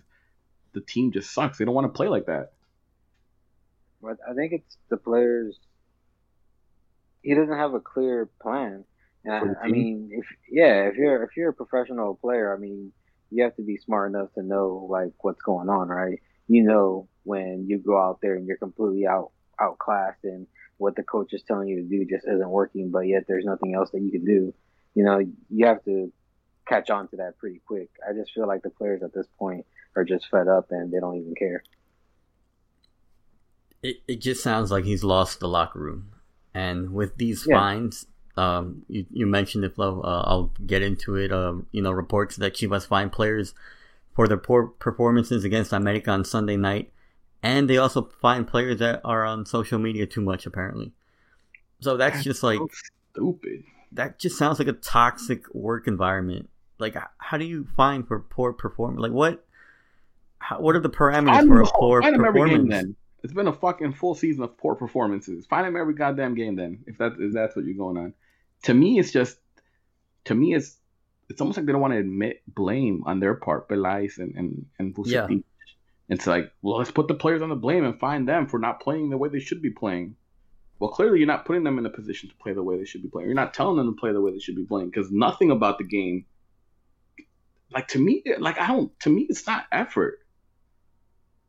the 0.72 0.80
team 0.80 1.12
just 1.12 1.32
sucks. 1.32 1.58
They 1.58 1.64
don't 1.64 1.74
want 1.74 1.86
to 1.86 1.96
play 1.96 2.08
like 2.08 2.26
that. 2.26 2.52
But 4.02 4.18
I 4.28 4.34
think 4.34 4.52
it's 4.52 4.76
the 4.90 4.96
players. 4.96 5.58
He 7.24 7.34
doesn't 7.34 7.56
have 7.56 7.74
a 7.74 7.80
clear 7.80 8.28
plan. 8.40 8.84
And 9.24 9.40
For 9.40 9.48
the 9.48 9.60
I 9.60 9.68
mean, 9.68 10.10
if 10.12 10.26
yeah, 10.48 10.88
if 10.88 10.96
you're 10.96 11.22
if 11.24 11.36
you're 11.36 11.50
a 11.50 11.54
professional 11.54 12.14
player, 12.14 12.54
I 12.54 12.60
mean, 12.60 12.92
you 13.30 13.42
have 13.42 13.56
to 13.56 13.62
be 13.62 13.78
smart 13.78 14.10
enough 14.10 14.32
to 14.34 14.42
know 14.42 14.86
like 14.90 15.12
what's 15.22 15.42
going 15.42 15.68
on, 15.68 15.88
right? 15.88 16.20
You 16.46 16.62
know 16.62 17.08
when 17.24 17.64
you 17.66 17.78
go 17.78 17.98
out 17.98 18.18
there 18.20 18.34
and 18.34 18.46
you're 18.46 18.58
completely 18.58 19.06
out 19.06 19.32
outclassed 19.60 20.24
and 20.24 20.46
what 20.76 20.96
the 20.96 21.02
coach 21.02 21.32
is 21.32 21.42
telling 21.42 21.68
you 21.68 21.76
to 21.76 21.88
do 21.88 22.04
just 22.04 22.26
isn't 22.26 22.48
working, 22.48 22.90
but 22.90 23.00
yet 23.00 23.24
there's 23.26 23.44
nothing 23.44 23.74
else 23.74 23.90
that 23.90 24.02
you 24.02 24.10
can 24.10 24.24
do. 24.24 24.52
You 24.94 25.04
know, 25.04 25.20
you 25.48 25.66
have 25.66 25.82
to 25.84 26.12
catch 26.66 26.90
on 26.90 27.08
to 27.08 27.16
that 27.16 27.38
pretty 27.38 27.60
quick. 27.66 27.90
I 28.06 28.12
just 28.12 28.32
feel 28.32 28.46
like 28.46 28.62
the 28.62 28.70
players 28.70 29.02
at 29.02 29.14
this 29.14 29.26
point 29.38 29.66
are 29.96 30.04
just 30.04 30.28
fed 30.30 30.48
up 30.48 30.66
and 30.70 30.92
they 30.92 31.00
don't 31.00 31.16
even 31.16 31.34
care. 31.34 31.62
It 33.82 33.96
it 34.08 34.20
just 34.20 34.42
sounds 34.42 34.70
like 34.70 34.84
he's 34.84 35.04
lost 35.04 35.40
the 35.40 35.48
locker 35.48 35.78
room, 35.78 36.13
and 36.54 36.92
with 36.94 37.16
these 37.16 37.46
Yeah. 37.46 37.58
fines, 37.58 38.06
um, 38.36 38.82
you 38.88 39.06
you 39.10 39.26
mentioned 39.26 39.64
it, 39.64 39.74
Flo. 39.74 40.00
Uh, 40.02 40.22
I'll 40.26 40.52
get 40.66 40.82
into 40.82 41.16
it. 41.16 41.32
Um, 41.32 41.66
you 41.72 41.82
know, 41.82 41.92
reports 41.92 42.36
that 42.36 42.54
Chivas 42.54 42.86
fined 42.86 43.12
players 43.12 43.54
for 44.14 44.28
their 44.28 44.36
poor 44.38 44.66
performances 44.66 45.44
against 45.44 45.72
America 45.72 46.10
on 46.10 46.24
Sunday 46.24 46.56
night, 46.56 46.92
and 47.42 47.68
they 47.68 47.76
also 47.78 48.02
find 48.20 48.46
players 48.46 48.78
that 48.78 49.00
are 49.04 49.24
on 49.24 49.44
social 49.46 49.78
media 49.78 50.06
too 50.06 50.20
much, 50.20 50.46
apparently. 50.46 50.92
So 51.80 51.96
that's 51.96 52.22
just 52.24 52.42
like 52.42 52.58
So 52.58 52.68
stupid. 53.12 53.64
that. 53.92 54.18
Just 54.18 54.38
sounds 54.38 54.58
like 54.58 54.68
a 54.68 54.72
toxic 54.72 55.52
work 55.54 55.86
environment. 55.86 56.48
Like, 56.78 56.96
how 57.18 57.36
do 57.36 57.44
you 57.44 57.66
fine 57.76 58.02
for 58.04 58.18
poor 58.18 58.52
performance? 58.52 59.00
Like, 59.00 59.12
what? 59.12 59.44
How, 60.38 60.60
what 60.60 60.76
are 60.76 60.80
the 60.80 60.90
parameters 60.90 61.36
Find 61.36 61.48
for 61.48 61.62
a 61.62 61.66
poor 61.66 62.02
find 62.02 62.14
him 62.16 62.24
every 62.24 62.40
game 62.50 62.66
performance? 62.68 62.96
It's 63.24 63.32
been 63.32 63.48
a 63.48 63.52
fucking 63.54 63.94
full 63.94 64.14
season 64.14 64.44
of 64.44 64.58
poor 64.58 64.74
performances. 64.74 65.46
Find 65.46 65.66
him 65.66 65.76
every 65.76 65.94
goddamn 65.94 66.34
game 66.34 66.56
then, 66.56 66.84
if 66.86 66.98
that 66.98 67.14
if 67.18 67.32
that's 67.32 67.56
what 67.56 67.64
you're 67.64 67.74
going 67.74 67.96
on. 67.96 68.12
To 68.64 68.74
me, 68.74 68.98
it's 68.98 69.12
just 69.12 69.38
to 70.26 70.34
me 70.34 70.54
it's 70.54 70.76
it's 71.30 71.40
almost 71.40 71.56
like 71.56 71.64
they 71.64 71.72
don't 71.72 71.80
want 71.80 71.94
to 71.94 71.98
admit 71.98 72.42
blame 72.46 73.02
on 73.06 73.20
their 73.20 73.34
part, 73.34 73.66
Peláez 73.68 74.18
and 74.18 74.34
and 74.36 74.66
and 74.78 74.94
Yeah. 75.06 75.26
It's 76.10 76.26
like, 76.26 76.52
well, 76.60 76.76
let's 76.76 76.90
put 76.90 77.08
the 77.08 77.14
players 77.14 77.40
on 77.40 77.48
the 77.48 77.56
blame 77.56 77.82
and 77.82 77.98
find 77.98 78.28
them 78.28 78.46
for 78.46 78.58
not 78.58 78.80
playing 78.80 79.08
the 79.08 79.16
way 79.16 79.30
they 79.30 79.40
should 79.40 79.62
be 79.62 79.70
playing. 79.70 80.16
Well, 80.78 80.90
clearly 80.90 81.18
you're 81.18 81.26
not 81.26 81.46
putting 81.46 81.64
them 81.64 81.78
in 81.78 81.86
a 81.86 81.90
position 81.90 82.28
to 82.28 82.36
play 82.36 82.52
the 82.52 82.62
way 82.62 82.76
they 82.76 82.84
should 82.84 83.02
be 83.02 83.08
playing. 83.08 83.26
You're 83.26 83.34
not 83.34 83.54
telling 83.54 83.78
them 83.78 83.94
to 83.94 83.98
play 83.98 84.12
the 84.12 84.20
way 84.20 84.32
they 84.32 84.38
should 84.38 84.56
be 84.56 84.66
playing 84.66 84.90
because 84.90 85.10
nothing 85.10 85.50
about 85.50 85.78
the 85.78 85.84
game, 85.84 86.26
like 87.70 87.88
to 87.88 87.98
me, 87.98 88.22
like 88.38 88.58
I 88.58 88.66
don't. 88.66 88.92
To 89.00 89.08
me, 89.08 89.26
it's 89.30 89.46
not 89.46 89.64
effort. 89.72 90.18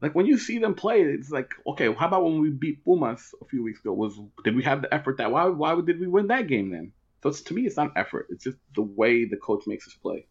Like 0.02 0.14
when 0.16 0.26
you 0.26 0.38
see 0.38 0.60
them 0.60 0.76
play, 0.76 1.02
it's 1.02 1.32
like, 1.32 1.54
okay, 1.66 1.94
how 1.94 2.08
about 2.08 2.24
when 2.26 2.40
we 2.42 2.50
beat 2.50 2.84
Pumas 2.84 3.34
a 3.42 3.46
few 3.46 3.64
weeks 3.64 3.80
ago? 3.80 3.94
Was 3.94 4.20
did 4.44 4.56
we 4.56 4.64
have 4.64 4.82
the 4.82 4.94
effort 4.94 5.18
that 5.18 5.32
why 5.32 5.46
why 5.46 5.80
did 5.82 6.00
we 6.00 6.08
win 6.08 6.28
that 6.28 6.48
game 6.48 6.70
then? 6.72 6.92
So 7.24 7.30
it's, 7.30 7.42
to 7.44 7.54
me, 7.54 7.64
it's 7.66 7.78
not 7.78 7.92
effort. 7.96 8.28
It's 8.30 8.44
just 8.44 8.58
the 8.76 8.84
way 8.84 9.26
the 9.26 9.38
coach 9.38 9.64
makes 9.68 9.88
us 9.88 9.94
play, 9.96 10.28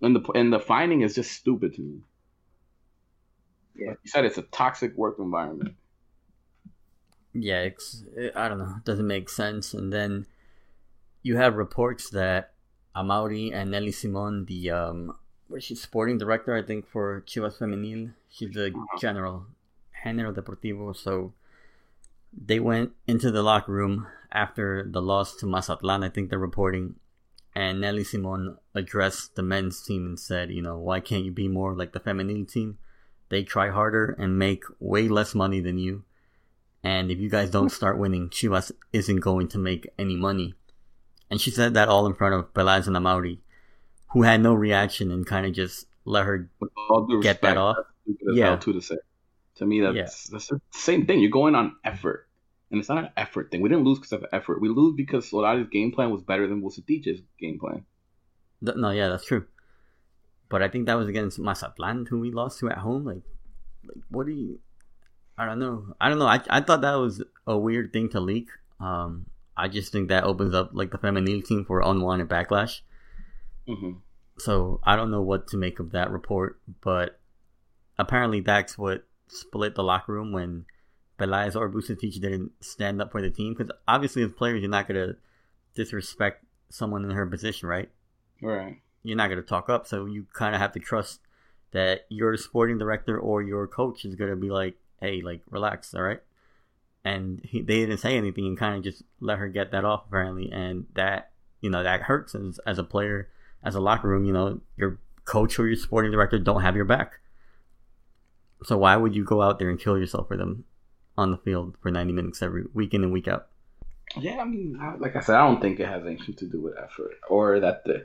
and 0.00 0.16
the 0.16 0.32
and 0.32 0.52
the 0.52 0.60
finding 0.60 1.02
is 1.02 1.14
just 1.14 1.32
stupid 1.32 1.74
to 1.74 1.82
me. 1.82 2.00
Yeah. 3.74 3.88
Like 3.90 3.98
you 4.04 4.10
said 4.10 4.24
it's 4.24 4.38
a 4.38 4.42
toxic 4.42 4.96
work 4.96 5.16
environment. 5.18 5.74
yeah, 7.34 7.60
it's, 7.62 8.04
I 8.34 8.48
don't 8.48 8.58
know, 8.58 8.74
it 8.78 8.84
doesn't 8.84 9.06
make 9.06 9.28
sense. 9.28 9.74
And 9.74 9.92
then 9.92 10.26
you 11.22 11.36
have 11.36 11.56
reports 11.56 12.10
that 12.10 12.52
Amaury 12.96 13.52
and 13.52 13.70
Nelly 13.72 13.92
Simon, 13.92 14.44
the 14.46 14.70
um, 14.70 15.16
what 15.48 15.58
is 15.58 15.64
she, 15.64 15.74
sporting 15.74 16.18
director, 16.18 16.54
I 16.54 16.62
think 16.62 16.88
for 16.88 17.22
Chivas 17.26 17.58
Femenil, 17.58 18.12
she's 18.28 18.50
the 18.52 18.68
uh-huh. 18.68 18.98
general, 18.98 19.46
general 20.02 20.32
deportivo. 20.32 20.96
So 20.96 21.32
they 22.32 22.60
went 22.60 22.92
into 23.06 23.30
the 23.30 23.42
locker 23.42 23.72
room 23.72 24.06
after 24.32 24.86
the 24.90 25.02
loss 25.02 25.36
to 25.36 25.46
Mazatlan. 25.46 26.02
I 26.02 26.08
think 26.08 26.30
they're 26.30 26.38
reporting, 26.38 26.96
and 27.54 27.80
Nelly 27.80 28.04
Simon 28.04 28.56
addressed 28.74 29.36
the 29.36 29.42
men's 29.42 29.82
team 29.82 30.06
and 30.06 30.18
said, 30.18 30.50
you 30.50 30.62
know, 30.62 30.78
why 30.78 31.00
can't 31.00 31.24
you 31.24 31.32
be 31.32 31.48
more 31.48 31.74
like 31.74 31.92
the 31.92 32.00
feminine 32.00 32.46
team? 32.46 32.78
They 33.28 33.42
try 33.42 33.70
harder 33.70 34.16
and 34.18 34.38
make 34.38 34.64
way 34.80 35.08
less 35.08 35.34
money 35.34 35.60
than 35.60 35.78
you. 35.78 36.04
And 36.82 37.10
if 37.10 37.18
you 37.18 37.30
guys 37.30 37.50
don't 37.50 37.70
start 37.80 37.98
winning, 37.98 38.28
Chivas 38.28 38.72
isn't 38.92 39.20
going 39.20 39.48
to 39.48 39.58
make 39.58 39.88
any 39.98 40.16
money. 40.16 40.54
And 41.30 41.40
she 41.40 41.50
said 41.50 41.74
that 41.74 41.88
all 41.88 42.06
in 42.06 42.14
front 42.14 42.34
of 42.34 42.52
Peláez 42.52 42.86
and 42.86 42.96
Amaury, 42.96 43.38
who 44.14 44.22
had 44.22 44.40
no 44.40 44.54
reaction 44.54 45.10
and 45.10 45.26
kind 45.26 45.44
of 45.44 45.52
just 45.52 45.86
let 46.04 46.24
her 46.24 46.48
With 46.60 46.70
all 46.88 47.04
due 47.06 47.20
get 47.20 47.42
that 47.42 47.56
off. 47.56 47.76
Yeah. 48.06 48.54
to 48.56 48.80
say. 48.80 48.96
To 49.56 49.66
me, 49.66 49.80
that's 49.80 50.28
that's 50.28 50.48
the 50.48 50.60
same 50.72 51.06
thing. 51.06 51.20
You're 51.20 51.30
going 51.30 51.54
on 51.54 51.76
effort, 51.84 52.28
and 52.70 52.80
it's 52.80 52.88
not 52.88 52.98
an 52.98 53.10
effort 53.16 53.50
thing. 53.50 53.60
We 53.60 53.68
didn't 53.68 53.84
lose 53.84 53.98
because 53.98 54.12
of 54.12 54.24
effort. 54.32 54.60
We 54.60 54.68
lose 54.68 54.94
because 54.96 55.28
Solari's 55.28 55.68
game 55.68 55.92
plan 55.92 56.10
was 56.10 56.22
better 56.22 56.46
than 56.48 56.60
Vucetich's 56.60 57.20
game 57.38 57.58
plan. 57.58 57.84
No, 58.60 58.90
yeah, 58.90 59.08
that's 59.08 59.26
true. 59.26 59.46
But 60.48 60.62
I 60.62 60.68
think 60.68 60.86
that 60.86 60.94
was 60.94 61.08
against 61.08 61.38
Mazatlan, 61.38 62.06
who 62.06 62.20
we 62.20 62.30
lost 62.30 62.60
to 62.60 62.70
at 62.70 62.78
home. 62.78 63.04
Like, 63.04 63.22
like 63.84 64.04
what 64.10 64.26
do 64.26 64.32
you? 64.32 64.60
I 65.38 65.46
don't 65.46 65.58
know. 65.58 65.94
I 66.00 66.08
don't 66.08 66.18
know. 66.18 66.26
I 66.26 66.40
I 66.50 66.60
thought 66.60 66.82
that 66.82 66.94
was 66.94 67.22
a 67.46 67.56
weird 67.58 67.92
thing 67.92 68.08
to 68.10 68.20
leak. 68.20 68.48
Um, 68.80 69.26
I 69.56 69.68
just 69.68 69.92
think 69.92 70.08
that 70.08 70.24
opens 70.24 70.54
up 70.54 70.70
like 70.72 70.90
the 70.90 70.98
feminine 70.98 71.42
team 71.42 71.64
for 71.64 71.80
unwanted 71.80 72.28
backlash. 72.28 72.80
hmm 73.66 73.92
So 74.38 74.80
I 74.84 74.96
don't 74.96 75.10
know 75.10 75.22
what 75.22 75.46
to 75.48 75.56
make 75.56 75.78
of 75.78 75.92
that 75.92 76.10
report, 76.10 76.58
but 76.80 77.18
apparently 77.98 78.40
that's 78.40 78.76
what 78.76 79.04
split 79.28 79.74
the 79.74 79.82
locker 79.84 80.12
room 80.12 80.32
when 80.32 80.66
Peláez 81.18 81.54
or 81.54 81.70
Vucetich 81.70 82.20
didn't 82.20 82.52
stand 82.60 83.00
up 83.00 83.12
for 83.12 83.22
the 83.22 83.30
team. 83.30 83.54
Because 83.54 83.72
obviously, 83.86 84.22
as 84.22 84.32
players, 84.32 84.60
you're 84.60 84.70
not 84.70 84.88
gonna 84.88 85.14
disrespect 85.74 86.44
someone 86.68 87.04
in 87.04 87.10
her 87.10 87.26
position, 87.26 87.68
right? 87.68 87.90
Right. 88.42 88.80
you're 89.04 89.16
not 89.16 89.28
going 89.28 89.40
to 89.40 89.46
talk 89.46 89.70
up. 89.70 89.86
So 89.86 90.06
you 90.06 90.26
kind 90.32 90.54
of 90.54 90.60
have 90.60 90.72
to 90.72 90.80
trust 90.80 91.20
that 91.70 92.06
your 92.08 92.36
sporting 92.36 92.78
director 92.78 93.18
or 93.18 93.42
your 93.42 93.68
coach 93.68 94.04
is 94.04 94.16
going 94.16 94.30
to 94.30 94.36
be 94.36 94.50
like, 94.50 94.76
hey, 95.00 95.20
like, 95.22 95.42
relax, 95.50 95.94
all 95.94 96.02
right? 96.02 96.20
And 97.04 97.40
he, 97.44 97.60
they 97.60 97.80
didn't 97.80 97.98
say 97.98 98.16
anything 98.16 98.46
and 98.46 98.58
kind 98.58 98.76
of 98.76 98.82
just 98.82 99.02
let 99.20 99.38
her 99.38 99.48
get 99.48 99.70
that 99.72 99.84
off, 99.84 100.04
apparently. 100.08 100.50
And 100.50 100.86
that, 100.94 101.30
you 101.60 101.70
know, 101.70 101.82
that 101.82 102.02
hurts 102.02 102.34
as, 102.34 102.58
as 102.66 102.78
a 102.78 102.84
player, 102.84 103.28
as 103.64 103.74
a 103.74 103.80
locker 103.80 104.08
room, 104.08 104.24
you 104.24 104.32
know, 104.32 104.60
your 104.76 104.98
coach 105.24 105.58
or 105.58 105.66
your 105.66 105.76
sporting 105.76 106.10
director 106.12 106.38
don't 106.38 106.62
have 106.62 106.76
your 106.76 106.84
back. 106.84 107.20
So 108.64 108.78
why 108.78 108.96
would 108.96 109.14
you 109.14 109.24
go 109.24 109.42
out 109.42 109.58
there 109.58 109.70
and 109.70 109.78
kill 109.80 109.98
yourself 109.98 110.28
for 110.28 110.36
them 110.36 110.64
on 111.16 111.30
the 111.30 111.38
field 111.38 111.76
for 111.82 111.90
90 111.90 112.12
minutes 112.12 112.42
every 112.42 112.64
week 112.72 112.94
in 112.94 113.02
and 113.04 113.12
week 113.12 113.28
out? 113.28 113.48
Yeah, 114.18 114.38
I 114.40 114.44
mean, 114.44 114.78
I- 114.80 114.96
like 114.96 115.16
I 115.16 115.20
said, 115.20 115.36
I 115.36 115.46
don't 115.46 115.60
think 115.60 115.80
it 115.80 115.88
has 115.88 116.04
anything 116.04 116.34
to 116.36 116.46
do 116.46 116.60
with 116.60 116.74
effort 116.78 117.12
or 117.28 117.60
that 117.60 117.84
the. 117.84 118.04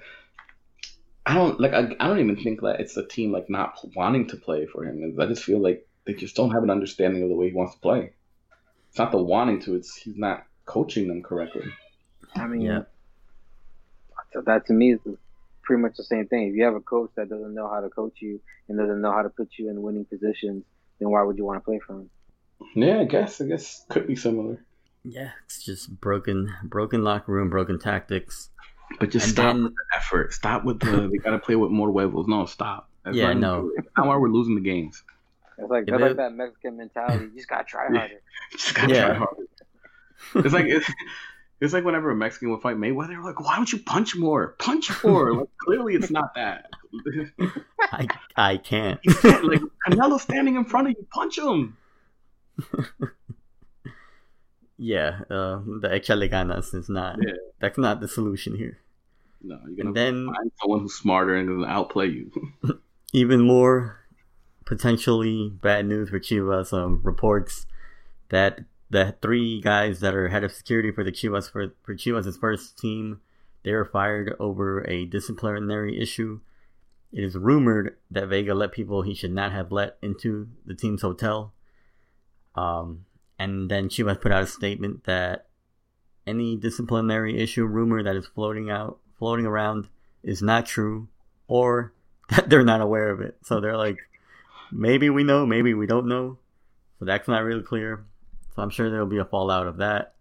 I 1.25 1.35
don't 1.35 1.59
like. 1.59 1.73
I, 1.73 1.95
I 1.99 2.07
don't 2.07 2.19
even 2.19 2.37
think 2.37 2.61
that 2.61 2.79
it's 2.79 2.95
the 2.95 3.05
team 3.05 3.31
like 3.31 3.49
not 3.49 3.77
wanting 3.95 4.27
to 4.29 4.37
play 4.37 4.65
for 4.65 4.83
him. 4.85 5.15
I 5.19 5.25
just 5.27 5.43
feel 5.43 5.59
like 5.61 5.85
they 6.05 6.13
just 6.13 6.35
don't 6.35 6.51
have 6.51 6.63
an 6.63 6.69
understanding 6.71 7.21
of 7.21 7.29
the 7.29 7.35
way 7.35 7.49
he 7.49 7.53
wants 7.55 7.75
to 7.75 7.81
play. 7.81 8.13
It's 8.89 8.97
not 8.97 9.11
the 9.11 9.21
wanting 9.21 9.61
to. 9.63 9.75
It's 9.75 9.95
he's 9.95 10.15
not 10.17 10.45
coaching 10.65 11.07
them 11.07 11.21
correctly. 11.21 11.65
I 12.35 12.47
mean, 12.47 12.61
Yeah. 12.61 12.83
so 14.33 14.41
that 14.41 14.65
to 14.67 14.73
me 14.73 14.93
is 14.93 14.99
pretty 15.69 15.83
much 15.83 15.97
the 15.97 16.03
same 16.03 16.25
thing. 16.25 16.47
If 16.47 16.55
you 16.55 16.63
have 16.63 16.73
a 16.73 16.79
coach 16.79 17.11
that 17.15 17.29
doesn't 17.29 17.53
know 17.53 17.69
how 17.69 17.79
to 17.79 17.89
coach 17.89 18.15
you 18.21 18.41
and 18.67 18.75
doesn't 18.75 19.01
know 19.01 19.11
how 19.11 19.21
to 19.21 19.29
put 19.29 19.49
you 19.59 19.69
in 19.69 19.79
winning 19.83 20.03
positions, 20.05 20.63
then 20.99 21.11
why 21.11 21.21
would 21.21 21.37
you 21.37 21.45
want 21.45 21.57
to 21.57 21.63
play 21.63 21.79
for 21.85 21.93
him? 21.93 22.09
Yeah, 22.73 23.01
I 23.01 23.03
guess. 23.03 23.39
I 23.39 23.45
guess 23.45 23.85
could 23.87 24.07
be 24.07 24.15
similar. 24.15 24.65
Yeah, 25.03 25.29
it's 25.45 25.63
just 25.63 26.01
broken, 26.01 26.51
broken 26.63 27.03
locker 27.03 27.31
room, 27.31 27.51
broken 27.51 27.77
tactics. 27.77 28.49
But 28.99 29.11
just 29.11 29.27
And 29.27 29.33
stop 29.33 29.53
then- 29.53 29.63
with 29.65 29.73
the 29.75 29.97
effort. 29.97 30.33
Stop 30.33 30.65
with 30.65 30.79
the. 30.79 31.07
they 31.11 31.17
gotta 31.19 31.37
play 31.37 31.55
with 31.55 31.69
more 31.69 31.91
huevos. 31.91 32.25
No, 32.27 32.47
stop. 32.47 32.89
That's 33.05 33.15
Yeah, 33.15 33.33
not- 33.33 33.37
no. 33.37 33.71
That's 33.75 33.87
not 33.95 34.07
why 34.07 34.17
we're 34.17 34.29
losing 34.29 34.55
the 34.55 34.61
games. 34.61 35.03
It's 35.59 35.69
like 35.69 35.85
Yeah, 35.87 35.97
that's 35.97 36.01
but- 36.01 36.07
like 36.07 36.17
that 36.17 36.33
Mexican 36.33 36.77
mentality. 36.77 37.25
You 37.25 37.35
just 37.35 37.47
gotta 37.47 37.63
try 37.65 37.87
Yeah. 37.93 37.99
harder. 37.99 38.21
Just 38.53 38.73
gotta 38.73 38.93
Yeah. 38.95 39.05
try 39.05 39.15
harder. 39.17 39.43
It's 40.47 40.53
like 40.53 40.65
it's, 40.65 40.89
it's 41.61 41.73
like 41.73 41.83
whenever 41.83 42.11
a 42.11 42.15
Mexican 42.15 42.51
would 42.51 42.61
fight 42.61 42.77
Mayweather, 42.77 43.21
like, 43.23 43.39
why 43.39 43.55
don't 43.55 43.71
you 43.71 43.79
punch 43.79 44.15
more? 44.15 44.55
Punch 44.59 44.91
more. 45.03 45.33
like, 45.39 45.49
clearly, 45.57 45.95
it's 45.95 46.09
not 46.11 46.33
that. 46.35 46.69
I 47.81 48.07
I 48.35 48.57
can't. 48.57 48.99
Can't, 49.03 49.45
like 49.45 49.61
Canelo 49.87 50.19
standing 50.19 50.55
in 50.55 50.65
front 50.65 50.87
of 50.89 50.95
you, 50.97 51.05
punch 51.11 51.37
him. 51.37 51.77
yeah, 54.77 55.21
uh, 55.29 55.59
the 55.81 55.89
échale 55.91 56.29
ganas 56.29 56.73
is 56.73 56.89
not. 56.89 57.17
Yeah. 57.21 57.33
That's 57.59 57.77
not 57.77 57.99
the 57.99 58.07
solution 58.07 58.55
here. 58.55 58.79
No, 59.41 59.59
you're 59.67 59.75
gonna 59.75 59.89
And 59.89 59.95
then 59.95 60.25
find 60.33 60.51
someone 60.61 60.79
who's 60.81 60.95
smarter 60.95 61.35
and 61.35 61.47
gonna 61.47 61.67
outplay 61.67 62.07
you. 62.07 62.31
even 63.13 63.41
more 63.41 63.99
potentially 64.65 65.49
bad 65.61 65.85
news 65.85 66.09
for 66.09 66.19
Chivas. 66.19 66.71
Um, 66.73 67.01
reports 67.03 67.65
that 68.29 68.61
the 68.89 69.15
three 69.21 69.61
guys 69.61 69.99
that 69.99 70.15
are 70.15 70.29
head 70.29 70.43
of 70.43 70.51
security 70.51 70.91
for 70.91 71.03
the 71.03 71.11
Chivas 71.11 71.51
for 71.51 71.73
for 71.83 71.95
Chivas' 71.95 72.39
first 72.39 72.77
team, 72.77 73.21
they 73.63 73.73
were 73.73 73.85
fired 73.85 74.35
over 74.39 74.87
a 74.89 75.05
disciplinary 75.05 76.01
issue. 76.01 76.39
It 77.11 77.23
is 77.23 77.35
rumored 77.35 77.97
that 78.11 78.27
Vega 78.27 78.53
let 78.53 78.71
people 78.71 79.01
he 79.01 79.15
should 79.15 79.33
not 79.33 79.51
have 79.51 79.71
let 79.71 79.97
into 80.01 80.47
the 80.65 80.75
team's 80.75 81.01
hotel. 81.01 81.53
Um, 82.55 83.05
and 83.37 83.69
then 83.69 83.89
Chivas 83.89 84.21
put 84.21 84.31
out 84.31 84.43
a 84.43 84.47
statement 84.47 85.05
that 85.05 85.45
any 86.27 86.55
disciplinary 86.55 87.41
issue 87.41 87.65
rumor 87.65 88.03
that 88.03 88.15
is 88.15 88.27
floating 88.27 88.69
out, 88.69 88.99
floating 89.17 89.45
around, 89.45 89.87
is 90.23 90.41
not 90.41 90.65
true, 90.65 91.07
or 91.47 91.93
that 92.29 92.49
they're 92.49 92.63
not 92.63 92.81
aware 92.81 93.09
of 93.09 93.21
it. 93.21 93.37
So 93.43 93.59
they're 93.59 93.77
like, 93.77 93.97
maybe 94.71 95.09
we 95.09 95.23
know, 95.23 95.45
maybe 95.45 95.73
we 95.73 95.87
don't 95.87 96.07
know. 96.07 96.37
So 96.99 97.05
that's 97.05 97.27
not 97.27 97.43
really 97.43 97.63
clear. 97.63 98.03
So 98.59 98.63
I'm 98.63 98.71
sure 98.71 98.89
there'll 98.91 99.05
be 99.07 99.19
a 99.19 99.23
fallout 99.25 99.67
of 99.67 99.77
that. 99.77 100.15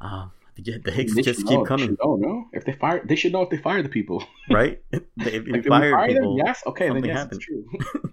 Um, 0.00 0.30
the, 0.54 0.78
the 0.78 0.92
hits 0.92 1.12
just 1.16 1.40
keep 1.44 1.58
know, 1.58 1.64
coming, 1.64 1.96
Oh 2.00 2.14
no! 2.14 2.48
If 2.52 2.64
they 2.64 2.70
fire, 2.70 3.04
they 3.04 3.16
should 3.16 3.32
know 3.32 3.42
if 3.42 3.50
they 3.50 3.56
fire 3.56 3.82
the 3.82 3.88
people. 3.88 4.22
right? 4.48 4.80
if 4.92 5.02
you 5.44 5.52
Like, 5.54 5.64
we 5.64 5.68
fire 5.68 5.92
fire 5.92 6.06
them? 6.06 6.22
people, 6.22 6.38
Yes. 6.38 6.62
Okay, 6.68 6.88
then 6.88 7.02
yes, 7.04 7.16
happened. 7.18 7.42
it's 7.42 7.44
true. 7.44 8.12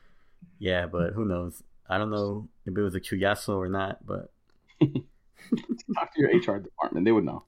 yeah, 0.58 0.86
but 0.86 1.12
who 1.12 1.26
knows? 1.26 1.62
I 1.90 1.98
don't 1.98 2.08
know 2.08 2.48
if 2.64 2.74
it 2.74 2.80
was 2.80 2.94
a 2.94 3.00
chuyazo 3.00 3.58
or 3.58 3.68
not, 3.68 3.98
but 4.06 4.32
Talk 4.80 6.14
to 6.14 6.20
your 6.22 6.30
HR 6.30 6.58
department; 6.58 7.04
they 7.04 7.12
would 7.12 7.26
know. 7.26 7.44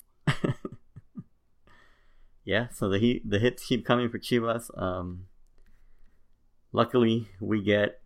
yeah. 2.45 2.69
So 2.75 2.91
the 2.91 2.99
heat, 2.99 3.23
the 3.29 3.39
hits 3.39 3.65
keep 3.65 3.87
coming 3.87 4.11
for 4.11 4.19
Chivas. 4.19 4.69
Um, 4.79 5.29
luckily, 6.75 7.29
we 7.41 7.63
get 7.63 8.03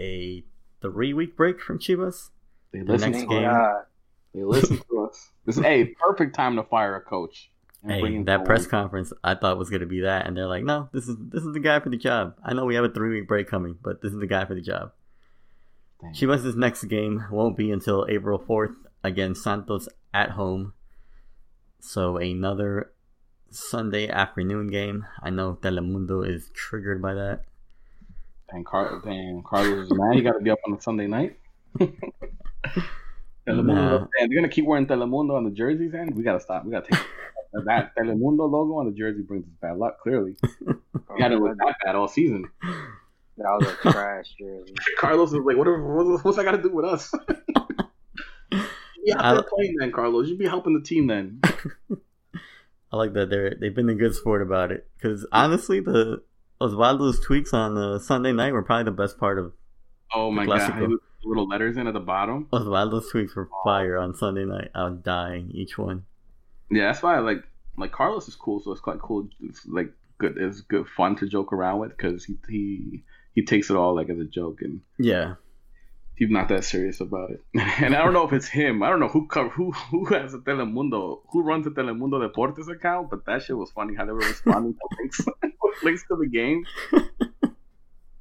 a 0.00 0.42
three 0.80 1.12
week 1.14 1.36
break 1.36 1.60
from 1.60 1.78
Chivas. 1.78 2.30
They 2.72 2.80
The 2.80 2.92
listen 2.92 3.12
next 3.12 3.22
to 3.24 3.28
game- 3.28 3.44
us. 3.44 3.56
God. 3.56 3.82
They 4.34 4.44
listen 4.44 4.78
to 4.90 5.00
us. 5.08 5.30
This 5.46 5.56
is 5.58 5.64
a 5.64 5.86
perfect 6.00 6.34
time 6.34 6.56
to 6.56 6.62
fire 6.62 6.96
a 6.96 7.00
coach. 7.00 7.50
Hey, 7.86 8.22
that 8.24 8.44
press 8.44 8.66
conference 8.66 9.12
I 9.22 9.34
thought 9.36 9.56
was 9.56 9.70
gonna 9.70 9.86
be 9.86 10.00
that, 10.00 10.26
and 10.26 10.36
they're 10.36 10.46
like, 10.48 10.64
"No, 10.64 10.88
this 10.92 11.08
is 11.08 11.16
this 11.18 11.44
is 11.44 11.52
the 11.54 11.60
guy 11.60 11.78
for 11.80 11.88
the 11.90 11.96
job." 11.96 12.34
I 12.44 12.52
know 12.52 12.64
we 12.66 12.74
have 12.74 12.84
a 12.84 12.88
three 12.90 13.18
week 13.20 13.28
break 13.28 13.48
coming, 13.48 13.78
but 13.82 14.02
this 14.02 14.12
is 14.12 14.18
the 14.18 14.26
guy 14.26 14.44
for 14.44 14.54
the 14.54 14.60
job. 14.60 14.92
Damn. 16.00 16.12
Chivas' 16.12 16.56
next 16.56 16.84
game 16.84 17.24
won't 17.30 17.56
be 17.56 17.70
until 17.70 18.04
April 18.08 18.38
fourth 18.38 18.72
against 19.02 19.42
Santos 19.42 19.88
at 20.12 20.30
home. 20.32 20.72
So 21.80 22.16
another 22.18 22.92
Sunday 23.50 24.08
afternoon 24.08 24.66
game. 24.66 25.06
I 25.22 25.30
know 25.30 25.54
Telemundo 25.62 26.28
is 26.28 26.50
triggered 26.54 27.00
by 27.00 27.14
that. 27.14 27.44
Damn, 28.52 28.64
Car- 28.64 29.00
damn 29.04 29.42
Carlos 29.42 29.86
is 29.86 29.92
mad. 29.92 30.16
You 30.16 30.22
got 30.22 30.32
to 30.32 30.40
be 30.40 30.50
up 30.50 30.58
on 30.66 30.74
a 30.74 30.80
Sunday 30.80 31.06
night. 31.06 31.38
Telemundo, 33.46 33.64
Nah. 33.66 34.06
and 34.20 34.30
they're 34.30 34.36
gonna 34.38 34.48
keep 34.48 34.66
wearing 34.66 34.86
Telemundo 34.86 35.34
on 35.36 35.44
the 35.44 35.50
jerseys, 35.50 35.94
and 35.94 36.14
we 36.14 36.22
gotta 36.22 36.40
stop. 36.40 36.64
We 36.64 36.70
gotta 36.70 36.90
take 36.90 37.00
that 37.64 37.94
Telemundo 37.96 38.50
logo 38.50 38.74
on 38.78 38.86
the 38.86 38.92
jersey 38.92 39.22
brings 39.22 39.44
us 39.46 39.52
bad 39.60 39.78
luck. 39.78 40.00
Clearly, 40.00 40.36
we 40.66 41.22
had 41.22 41.32
it 41.32 41.38
look 41.38 41.56
that 41.56 41.76
bad 41.84 41.94
all 41.96 42.08
season. 42.08 42.44
That 43.38 43.56
was 43.58 43.68
a 43.68 43.90
trash 43.92 44.26
jersey. 44.38 44.74
Carlos 44.98 45.28
is 45.32 45.38
like, 45.44 45.56
what? 45.56 45.66
What's, 45.66 46.24
what's 46.24 46.36
that 46.36 46.44
got 46.44 46.52
to 46.52 46.62
do 46.62 46.70
with 46.74 46.84
us? 46.84 47.10
yeah, 49.04 49.14
I- 49.18 49.34
they're 49.34 49.42
playing 49.44 49.76
then, 49.78 49.92
Carlos. 49.92 50.28
You'd 50.28 50.38
be 50.38 50.46
helping 50.46 50.74
the 50.74 50.82
team 50.82 51.06
then. 51.06 51.40
I 52.92 52.96
like 52.96 53.12
that 53.14 53.30
they're 53.30 53.54
they've 53.58 53.74
been 53.74 53.88
a 53.88 53.94
good 53.94 54.14
sport 54.14 54.42
about 54.42 54.72
it. 54.72 54.88
Because 54.96 55.26
honestly, 55.32 55.80
the 55.80 56.22
Osvaldo's 56.60 57.24
tweets 57.24 57.52
on 57.54 57.76
uh, 57.76 57.98
Sunday 57.98 58.32
night 58.32 58.52
were 58.52 58.62
probably 58.62 58.84
the 58.84 58.90
best 58.90 59.18
part 59.18 59.38
of 59.38 59.52
Oh 60.14 60.30
my 60.30 60.46
god, 60.46 60.60
Clásico. 60.60 60.72
how 60.72 60.80
he 60.80 60.86
put 60.86 61.00
little 61.24 61.48
letters 61.48 61.76
in 61.76 61.86
at 61.86 61.94
the 61.94 62.00
bottom. 62.00 62.48
Osvaldo's 62.52 63.10
tweets 63.12 63.34
were 63.36 63.48
fire 63.64 63.98
on 63.98 64.14
Sunday 64.14 64.44
night. 64.44 64.70
I 64.74 64.84
was 64.88 64.98
dying 65.02 65.50
each 65.52 65.76
one. 65.78 66.04
Yeah, 66.70 66.86
that's 66.86 67.02
why 67.02 67.16
I 67.16 67.20
like 67.20 67.44
like 67.76 67.92
Carlos 67.92 68.26
is 68.28 68.34
cool, 68.34 68.60
so 68.60 68.72
it's 68.72 68.80
quite 68.80 68.98
cool. 69.00 69.28
It's 69.42 69.66
like 69.66 69.92
good. 70.18 70.36
It's 70.38 70.60
good 70.62 70.86
fun 70.96 71.16
to 71.16 71.28
joke 71.28 71.52
around 71.52 71.78
with 71.80 71.96
because 71.96 72.24
he 72.24 72.38
he 72.48 73.04
he 73.34 73.44
takes 73.44 73.70
it 73.70 73.76
all 73.76 73.94
like 73.94 74.08
as 74.08 74.18
a 74.18 74.24
joke 74.24 74.58
and 74.62 74.80
Yeah, 74.98 75.34
he's 76.18 76.30
not 76.30 76.48
that 76.48 76.64
serious 76.64 77.00
about 77.00 77.30
it. 77.30 77.40
and 77.84 77.94
I 77.94 78.02
don't 78.04 78.12
know 78.12 78.26
if 78.26 78.32
it's 78.32 78.48
him. 78.48 78.82
I 78.82 78.88
don't 78.90 79.00
know 79.00 79.08
who 79.08 79.26
cover 79.28 79.48
who 79.48 79.70
who 79.72 80.04
has 80.06 80.34
a 80.34 80.38
Telemundo 80.38 81.20
who 81.30 81.42
runs 81.42 81.66
a 81.66 81.70
Telemundo 81.70 82.18
Deportes 82.28 82.68
account, 82.68 83.08
but 83.10 83.24
that 83.26 83.42
shit 83.42 83.56
was 83.56 83.70
funny 83.70 83.94
how 83.94 84.04
they 84.04 84.12
were 84.12 84.18
responding 84.18 84.74
to 84.74 84.80
links 84.98 85.20
links 85.82 86.04
to 86.08 86.16
the 86.16 86.26
game. 86.28 86.64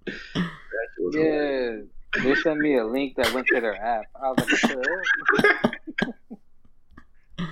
That 0.06 0.88
hilarious. 0.98 1.88
Yeah, 2.16 2.24
they 2.24 2.36
sent 2.36 2.60
me 2.60 2.78
a 2.78 2.86
link 2.86 3.16
that 3.18 3.34
went 3.34 3.48
to 3.48 3.60
their 3.60 3.76
app. 3.76 4.06
I 4.16 4.30
was 4.30 4.38
like, 4.40 4.50
what 4.52 4.62
the 4.62 5.74
hell? 6.06 6.24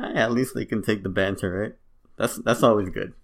Eh, 0.00 0.12
at 0.14 0.30
least 0.30 0.54
they 0.54 0.64
can 0.64 0.80
take 0.82 1.02
the 1.02 1.08
banter, 1.08 1.50
right? 1.60 1.72
That's 2.16 2.36
that's 2.36 2.62
always 2.62 2.88
good. 2.88 3.14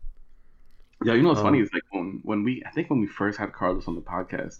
Yeah, 1.05 1.15
you 1.15 1.23
know 1.23 1.29
what's 1.29 1.41
Oh. 1.41 1.45
funny 1.45 1.61
is 1.61 1.71
like 1.73 1.85
when 1.93 2.21
when 2.25 2.43
we 2.43 2.63
I 2.67 2.71
think 2.73 2.91
when 2.91 3.01
we 3.01 3.07
first 3.07 3.39
had 3.39 3.53
Carlos 3.53 3.87
on 3.87 3.95
the 3.95 4.01
podcast, 4.01 4.59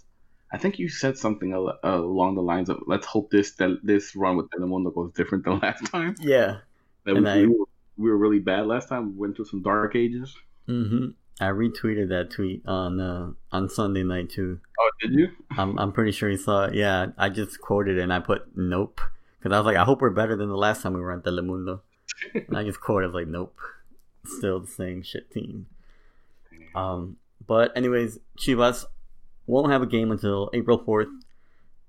I 0.55 0.59
think 0.59 0.79
you 0.79 0.89
said 0.89 1.19
something 1.19 1.53
al- 1.53 1.79
uh, 1.85 1.99
along 2.11 2.35
the 2.37 2.43
lines 2.43 2.69
of 2.69 2.77
"Let's 2.87 3.07
hope 3.07 3.31
this 3.31 3.53
that 3.61 3.81
this 3.83 4.15
run 4.15 4.37
with 4.37 4.49
Telemundo 4.51 4.95
goes 4.95 5.13
different 5.13 5.45
than 5.45 5.59
last 5.67 5.85
time." 5.87 6.15
Yeah. 6.21 6.59
That 7.05 7.17
And 7.17 7.25
we, 7.25 7.31
I- 7.31 7.37
we, 7.43 7.47
were, 7.49 7.67
we 8.03 8.11
were 8.11 8.17
really 8.17 8.39
bad 8.39 8.67
last 8.67 8.89
time. 8.89 9.03
We 9.13 9.19
went 9.23 9.37
through 9.37 9.47
some 9.47 9.63
dark 9.63 9.97
ages. 9.97 10.37
hmm 10.67 11.07
I 11.41 11.47
retweeted 11.47 12.09
that 12.11 12.31
tweet 12.31 12.63
on 12.67 13.01
uh, 13.01 13.33
on 13.51 13.69
Sunday 13.69 14.05
night 14.05 14.31
too. 14.31 14.61
Oh, 14.81 14.91
did 15.03 15.13
you? 15.19 15.29
I'm 15.59 15.77
I'm 15.81 15.91
pretty 15.93 16.13
sure 16.13 16.31
he 16.31 16.37
saw 16.37 16.67
it. 16.67 16.75
Yeah, 16.75 17.07
I 17.19 17.29
just 17.29 17.61
quoted 17.61 17.99
it 17.99 18.03
and 18.03 18.13
I 18.13 18.21
put 18.21 18.57
nope 18.57 19.01
because 19.39 19.53
I 19.55 19.59
was 19.59 19.67
like, 19.67 19.77
I 19.77 19.85
hope 19.85 20.01
we're 20.01 20.11
better 20.11 20.37
than 20.37 20.49
the 20.49 20.57
last 20.57 20.83
time 20.83 20.95
we 20.95 21.01
were 21.01 21.13
at 21.13 21.25
Telemundo. 21.25 21.81
and 22.35 22.57
I 22.57 22.63
just 22.63 22.81
quoted 22.81 23.13
like, 23.13 23.27
nope, 23.27 23.59
still 24.25 24.61
the 24.61 24.69
same 24.69 25.03
shit 25.03 25.29
team. 25.33 25.67
Um, 26.75 27.17
but 27.47 27.77
anyways, 27.77 28.19
Chivas 28.39 28.85
won't 29.47 29.71
have 29.71 29.83
a 29.83 29.87
game 29.87 30.11
until 30.11 30.51
April 30.53 30.79
fourth 30.79 31.09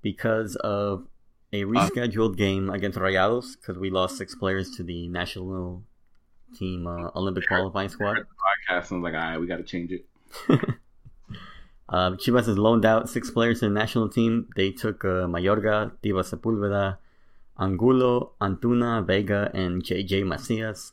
because 0.02 0.56
of 0.56 1.06
a 1.52 1.64
rescheduled 1.64 2.36
game 2.36 2.70
against 2.70 2.98
Rayados 2.98 3.56
because 3.60 3.78
we 3.78 3.90
lost 3.90 4.18
six 4.18 4.34
players 4.34 4.70
to 4.76 4.82
the 4.82 5.08
national 5.08 5.82
team 6.56 6.86
uh, 6.86 7.10
Olympic 7.14 7.46
qualifying 7.48 7.88
squad. 7.88 8.18
Podcast 8.18 8.90
and 8.90 8.92
I 8.92 8.96
was 8.96 9.02
like, 9.02 9.14
all 9.14 9.20
right, 9.20 9.38
we 9.40 9.46
got 9.46 9.56
to 9.56 9.62
change 9.62 9.92
it. 9.92 10.06
Um, 11.88 12.16
Chivas 12.22 12.46
has 12.46 12.58
loaned 12.58 12.84
out 12.84 13.08
six 13.08 13.30
players 13.30 13.60
to 13.60 13.66
the 13.66 13.74
national 13.74 14.08
team. 14.08 14.48
They 14.56 14.70
took 14.72 15.04
uh, 15.04 15.26
Mayorga, 15.26 15.92
Tiba 16.02 16.22
Sepulveda, 16.22 16.98
Angulo, 17.58 18.32
Antuna, 18.40 19.06
Vega, 19.06 19.50
and 19.54 19.82
JJ 19.82 20.24
Macias. 20.24 20.92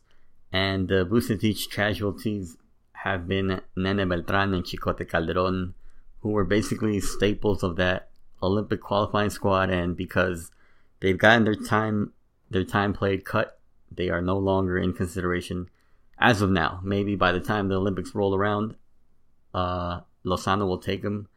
And 0.51 0.87
the 0.87 1.05
Vucetich 1.05 1.71
casualties 1.71 2.57
have 2.93 3.27
been 3.27 3.59
Nene 3.75 4.07
Beltran 4.07 4.53
and 4.53 4.63
Chicote 4.63 5.09
Calderon, 5.09 5.73
who 6.23 6.29
were 6.29 6.45
basically 6.45 7.01
staples 7.01 7.63
of 7.63 7.75
that 7.75 8.09
Olympic 8.41 8.81
qualifying 8.81 9.29
squad. 9.29 9.69
And 9.69 9.95
because 9.95 10.51
they've 11.01 11.17
gotten 11.17 11.43
their 11.43 11.55
time, 11.55 12.13
their 12.49 12.63
time 12.63 12.93
played 12.93 13.25
cut, 13.25 13.59
they 13.91 14.09
are 14.09 14.21
no 14.21 14.37
longer 14.37 14.77
in 14.77 14.93
consideration 14.93 15.69
as 16.17 16.41
of 16.41 16.49
now. 16.49 16.79
Maybe 16.81 17.17
by 17.17 17.33
the 17.33 17.41
time 17.41 17.67
the 17.67 17.75
Olympics 17.75 18.15
roll 18.15 18.33
around, 18.33 18.75
uh, 19.53 19.99
Lozano 20.25 20.65
will 20.65 20.77
take 20.77 21.01
them 21.01 21.27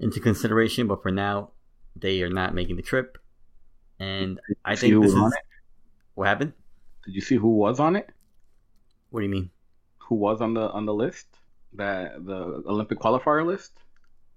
into 0.00 0.18
consideration, 0.18 0.88
but 0.88 1.02
for 1.02 1.12
now, 1.12 1.50
they 1.94 2.20
are 2.22 2.28
not 2.30 2.52
making 2.52 2.74
the 2.74 2.82
trip. 2.82 3.18
And 4.00 4.40
I 4.64 4.74
think 4.74 5.00
this 5.00 5.12
is 5.12 5.34
what 6.14 6.26
happened. 6.26 6.52
Did 7.04 7.14
you 7.14 7.20
see 7.20 7.36
who 7.36 7.56
was 7.56 7.78
on 7.78 7.94
it? 7.94 8.10
What 9.10 9.20
do 9.20 9.26
you 9.26 9.30
mean? 9.30 9.50
Who 10.08 10.16
was 10.16 10.40
on 10.40 10.54
the 10.54 10.68
on 10.70 10.84
the 10.84 10.94
list? 10.94 11.28
That 11.74 12.26
the 12.26 12.64
Olympic 12.66 12.98
qualifier 12.98 13.46
list? 13.46 13.81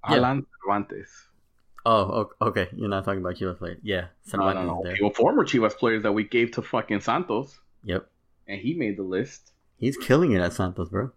Yeah. 0.10 0.16
Alan 0.18 0.46
Cervantes. 0.64 1.10
Oh, 1.88 2.30
okay. 2.42 2.68
You're 2.76 2.90
not 2.90 3.06
talking 3.06 3.20
about 3.22 3.36
Chivas 3.36 3.58
players. 3.60 3.78
Yeah, 3.84 4.02
No, 4.02 4.08
Cervantes 4.32 4.66
no, 4.66 4.74
no. 4.76 4.82
there. 4.84 4.96
Well, 5.02 5.12
former 5.12 5.46
Chivas 5.46 5.76
players 5.78 6.04
that 6.04 6.12
we 6.14 6.24
gave 6.24 6.52
to 6.54 6.62
fucking 6.62 7.02
Santos, 7.02 7.60
Yep, 7.84 8.08
and 8.48 8.60
he 8.60 8.74
made 8.74 8.98
the 8.98 9.04
list. 9.04 9.52
he's 9.78 9.96
killing 9.98 10.32
it 10.32 10.40
at 10.42 10.54
Santos, 10.54 10.90
bro. 10.90 11.12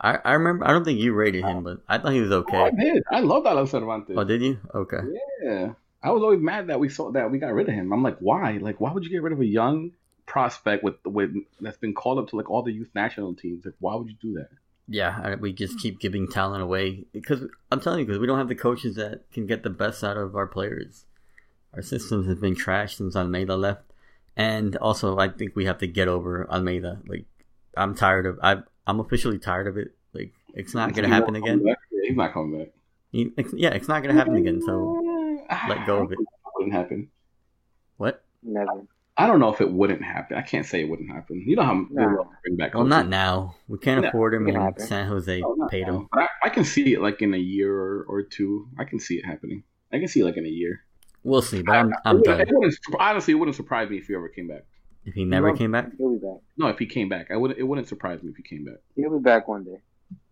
I 0.00 0.16
I 0.24 0.32
remember. 0.32 0.66
I 0.66 0.72
don't 0.72 0.84
think 0.84 0.98
you 0.98 1.12
rated 1.12 1.44
him, 1.44 1.62
but 1.62 1.78
I 1.88 1.98
thought 1.98 2.12
he 2.12 2.20
was 2.20 2.32
Oh, 2.32 2.44
I 2.48 2.68
okay. 2.68 2.76
did. 2.76 3.02
I 3.12 3.20
loved 3.20 3.46
Alan 3.46 3.66
Cervantes. 3.68 4.16
Oh, 4.18 4.24
did 4.24 4.42
you? 4.42 4.58
Okay. 4.74 4.98
Yeah, 5.44 5.74
I 6.02 6.10
was 6.10 6.22
always 6.22 6.40
mad 6.40 6.66
that 6.68 6.80
we 6.80 6.88
saw 6.88 7.12
that 7.12 7.30
we 7.30 7.38
got 7.38 7.52
rid 7.52 7.68
of 7.68 7.74
him. 7.74 7.92
I'm 7.92 8.02
like, 8.02 8.18
why? 8.18 8.52
Like, 8.60 8.80
why 8.80 8.92
would 8.92 9.04
you 9.04 9.10
get 9.10 9.22
rid 9.22 9.32
of 9.34 9.40
a 9.40 9.46
young 9.46 9.92
prospect 10.26 10.82
with 10.82 10.94
with 11.04 11.34
that's 11.60 11.76
been 11.78 11.94
called 11.94 12.18
up 12.18 12.28
to 12.30 12.36
like 12.36 12.50
all 12.50 12.62
the 12.62 12.72
youth 12.72 12.90
national 12.94 13.34
teams? 13.34 13.64
Like, 13.64 13.74
why 13.78 13.94
would 13.94 14.08
you 14.08 14.16
do 14.20 14.32
that? 14.40 14.48
Yeah, 14.92 15.36
we 15.36 15.52
just 15.52 15.78
keep 15.78 16.00
giving 16.00 16.26
talent 16.26 16.62
away 16.64 17.04
because 17.12 17.44
I'm 17.70 17.80
telling 17.80 18.00
you, 18.00 18.06
because 18.06 18.18
we 18.18 18.26
don't 18.26 18.38
have 18.38 18.48
the 18.48 18.56
coaches 18.56 18.96
that 18.96 19.30
can 19.32 19.46
get 19.46 19.62
the 19.62 19.70
best 19.70 20.02
out 20.02 20.16
of 20.16 20.34
our 20.34 20.48
players. 20.48 21.04
Our 21.74 21.80
systems 21.82 22.26
have 22.26 22.40
been 22.40 22.56
trashed 22.56 22.96
since 22.96 23.14
Almeyda 23.14 23.54
left, 23.56 23.84
and 24.36 24.76
also 24.78 25.16
I 25.18 25.28
think 25.28 25.54
we 25.54 25.66
have 25.66 25.78
to 25.78 25.86
get 25.86 26.08
over 26.08 26.44
Almeyda. 26.50 27.02
Like, 27.06 27.26
I'm 27.76 27.94
tired 27.94 28.26
of. 28.26 28.40
I 28.42 28.62
I'm 28.84 28.98
officially 28.98 29.38
tired 29.38 29.68
of 29.68 29.76
it. 29.76 29.94
Like, 30.12 30.32
it's 30.54 30.74
not 30.74 30.92
gonna 30.92 31.06
He 31.06 31.14
happen 31.14 31.36
again. 31.36 31.64
back. 31.64 31.78
Yeah, 31.92 32.08
he's 32.08 32.16
not 32.16 32.32
coming 32.32 32.58
back. 32.58 32.68
He- 33.12 33.32
it's- 33.36 33.54
yeah, 33.54 33.70
it's 33.70 33.86
not 33.86 34.02
gonna 34.02 34.14
happen 34.14 34.34
again. 34.34 34.60
So 34.60 34.74
let 35.68 35.86
go 35.86 36.02
of 36.02 36.10
it. 36.10 36.18
Wouldn't 36.56 36.74
happen. 36.74 37.10
what? 37.96 38.24
Never. 38.42 38.82
I 39.22 39.26
don't 39.26 39.40
know 39.40 39.52
if 39.52 39.60
it 39.60 39.70
wouldn't 39.70 40.02
happen. 40.02 40.36
I 40.36 40.42
can't 40.42 40.64
say 40.66 40.80
it 40.80 40.88
wouldn't 40.88 41.10
happen. 41.10 41.42
You 41.46 41.56
know 41.56 41.62
how 41.62 41.74
they 41.74 42.02
Nah. 42.02 42.16
will 42.16 42.30
bring 42.42 42.56
back. 42.56 42.74
Well, 42.74 42.84
coaches. 42.84 42.90
not 42.90 43.08
now. 43.08 43.56
We 43.68 43.78
can't 43.78 44.02
Yeah, 44.02 44.08
afford 44.08 44.34
him, 44.34 44.48
it 44.48 44.54
and. 44.54 44.80
San 44.80 45.06
Jose 45.08 45.42
Oh, 45.42 45.54
not 45.54 45.70
paid 45.70 45.86
now. 45.86 45.98
him. 45.98 46.08
But 46.12 46.22
I, 46.22 46.28
I 46.44 46.48
can 46.48 46.64
see 46.64 46.92
it 46.94 47.00
like 47.00 47.20
in 47.22 47.34
a 47.34 47.38
year 47.38 47.72
or, 47.74 48.04
or 48.08 48.22
two. 48.22 48.68
I 48.78 48.84
can 48.84 48.98
see 49.00 49.16
it 49.16 49.24
happening. 49.24 49.62
I 49.92 49.98
can 49.98 50.08
see 50.08 50.20
it 50.20 50.24
like 50.24 50.36
in 50.36 50.46
a 50.46 50.48
year. 50.48 50.84
We'll 51.22 51.42
see, 51.42 51.62
but 51.62 51.76
I'm 51.76 51.92
I'm 52.04 52.16
wouldn't- 52.18 52.24
done. 52.38 52.40
it 52.40 52.48
wouldn't- 52.50 52.74
honestly, 52.98 53.32
it 53.32 53.36
wouldn't 53.36 53.56
surprise 53.56 53.90
me 53.90 53.98
if 53.98 54.06
he 54.06 54.14
ever 54.14 54.28
came 54.28 54.48
back. 54.48 54.62
If 55.04 55.14
he 55.14 55.24
never 55.24 55.48
won't. 55.48 55.58
came 55.58 55.72
back, 55.72 55.90
He'll 55.98 56.12
be 56.18 56.18
back. 56.26 56.38
No, 56.58 56.66
if 56.68 56.78
he 56.78 56.86
came 56.86 57.08
back, 57.08 57.30
I 57.30 57.36
would. 57.36 57.58
It 57.58 57.62
wouldn't 57.64 57.88
surprise 57.88 58.22
me 58.22 58.30
if 58.30 58.36
he 58.36 58.42
came 58.42 58.64
back. 58.64 58.76
He'll 58.96 59.10
be 59.18 59.22
back 59.22 59.48
one 59.48 59.64
day. 59.64 59.78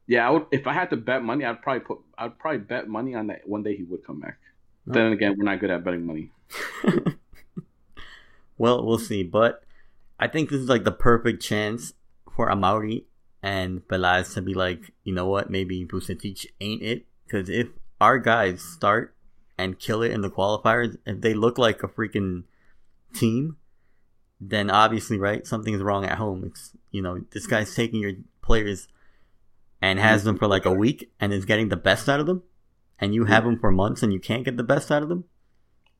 Yeah, 0.06 0.26
I 0.26 0.30
would. 0.30 0.46
If 0.50 0.66
I 0.66 0.72
had 0.72 0.90
to 0.90 0.96
bet 0.96 1.22
money, 1.22 1.44
I'd 1.44 1.60
probably 1.62 1.80
put. 1.80 1.98
I'd 2.16 2.38
probably 2.38 2.58
bet 2.60 2.86
money 2.88 3.14
on 3.14 3.26
that 3.28 3.46
one 3.48 3.62
day 3.62 3.76
he 3.76 3.82
would 3.84 4.04
come 4.06 4.20
back. 4.20 4.38
No. 4.86 4.94
Then 4.94 5.12
again, 5.12 5.34
we're 5.38 5.44
not 5.44 5.60
good 5.60 5.70
at 5.70 5.84
betting 5.84 6.06
money. 6.06 6.30
well, 8.58 8.84
we'll 8.84 8.98
see. 8.98 9.22
But 9.22 9.62
I 10.18 10.28
think 10.28 10.50
this 10.50 10.60
is 10.60 10.68
like 10.68 10.84
the 10.84 10.92
perfect 10.92 11.42
chance 11.42 11.94
for 12.34 12.50
Amaury 12.50 13.04
and 13.42 13.86
Peláez 13.88 14.34
to 14.34 14.42
be 14.42 14.54
like, 14.54 14.92
you 15.04 15.14
know 15.14 15.26
what, 15.26 15.50
maybe 15.50 15.86
Vucetich 15.86 16.46
ain't 16.60 16.82
it. 16.82 17.06
Because 17.24 17.48
if 17.48 17.68
our 18.00 18.18
guys 18.18 18.62
start 18.62 19.14
and 19.56 19.78
kill 19.78 20.02
it 20.02 20.12
in 20.12 20.22
the 20.22 20.30
qualifiers, 20.30 20.96
if 21.06 21.20
they 21.20 21.34
look 21.34 21.58
like 21.58 21.82
a 21.82 21.88
freaking 21.88 22.44
team, 23.14 23.56
then 24.40 24.70
obviously, 24.70 25.18
right, 25.18 25.46
something's 25.46 25.82
wrong 25.82 26.04
at 26.04 26.18
home. 26.18 26.44
It's 26.44 26.72
you 26.90 27.02
know, 27.02 27.24
this 27.32 27.46
guy's 27.46 27.74
taking 27.74 28.00
your 28.00 28.12
players 28.40 28.88
and 29.82 29.98
has 29.98 30.24
them 30.24 30.38
for 30.38 30.46
like 30.46 30.64
a 30.64 30.72
week 30.72 31.10
and 31.20 31.32
is 31.32 31.44
getting 31.44 31.68
the 31.68 31.76
best 31.76 32.08
out 32.08 32.20
of 32.20 32.26
them, 32.26 32.42
and 32.98 33.14
you 33.14 33.24
have 33.26 33.44
them 33.44 33.58
for 33.58 33.70
months 33.70 34.02
and 34.02 34.12
you 34.12 34.20
can't 34.20 34.44
get 34.44 34.56
the 34.56 34.62
best 34.62 34.90
out 34.90 35.02
of 35.02 35.08
them. 35.08 35.24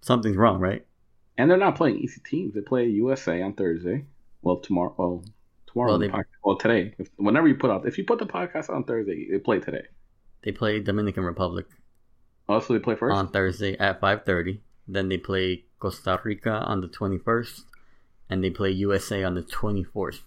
Something's 0.01 0.37
wrong, 0.37 0.61
right? 0.61 0.87
And 1.39 1.49
they're 1.51 1.57
not 1.57 1.77
playing 1.77 1.99
easy 2.01 2.21
teams. 2.21 2.53
They 2.55 2.61
play 2.61 2.87
USA 2.87 3.41
on 3.43 3.55
Thursday. 3.55 4.05
Well, 4.43 4.57
tomorrow. 4.59 4.95
Well, 4.99 5.25
tomorrow. 5.67 5.93
Well, 5.93 5.99
Well, 6.01 6.09
they- 6.23 6.25
well 6.45 6.59
today. 6.59 6.95
If, 6.99 7.09
whenever 7.17 7.47
you 7.49 7.55
put 7.55 7.71
out, 7.71 7.87
if 7.87 7.97
you 7.97 8.05
put 8.05 8.19
the 8.19 8.27
podcast 8.27 8.69
on 8.69 8.85
Thursday, 8.85 9.29
they 9.31 9.39
play 9.39 9.61
today. 9.61 9.87
They 10.43 10.53
play 10.53 10.81
Dominican 10.81 11.25
Republic 11.25 11.67
Oh, 12.49 12.61
so 12.61 12.73
they 12.73 12.79
play 12.81 12.95
first. 12.97 13.15
on 13.15 13.29
Thursday 13.31 13.77
at 13.79 14.01
5:30. 14.01 14.61
Then 14.87 15.09
they 15.09 15.19
play 15.19 15.65
Costa 15.79 16.21
Rica 16.25 16.51
on 16.51 16.81
the 16.81 16.89
21st, 16.89 17.63
and 18.31 18.43
they 18.43 18.51
play 18.51 18.71
USA 18.71 19.23
on 19.25 19.35
the 19.35 19.43
24th. 19.43 20.23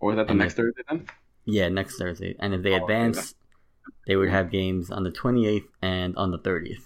or 0.00 0.10
is 0.12 0.16
that 0.16 0.26
the 0.26 0.32
and 0.32 0.38
next 0.40 0.54
Thursday 0.54 0.82
then? 0.88 1.06
Yeah, 1.46 1.68
next 1.68 1.98
Thursday. 1.98 2.36
And 2.38 2.52
if 2.54 2.62
they 2.62 2.72
Oh, 2.72 2.76
okay. 2.76 2.82
advance, 2.84 3.34
they 4.06 4.16
would 4.16 4.28
have 4.28 4.50
games 4.50 4.90
on 4.90 5.02
the 5.04 5.10
28th 5.10 5.68
and 5.82 6.14
on 6.16 6.30
the 6.30 6.38
30th. 6.38 6.84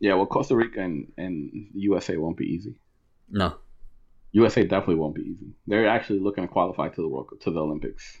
Yeah. 0.00 0.14
Well, 0.14 0.26
Costa 0.26 0.56
Rica 0.56 0.80
and, 0.80 1.12
and 1.18 1.50
USA 1.74 2.16
won't 2.16 2.36
be 2.38 2.46
easy. 2.46 2.74
No, 3.30 3.54
USA 4.32 4.62
definitely 4.62 4.96
won't 4.96 5.14
be 5.14 5.22
easy. 5.22 5.52
They're 5.66 5.88
actually 5.88 6.20
looking 6.20 6.44
to 6.44 6.48
qualify 6.48 6.88
to 6.90 7.00
the 7.02 7.08
World 7.08 7.28
to 7.40 7.50
the 7.50 7.60
Olympics. 7.60 8.20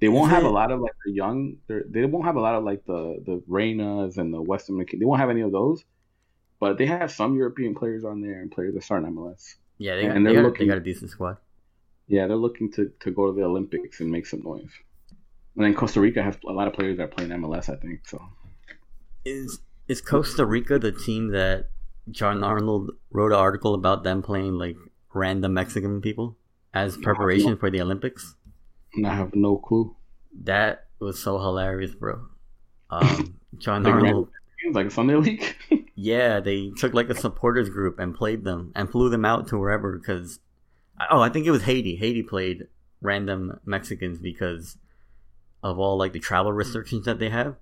They 0.00 0.08
won't 0.08 0.32
have 0.32 0.42
a 0.44 0.48
lot 0.50 0.72
of 0.72 0.80
like 0.80 0.92
the 1.04 1.12
young. 1.12 1.56
they're- 1.68 1.86
won't 2.08 2.24
have 2.26 2.36
a 2.36 2.40
lot 2.40 2.54
of 2.56 2.64
like 2.64 2.84
the 2.86 3.22
the 3.24 3.42
Reynas 3.48 4.18
and 4.18 4.34
the 4.34 4.42
Weston. 4.42 4.76
McKin- 4.76 4.98
They 4.98 5.04
won't 5.04 5.20
have 5.20 5.30
any 5.30 5.42
of 5.42 5.52
those, 5.52 5.84
but 6.58 6.76
they 6.78 6.86
have 6.86 7.10
some 7.12 7.36
European 7.36 7.74
players 7.74 8.04
on 8.04 8.20
there 8.20 8.40
and 8.40 8.50
players 8.50 8.74
that 8.74 8.82
start 8.82 9.04
in 9.04 9.14
MLS. 9.14 9.54
yeah, 9.78 9.94
they, 9.96 10.04
And 10.06 10.26
they, 10.26 10.32
they're 10.32 10.42
got, 10.42 10.48
looking- 10.48 10.66
they 10.66 10.72
got 10.74 10.78
a 10.78 10.84
decent 10.84 11.10
squad. 11.10 11.36
Yeah, 12.08 12.26
they're 12.26 12.36
looking 12.36 12.70
to, 12.72 12.90
to 13.00 13.10
go 13.12 13.28
to 13.28 13.32
the 13.32 13.44
Olympics 13.44 14.00
and 14.00 14.10
make 14.10 14.26
some 14.26 14.42
noise. 14.42 14.70
And 15.54 15.64
then 15.64 15.72
Costa 15.74 16.00
Rica 16.00 16.22
has 16.22 16.36
a 16.46 16.52
lot 16.52 16.66
of 16.66 16.74
players 16.74 16.98
that 16.98 17.10
play 17.12 17.24
in 17.24 17.30
MLS, 17.30 17.68
I 17.72 17.76
think. 17.76 18.06
So 18.08 18.20
Is 19.24 19.60
is 19.88 20.00
Costa 20.00 20.44
Rica 20.44 20.78
the 20.78 20.90
team 20.92 21.28
that 21.28 21.68
Jon 22.10 22.42
Arnold 22.42 22.92
wrote 23.10 23.32
an 23.32 23.38
article 23.38 23.74
about 23.74 24.02
them 24.04 24.22
playing 24.22 24.54
like 24.54 24.76
random 25.14 25.54
Mexican 25.54 26.00
people 26.00 26.36
as 26.74 26.96
preparation 26.96 27.56
for 27.56 27.70
the 27.70 27.80
Olympics? 27.80 28.34
and 28.94 29.06
I 29.06 29.14
have 29.14 29.34
no 29.34 29.56
clue. 29.56 29.96
That 30.44 30.86
was 30.98 31.18
so 31.18 31.38
hilarious, 31.38 31.94
bro. 31.94 32.26
Um, 32.90 33.38
Jon 33.58 33.82
Like 33.82 33.94
Arnold. 33.94 34.28
Like 34.72 34.90
Sunday 34.90 35.16
league. 35.16 35.56
Yeah, 35.94 36.40
they 36.40 36.70
took 36.70 36.94
like 36.94 37.10
a 37.10 37.14
supporters 37.14 37.68
group 37.68 37.98
and 37.98 38.14
played 38.14 38.42
them 38.42 38.72
and 38.74 38.90
flew 38.90 39.08
them 39.08 39.24
out 39.24 39.46
to 39.48 39.58
wherever 39.58 39.96
because 39.96 40.40
oh, 41.10 41.20
I 41.20 41.28
think 41.28 41.46
it 41.46 41.52
was 41.52 41.62
Haiti. 41.62 41.94
Haiti 41.96 42.22
played 42.22 42.66
random 43.00 43.60
Mexicans 43.64 44.18
because 44.18 44.78
of 45.62 45.78
all 45.78 45.96
like 45.98 46.12
the 46.12 46.18
travel 46.18 46.52
restrictions 46.52 47.04
that 47.04 47.18
they 47.20 47.28
have. 47.28 47.56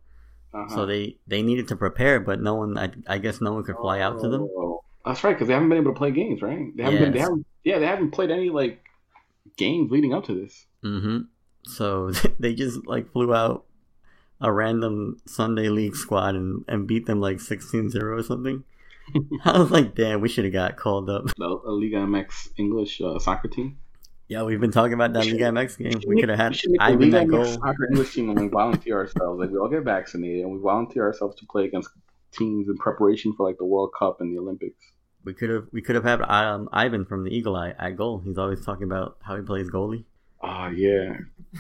Uh-huh. 0.53 0.75
So 0.75 0.87
they 0.87 1.17
they 1.27 1.43
needed 1.43 1.69
to 1.69 1.77
prepare, 1.77 2.21
but 2.21 2.41
no 2.41 2.55
one 2.55 2.77
I, 2.77 2.91
I 3.07 3.19
guess 3.19 3.41
no 3.41 3.53
one 3.53 3.65
could 3.65 3.77
fly 3.77 4.01
out 4.01 4.21
to 4.21 4.29
them. 4.29 4.43
Oh, 4.43 4.83
That's 5.05 5.23
right, 5.23 5.33
because 5.33 5.49
they 5.49 5.55
haven't 5.55 5.69
been 5.69 5.79
able 5.79 5.93
to 5.93 5.99
play 5.99 6.11
games, 6.11 6.43
right? 6.43 6.77
They 6.77 6.83
haven't 6.83 6.99
been. 7.01 7.13
They 7.13 7.21
haven't. 7.21 7.47
Yeah, 7.63 7.79
they 7.79 7.87
haven't 7.87 8.11
played 8.11 8.31
any 8.31 8.51
like 8.51 8.85
games 9.57 9.91
leading 9.91 10.13
up 10.13 10.25
to 10.27 10.35
this. 10.35 10.67
Mhm. 10.85 11.27
So 11.65 12.11
they 12.41 12.55
just 12.55 12.87
like 12.87 13.13
flew 13.13 13.35
out 13.35 13.65
a 14.41 14.51
random 14.51 15.21
Sunday 15.27 15.69
league 15.69 15.95
squad 15.95 16.35
and, 16.35 16.65
and 16.67 16.87
beat 16.87 17.05
them 17.07 17.21
like 17.21 17.37
16-0 17.37 17.95
or 18.03 18.23
something. 18.23 18.65
I 19.45 19.59
was 19.59 19.71
like, 19.71 19.95
damn, 19.95 20.21
we 20.21 20.29
should 20.29 20.45
have 20.45 20.53
got 20.55 20.77
called 20.77 21.11
up. 21.11 21.27
The 21.37 21.45
a 21.45 21.71
Liga 21.71 21.97
MX 21.99 22.49
English 22.57 23.01
uh, 23.01 23.19
soccer 23.19 23.49
team. 23.49 23.79
Yeah, 24.31 24.45
we've 24.45 24.61
been 24.61 24.71
talking 24.71 24.93
about 24.93 25.13
that 25.15 25.25
We 25.25 25.33
Liga 25.33 25.47
MX 25.47 25.77
game. 25.77 26.01
We 26.07 26.15
make- 26.15 26.23
could 26.23 26.29
have 26.29 26.39
had 26.39 26.55
a 26.55 26.83
Ivan 26.83 27.11
Liga 27.11 27.27
MX 27.27 27.31
goal. 27.33 27.45
Soccer 27.47 27.89
English 27.91 28.15
team 28.15 28.31
and 28.31 28.41
we 28.41 28.47
volunteer 28.47 28.97
ourselves. 28.99 29.41
Like 29.41 29.51
we 29.51 29.59
all 29.59 29.69
get 29.69 29.83
vaccinated 29.83 30.45
and 30.45 30.53
we 30.53 30.61
volunteer 30.61 31.03
ourselves 31.03 31.35
to 31.41 31.47
play 31.47 31.65
against 31.65 31.91
teams 32.31 32.69
in 32.69 32.77
preparation 32.77 33.35
for 33.37 33.45
like 33.45 33.59
the 33.59 33.65
World 33.65 33.91
Cup 33.99 34.21
and 34.21 34.33
the 34.33 34.39
Olympics. 34.39 34.79
We 35.25 35.35
could 35.35 35.51
have 35.51 35.67
we 35.73 35.83
could 35.83 35.97
have 35.97 36.05
had 36.05 36.23
um, 36.23 36.69
Ivan 36.73 37.07
from 37.07 37.25
the 37.25 37.31
Eagle 37.37 37.57
Eye 37.57 37.75
at 37.77 37.97
goal. 37.97 38.23
He's 38.25 38.39
always 38.39 38.65
talking 38.65 38.85
about 38.85 39.17
how 39.21 39.35
he 39.35 39.43
plays 39.43 39.69
goalie. 39.69 40.05
Oh 40.45 40.69
yeah, 40.69 41.17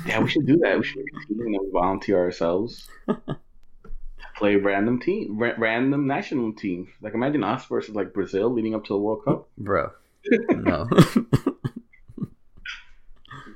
yeah. 0.06 0.20
We 0.20 0.28
should 0.30 0.46
do 0.46 0.56
that. 0.58 0.78
We 0.78 0.84
should 0.84 0.98
make 0.98 1.08
a 1.24 1.26
team 1.26 1.40
and 1.40 1.58
we 1.60 1.70
volunteer 1.72 2.18
ourselves. 2.18 2.88
Play 4.36 4.54
random 4.54 5.00
team, 5.00 5.36
ra- 5.38 5.54
random 5.58 6.06
national 6.06 6.52
team. 6.54 6.86
Like 7.02 7.14
imagine 7.14 7.42
us 7.42 7.66
versus 7.66 7.96
like 7.96 8.14
Brazil 8.14 8.48
leading 8.50 8.76
up 8.76 8.84
to 8.84 8.92
the 8.94 8.98
World 8.98 9.24
Cup. 9.24 9.48
Bro. 9.58 9.90
No. 10.50 10.88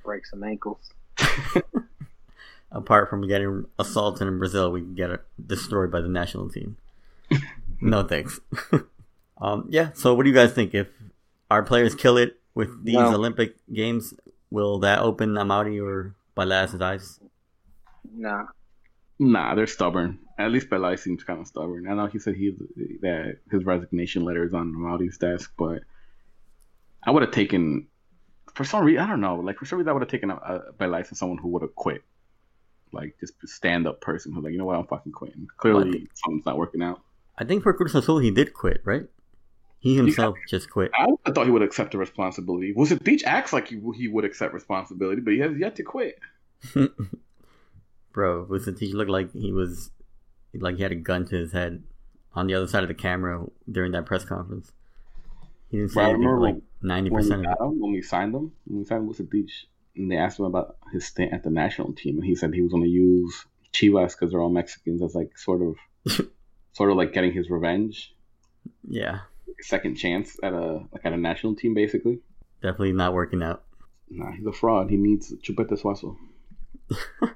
Break 0.04 0.26
some 0.26 0.44
ankles. 0.44 0.92
Apart 2.72 3.08
from 3.08 3.26
getting 3.26 3.66
assaulted 3.78 4.26
in 4.26 4.38
Brazil, 4.38 4.70
we 4.70 4.80
get 4.80 5.10
destroyed 5.44 5.90
by 5.90 6.00
the 6.00 6.08
national 6.08 6.48
team. 6.48 6.76
no 7.80 8.02
thanks. 8.02 8.40
um, 9.40 9.66
yeah. 9.70 9.90
So, 9.94 10.14
what 10.14 10.24
do 10.24 10.28
you 10.28 10.34
guys 10.34 10.52
think? 10.52 10.74
If 10.74 10.88
our 11.50 11.62
players 11.62 11.94
kill 11.94 12.16
it 12.18 12.38
with 12.54 12.84
these 12.84 12.94
No. 12.94 13.14
Olympic 13.14 13.54
games, 13.72 14.14
will 14.50 14.78
that 14.80 15.00
open 15.00 15.34
Amaury 15.34 15.82
or 15.82 16.14
Peláez's 16.36 16.80
eyes? 16.80 17.20
Nah. 18.16 18.46
Nah, 19.18 19.54
they're 19.54 19.66
stubborn. 19.66 20.18
At 20.38 20.50
least 20.50 20.68
Belay 20.68 20.96
seems 20.96 21.22
kind 21.22 21.40
of 21.40 21.46
stubborn. 21.46 21.88
I 21.88 21.94
know 21.94 22.06
he 22.06 22.18
said 22.18 22.34
he 22.34 22.56
that 23.02 23.38
his 23.50 23.64
resignation 23.64 24.24
letter 24.24 24.44
is 24.44 24.52
on 24.52 24.76
Rowdy's 24.76 25.16
desk, 25.16 25.52
but 25.56 25.82
I 27.04 27.12
would 27.12 27.22
have 27.22 27.30
taken 27.30 27.86
for 28.54 28.64
some 28.64 28.84
reason 28.84 29.02
I 29.02 29.06
don't 29.06 29.20
know. 29.20 29.36
Like 29.36 29.58
for 29.58 29.66
some 29.66 29.78
reason 29.78 29.90
I 29.90 29.92
would 29.92 30.02
have 30.02 30.10
taken 30.10 30.30
a, 30.30 30.36
a 30.36 30.72
Belay 30.78 31.00
as 31.00 31.18
someone 31.18 31.38
who 31.38 31.48
would 31.48 31.62
have 31.62 31.74
quit. 31.74 32.02
Like 32.92 33.16
just 33.20 33.34
stand 33.46 33.86
up 33.86 34.00
person 34.00 34.32
who's 34.32 34.44
like, 34.44 34.52
you 34.52 34.58
know 34.58 34.64
what, 34.64 34.78
I'm 34.78 34.86
fucking 34.86 35.12
quitting. 35.12 35.48
Clearly 35.56 35.90
What? 35.90 36.08
something's 36.14 36.46
not 36.46 36.56
working 36.56 36.82
out. 36.82 37.00
I 37.36 37.44
think 37.44 37.64
for 37.64 37.72
Cruz 37.74 37.94
Azul, 37.94 38.18
he 38.18 38.30
did 38.30 38.54
quit, 38.54 38.80
right? 38.84 39.06
He 39.80 39.96
himself 39.96 40.38
just 40.48 40.70
quit. 40.70 40.92
I, 40.94 41.08
I 41.26 41.32
thought 41.32 41.44
he 41.44 41.52
would 41.52 41.60
accept 41.60 41.92
the 41.92 41.98
responsibility. 41.98 42.72
Vucetich 42.72 43.22
acts 43.26 43.52
like 43.52 43.68
he, 43.68 43.80
he 43.96 44.08
would 44.08 44.24
accept 44.24 44.54
responsibility, 44.54 45.20
but 45.20 45.34
he 45.34 45.40
has 45.40 45.58
yet 45.58 45.76
to 45.76 45.82
quit. 45.82 46.18
Bro, 48.12 48.46
Vucetich 48.46 48.94
looked 48.94 49.10
like 49.10 49.32
he 49.32 49.52
was 49.52 49.90
like 50.54 50.76
he 50.76 50.82
had 50.82 50.92
a 50.92 50.94
gun 50.96 51.26
to 51.26 51.36
his 51.36 51.52
head 51.52 51.82
on 52.34 52.46
the 52.46 52.54
other 52.54 52.66
side 52.66 52.82
of 52.82 52.88
the 52.88 52.94
camera 52.94 53.44
during 53.70 53.92
that 53.92 54.06
press 54.06 54.24
conference. 54.24 54.72
He 55.70 55.78
didn't 55.78 55.90
say 55.90 55.94
Bro, 55.96 56.04
anything 56.04 56.20
remember 56.20 56.40
like 56.40 56.62
ninety 56.84 57.10
when 57.10 57.22
we 57.22 57.28
percent 57.28 57.46
of 57.46 57.58
him, 57.72 57.80
when 57.80 57.92
we 57.92 58.02
signed 58.02 58.34
him, 58.34 58.52
when 58.66 58.78
we 58.80 58.84
signed 58.84 59.08
Vucetich, 59.08 59.50
and 59.96 60.10
they 60.10 60.16
asked 60.16 60.38
him 60.38 60.44
about 60.44 60.76
his 60.92 61.06
stint 61.06 61.32
at 61.32 61.42
the 61.42 61.50
national 61.50 61.92
team, 61.94 62.16
and 62.16 62.24
he 62.24 62.34
said 62.34 62.52
he 62.54 62.62
was 62.62 62.70
going 62.72 62.84
to 62.84 62.88
use 62.88 63.46
Chivas 63.72 64.12
because 64.12 64.30
they're 64.30 64.40
all 64.40 64.50
Mexicans 64.50 65.02
as 65.02 65.14
like 65.14 65.36
sort 65.38 65.62
of, 65.62 65.76
sort 66.72 66.90
of 66.90 66.96
like 66.96 67.12
getting 67.12 67.32
his 67.32 67.50
revenge, 67.50 68.14
Yeah, 68.88 69.20
second 69.60 69.96
chance 69.96 70.36
at 70.42 70.52
a 70.52 70.84
like 70.92 71.04
at 71.04 71.12
a 71.12 71.16
national 71.16 71.56
team, 71.56 71.74
basically. 71.74 72.20
definitely 72.62 72.92
not 72.92 73.12
working 73.14 73.42
out. 73.42 73.64
Nah, 74.10 74.30
he's 74.32 74.46
a 74.46 74.52
fraud. 74.52 74.90
He 74.90 74.96
needs 74.96 75.32
Chupete 75.42 75.80
Suazo. 75.80 76.16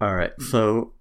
All 0.00 0.14
right. 0.14 0.32
So 0.40 0.92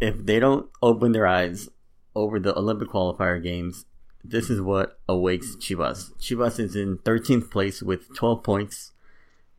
if 0.00 0.24
they 0.24 0.38
don't 0.40 0.68
open 0.82 1.12
their 1.12 1.26
eyes 1.26 1.68
over 2.14 2.40
the 2.40 2.56
Olympic 2.56 2.88
qualifier 2.88 3.42
games, 3.42 3.84
this 4.28 4.50
is 4.50 4.60
what 4.60 4.98
awaits 5.08 5.56
Chivas. 5.56 6.12
Chivas 6.18 6.58
is 6.58 6.76
in 6.76 6.98
13th 6.98 7.50
place 7.50 7.82
with 7.82 8.14
12 8.14 8.42
points. 8.42 8.92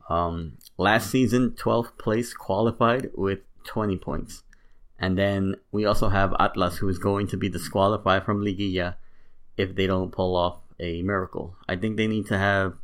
Um, 0.08 0.58
last 0.76 1.10
season, 1.10 1.50
12th 1.50 1.98
place 1.98 2.34
qualified 2.34 3.10
with 3.14 3.40
20 3.64 3.96
points. 3.96 4.42
And 4.98 5.16
then 5.16 5.56
we 5.70 5.84
also 5.84 6.08
have 6.08 6.34
Atlas, 6.40 6.78
who 6.78 6.88
is 6.88 6.98
going 6.98 7.28
to 7.28 7.36
be 7.36 7.48
disqualified 7.48 8.24
from 8.24 8.44
Liguilla 8.44 8.96
if 9.56 9.74
they 9.74 9.86
don't 9.86 10.12
pull 10.12 10.36
off 10.36 10.60
a 10.80 11.02
miracle. 11.02 11.56
I 11.68 11.76
think 11.76 11.96
they 11.96 12.06
need 12.06 12.26
to 12.26 12.38
have 12.38 12.74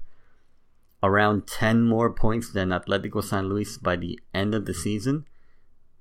around 1.03 1.47
10 1.47 1.82
more 1.82 2.11
points 2.11 2.53
than 2.53 2.70
Atletico 2.70 3.22
San 3.22 3.49
Luis 3.49 3.78
by 3.78 3.97
the 3.97 4.18
end 4.32 4.55
of 4.55 4.66
the 4.66 4.74
season 4.74 5.26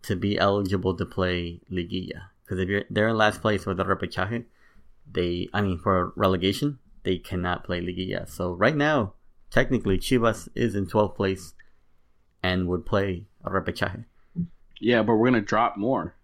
to 0.04 0.16
be 0.16 0.38
eligible 0.38 0.96
to 0.96 1.06
play 1.06 1.62
Liguilla. 1.72 2.30
Because 2.44 2.60
if 2.60 2.70
you're 2.70 2.84
they're 2.90 3.10
in 3.10 3.18
last 3.18 3.42
place 3.42 3.66
with 3.66 3.78
the 3.78 3.86
repechaje, 3.86 4.46
they 5.12 5.48
I 5.54 5.62
mean 5.62 5.78
for 5.78 6.14
relegation, 6.16 6.80
they 7.04 7.18
cannot 7.18 7.64
play 7.64 7.82
Liguilla. 7.82 8.28
So 8.30 8.54
right 8.54 8.76
now, 8.76 9.14
technically 9.50 9.98
Chivas 9.98 10.50
is 10.56 10.76
in 10.76 10.86
12th 10.88 11.16
place 11.16 11.54
and 12.42 12.68
would 12.68 12.86
play 12.86 13.26
a 13.44 13.50
repechaje. 13.50 14.06
Yeah, 14.80 15.04
but 15.04 15.16
we're 15.16 15.28
gonna 15.28 15.42
drop 15.42 15.78
more. 15.78 16.16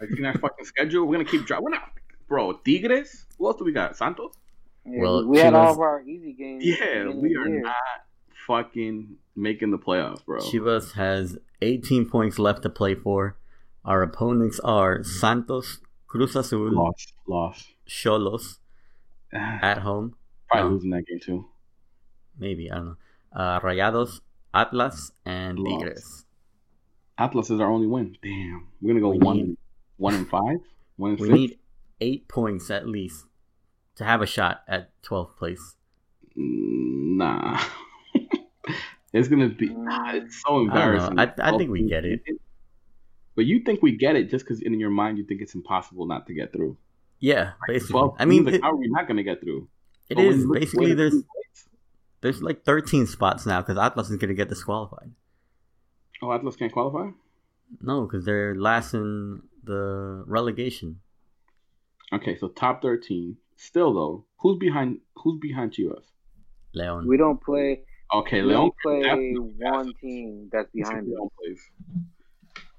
Like 0.00 0.10
in 0.18 0.24
our 0.24 0.34
fucking 0.38 0.64
schedule, 0.64 1.06
we're 1.06 1.14
gonna 1.18 1.24
keep 1.28 1.46
dropping. 1.46 1.64
We're 1.64 1.70
not, 1.70 1.92
bro. 2.28 2.52
Tigres. 2.64 3.26
Who 3.38 3.46
else 3.46 3.56
do 3.58 3.64
we 3.64 3.72
got? 3.72 3.96
Santos. 3.96 4.32
Yeah, 4.84 5.00
Well, 5.02 5.26
we 5.26 5.38
had 5.38 5.54
all 5.54 5.72
of 5.72 5.78
our 5.78 6.02
easy 6.02 6.32
games. 6.32 6.64
Yeah, 6.64 7.08
we 7.08 7.36
are 7.36 7.46
year. 7.48 7.60
not 7.60 7.74
fucking 8.46 9.16
making 9.36 9.70
the 9.70 9.78
playoffs, 9.78 10.24
bro. 10.24 10.40
Chivas 10.40 10.92
has 10.92 11.38
18 11.60 12.08
points 12.08 12.38
left 12.38 12.62
to 12.62 12.70
play 12.70 12.94
for. 12.94 13.36
Our 13.84 14.02
opponents 14.02 14.60
are 14.60 15.02
Santos, 15.02 15.78
Cruz 16.06 16.36
Azul, 16.36 16.72
Lost, 16.72 17.12
lost. 17.26 17.66
Cholos 17.86 18.58
Probably 19.30 19.58
at 19.62 19.78
home. 19.78 20.14
no. 20.54 20.68
losing 20.68 20.90
that 20.90 21.06
game 21.06 21.20
too. 21.20 21.46
Maybe, 22.38 22.70
I 22.70 22.76
don't 22.76 22.86
know. 22.86 22.96
Uh, 23.34 23.60
Rayados, 23.60 24.20
Atlas, 24.54 25.12
and 25.24 25.58
Lost. 25.58 25.80
Tigres. 25.84 26.24
Atlas 27.18 27.50
is 27.50 27.60
our 27.60 27.70
only 27.70 27.86
win. 27.86 28.16
Damn, 28.22 28.68
we're 28.80 28.88
gonna 28.88 29.00
go 29.00 29.10
We 29.10 29.18
one, 29.18 29.36
need- 29.36 29.56
one 29.96 30.14
and 30.14 30.28
five, 30.28 30.58
one 30.96 31.10
and 31.12 31.20
We 31.20 31.26
six. 31.28 31.38
need 31.38 31.58
eight 32.00 32.28
points 32.28 32.70
at 32.70 32.86
least 32.88 33.26
to 33.96 34.04
have 34.04 34.22
a 34.22 34.26
shot 34.26 34.62
at 34.66 34.90
12th 35.02 35.36
place. 35.36 35.76
Mm, 36.38 37.16
Nah, 37.16 37.60
it's 39.12 39.28
gonna 39.28 39.48
be. 39.50 39.68
Nah, 39.68 40.14
it's 40.14 40.42
so 40.42 40.60
embarrassing. 40.60 41.18
I- 41.18 41.32
I 41.38 41.56
think 41.58 41.70
we 41.70 41.86
get 41.86 42.04
it. 42.06 42.22
But 43.36 43.44
you 43.46 43.60
think 43.60 43.82
we 43.82 43.96
get 43.96 44.16
it 44.16 44.30
just 44.30 44.44
because 44.44 44.60
in 44.62 44.78
your 44.80 44.90
mind 44.90 45.18
you 45.18 45.24
think 45.24 45.40
it's 45.42 45.54
impossible 45.54 46.06
not 46.06 46.26
to 46.26 46.34
get 46.34 46.52
through. 46.52 46.76
Yeah, 47.22 47.52
basically. 47.68 47.94
Well, 47.94 48.16
I 48.18 48.24
mean, 48.24 48.44
like, 48.44 48.54
it, 48.54 48.62
how 48.62 48.72
are 48.72 48.76
we 48.76 48.88
not 48.88 49.06
gonna 49.06 49.22
get 49.22 49.40
through? 49.40 49.68
it 50.10 50.16
But 50.16 50.24
when 50.24 50.26
is. 50.26 50.40
you 50.40 50.48
look 50.48 50.58
Basically, 50.58 50.94
there's 50.94 51.14
there's 52.20 52.42
like 52.42 52.64
13 52.64 53.06
spots 53.06 53.46
now 53.46 53.60
because 53.62 53.78
Atlas 53.78 54.10
is 54.10 54.16
going 54.16 54.28
to 54.28 54.34
get 54.34 54.48
disqualified. 54.48 55.12
Oh, 56.20 56.32
Atlas 56.32 56.56
can't 56.56 56.72
qualify. 56.72 57.10
No, 57.80 58.02
because 58.02 58.24
they're 58.24 58.54
last 58.56 58.92
in 58.94 59.42
the 59.64 60.24
relegation. 60.26 61.00
Okay, 62.12 62.36
so 62.36 62.48
top 62.48 62.82
thirteen. 62.82 63.38
Still 63.56 63.94
though, 63.94 64.24
who's 64.38 64.58
behind? 64.58 64.98
Who's 65.16 65.40
behind 65.40 65.72
Chivas? 65.72 66.04
Leon. 66.74 67.06
We 67.08 67.16
don't 67.16 67.40
play. 67.42 67.82
Okay, 68.14 68.42
we 68.42 68.48
Leon 68.48 68.60
don't 68.60 68.74
play 68.82 69.34
one 69.58 69.92
team 70.00 70.50
that's 70.52 70.70
behind 70.72 71.06
us. 71.08 71.58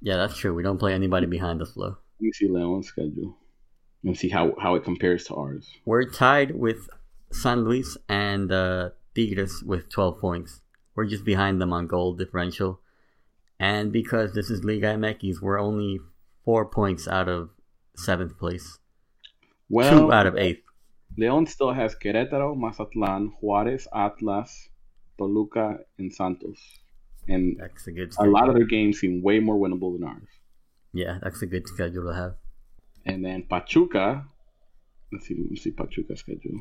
Yeah, 0.01 0.17
that's 0.17 0.37
true. 0.37 0.53
We 0.53 0.63
don't 0.63 0.77
play 0.77 0.93
anybody 0.93 1.25
behind 1.25 1.61
us, 1.61 1.71
though. 1.75 1.97
Let 2.19 2.21
me 2.21 2.31
see 2.33 2.47
Leon's 2.47 2.87
schedule 2.87 3.35
and 4.03 4.17
see 4.17 4.29
how 4.29 4.53
how 4.59 4.75
it 4.75 4.83
compares 4.83 5.25
to 5.25 5.35
ours. 5.35 5.69
We're 5.85 6.05
tied 6.09 6.55
with 6.55 6.89
San 7.31 7.63
Luis 7.63 7.97
and 8.09 8.51
uh, 8.51 8.89
Tigres 9.15 9.63
with 9.63 9.89
12 9.89 10.19
points. 10.19 10.61
We're 10.95 11.05
just 11.05 11.25
behind 11.25 11.61
them 11.61 11.73
on 11.73 11.87
goal 11.87 12.13
differential. 12.13 12.79
And 13.59 13.91
because 13.91 14.33
this 14.33 14.49
is 14.49 14.63
Liga 14.63 14.87
MX, 14.95 15.41
we're 15.41 15.59
only 15.59 15.99
four 16.43 16.65
points 16.65 17.07
out 17.07 17.29
of 17.29 17.49
seventh 17.95 18.37
place. 18.37 18.77
Well, 19.69 20.07
Two 20.07 20.11
out 20.13 20.27
of 20.27 20.37
eighth. 20.37 20.63
Leon 21.17 21.45
still 21.47 21.71
has 21.73 21.95
Querétaro, 21.95 22.55
Mazatlan, 22.57 23.33
Juárez, 23.41 23.87
Atlas, 23.93 24.69
Toluca, 25.17 25.79
and 25.97 26.11
Santos. 26.13 26.59
And 27.27 27.55
That's 27.59 27.87
a 27.87 27.91
good 27.91 28.13
a 28.19 28.25
lot 28.25 28.49
of 28.49 28.55
their 28.55 28.65
games 28.65 28.99
seem 28.99 29.21
way 29.23 29.39
more 29.39 29.55
winnable 29.57 29.93
than 29.97 30.03
ours. 30.07 30.27
yeah, 30.93 31.19
that's 31.23 31.41
a 31.41 31.45
good 31.47 31.67
schedule 31.67 32.05
to 32.09 32.13
have. 32.13 32.35
And 33.05 33.23
then 33.23 33.43
Pachuca. 33.49 34.25
Let's 35.11 35.27
see. 35.27 35.35
Let 35.35 35.51
me 35.51 35.57
see 35.57 35.71
Pachuca's 35.71 36.19
schedule. 36.19 36.59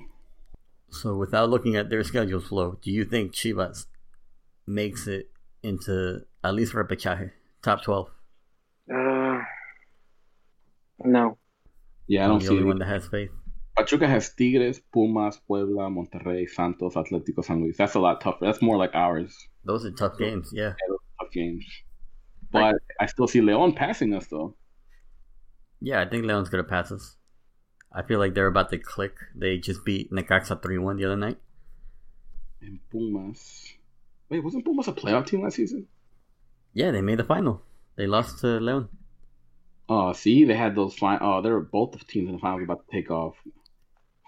So, 0.91 1.17
without 1.17 1.49
looking 1.49 1.77
at 1.77 1.89
their 1.89 2.05
schedule 2.05 2.41
flow, 2.41 2.79
do 2.83 2.91
you 2.91 3.05
think 3.05 3.33
Chivas 3.33 3.87
makes 4.67 5.07
it 5.07 5.31
into 5.63 6.21
at 6.45 6.55
least 6.55 6.75
repechaje, 6.75 7.31
top 7.63 7.83
12? 7.83 8.11
Uh, 8.93 9.41
no. 11.05 11.39
Yeah, 12.09 12.25
I 12.25 12.29
don't 12.29 12.41
the 12.41 12.47
see 12.47 12.51
only 12.53 12.65
one 12.65 12.79
that 12.81 12.89
has 12.89 13.07
faith. 13.07 13.31
Pachuca 13.77 14.07
has 14.07 14.35
Tigres, 14.35 14.81
Pumas, 14.93 15.41
Puebla, 15.47 15.89
Monterrey, 15.89 16.49
Santos, 16.49 16.95
Atlético 16.95 17.43
San 17.43 17.63
Luis. 17.63 17.77
That's 17.79 17.95
a 17.95 18.01
lot 18.01 18.21
tougher. 18.21 18.45
That's 18.45 18.61
more 18.61 18.77
like 18.77 18.95
ours. 18.95 19.35
Those 19.65 19.87
are 19.87 19.93
tough 19.93 20.19
games, 20.19 20.51
yeah. 20.53 20.75
Tough 21.21 21.33
games. 21.33 21.65
But 22.51 22.75
I 23.01 23.07
still 23.07 23.27
see 23.27 23.41
Leon 23.41 23.73
passing 23.73 24.13
us 24.13 24.27
though. 24.27 24.57
Yeah, 25.85 26.01
I 26.01 26.09
think 26.09 26.25
Leon's 26.25 26.49
gonna 26.49 26.63
pass 26.65 26.93
us. 26.93 27.17
I 27.93 28.03
feel 28.03 28.19
like 28.19 28.35
they're 28.35 28.47
about 28.47 28.71
to 28.71 28.79
click. 28.79 29.17
They 29.35 29.59
just 29.59 29.85
beat 29.85 30.11
Necaxa 30.13 30.63
3 30.63 30.79
1 30.79 30.97
the 30.97 31.05
other 31.07 31.17
night. 31.17 31.39
And 32.61 32.79
Pumas. 32.91 33.75
Wait, 34.29 34.43
wasn't 34.43 34.65
Pumas 34.65 34.89
a 34.89 34.93
playoff 34.93 35.27
team 35.27 35.43
last 35.43 35.57
season? 35.57 35.87
Yeah, 36.73 36.91
they 36.93 37.03
made 37.03 37.19
the 37.19 37.25
final. 37.25 37.63
They 37.97 38.07
lost 38.07 38.39
to 38.41 38.61
Leon. 38.61 38.89
Oh, 39.89 40.13
see, 40.13 40.45
they 40.45 40.55
had 40.55 40.75
those 40.75 40.95
fine. 40.95 41.19
Oh, 41.21 41.43
they 41.43 41.51
were 41.51 41.61
both 41.61 42.07
teams 42.07 42.29
in 42.29 42.37
the 42.37 42.41
finals 42.41 42.63
about 42.63 42.87
to 42.89 42.93
take 42.97 43.11
off. 43.11 43.35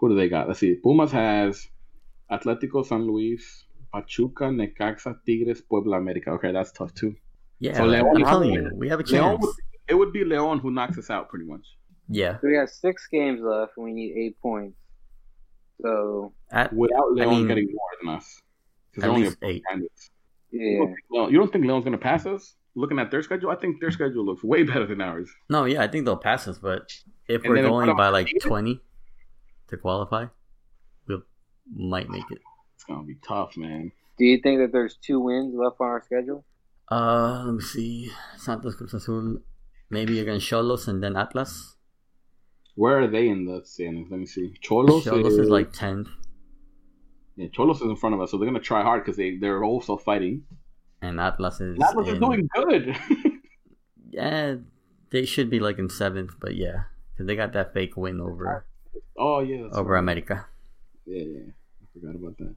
Who 0.00 0.08
do 0.10 0.16
they 0.16 0.28
got? 0.28 0.48
Let's 0.48 0.60
see. 0.60 0.74
Pumas 0.74 1.12
has 1.12 1.68
Atlético 2.30 2.84
San 2.84 3.06
Luis, 3.06 3.64
Pachuca, 3.92 4.44
Necaxa, 4.44 5.16
Tigres, 5.24 5.62
Puebla, 5.62 5.96
America. 5.98 6.30
Okay, 6.32 6.52
that's 6.52 6.72
tough 6.72 6.92
too. 6.94 7.14
Yeah, 7.60 7.74
So 7.74 7.84
I'm 7.84 7.90
Leon- 7.90 8.24
telling 8.24 8.50
you, 8.52 8.70
we 8.74 8.88
have 8.88 9.00
a 9.00 9.04
chance. 9.04 9.40
would, 9.40 9.54
it 9.88 9.94
would 9.94 10.12
be 10.12 10.24
Leon 10.24 10.58
who 10.60 10.70
knocks 10.70 10.98
us 10.98 11.10
out 11.10 11.28
pretty 11.28 11.44
much. 11.46 11.66
Yeah, 12.08 12.38
So 12.40 12.48
we 12.48 12.54
got 12.54 12.68
six 12.68 13.06
games 13.10 13.40
left, 13.40 13.72
and 13.76 13.84
we 13.84 13.92
need 13.92 14.14
eight 14.16 14.38
points. 14.40 14.76
So 15.80 16.32
at 16.50 16.72
Without 16.72 17.12
Leon 17.12 17.30
mean, 17.30 17.48
getting 17.48 17.66
more 17.72 17.88
than 18.02 18.14
us. 18.16 18.40
'Cause 18.94 19.02
at 19.04 19.06
they're 19.06 19.10
only 19.10 19.24
least 19.24 19.38
eight. 19.42 19.62
behind 19.66 19.84
us. 19.84 20.10
You 20.50 20.60
yeah, 20.60 20.78
don't 20.78 20.94
Leon- 21.10 21.32
you 21.32 21.38
don't 21.38 21.52
think 21.52 21.64
Leon's 21.64 21.84
going 21.84 21.92
to 21.92 21.98
pass 21.98 22.26
us? 22.26 22.54
Looking 22.76 22.98
at 22.98 23.10
their 23.10 23.22
schedule, 23.22 23.50
I 23.50 23.56
think 23.56 23.80
their 23.80 23.90
schedule 23.90 24.24
looks 24.24 24.42
way 24.44 24.62
better 24.64 24.86
than 24.86 25.00
ours. 25.00 25.30
no, 25.48 25.64
yeah, 25.64 25.82
I 25.82 25.88
think 25.88 26.04
they'll 26.04 26.16
pass 26.16 26.46
us. 26.48 26.58
But 26.58 26.92
if 27.28 27.42
And 27.44 27.50
we're 27.52 27.62
going 27.62 27.94
by 27.96 28.08
like 28.08 28.28
twenty 28.40 28.80
to 29.68 29.76
qualify, 29.76 30.26
we 31.06 31.14
will 31.16 31.22
might 31.74 32.08
make 32.10 32.28
it. 32.30 32.38
It's 32.74 32.84
going 32.84 33.00
to 33.00 33.06
be 33.06 33.16
tough, 33.26 33.56
man. 33.56 33.92
do 34.18 34.24
you 34.24 34.38
think 34.42 34.60
that 34.60 34.72
there's 34.72 34.96
two 34.96 35.18
wins 35.20 35.54
left 35.54 35.80
on 35.80 35.86
our 35.88 36.02
schedule? 36.04 36.44
Uh, 36.90 37.44
let 37.46 37.54
me 37.54 37.60
see. 37.60 38.10
Santos 38.36 38.74
Cruz 38.76 38.92
Azul, 38.94 39.38
maybe 39.94 40.20
against 40.20 40.46
Cholos 40.46 40.88
and 40.88 41.02
then 41.02 41.16
Atlas. 41.16 41.76
Where 42.74 42.96
are 43.02 43.06
they 43.06 43.28
in 43.28 43.46
the 43.46 43.62
standings? 43.64 44.08
Let 44.10 44.20
me 44.20 44.26
see. 44.26 44.52
Cholos, 44.60 45.04
Cholos 45.04 45.38
is 45.38 45.48
like 45.48 45.72
tenth, 45.72 46.08
yeah, 47.36 47.48
Cholos 47.48 47.80
is 47.80 47.88
in 47.88 47.96
front 47.96 48.14
of 48.14 48.20
us, 48.20 48.30
so 48.30 48.38
they're 48.38 48.46
gonna 48.46 48.60
try 48.60 48.82
hard 48.82 49.02
because 49.02 49.16
they 49.16 49.36
they're 49.36 49.64
also 49.64 49.96
fighting. 49.96 50.44
and 51.02 51.20
Atlas 51.20 51.60
is. 51.60 51.78
Atlas 51.82 52.08
is 52.08 52.18
doing 52.18 52.48
good. 52.54 52.96
Yeah, 54.14 54.62
they 55.10 55.24
should 55.24 55.50
be 55.50 55.58
like 55.58 55.80
in 55.80 55.90
seventh, 55.90 56.34
but 56.40 56.54
yeah, 56.54 56.84
because 57.10 57.26
they 57.26 57.34
got 57.34 57.52
that 57.54 57.74
fake 57.74 57.96
win 57.96 58.20
over 58.20 58.64
oh 59.18 59.40
yeah, 59.40 59.66
over 59.72 59.94
right. 59.94 59.98
America. 59.98 60.46
Yeah, 61.04 61.24
yeah, 61.24 61.50
I 61.82 61.84
forgot 61.92 62.14
about 62.14 62.38
that. 62.38 62.54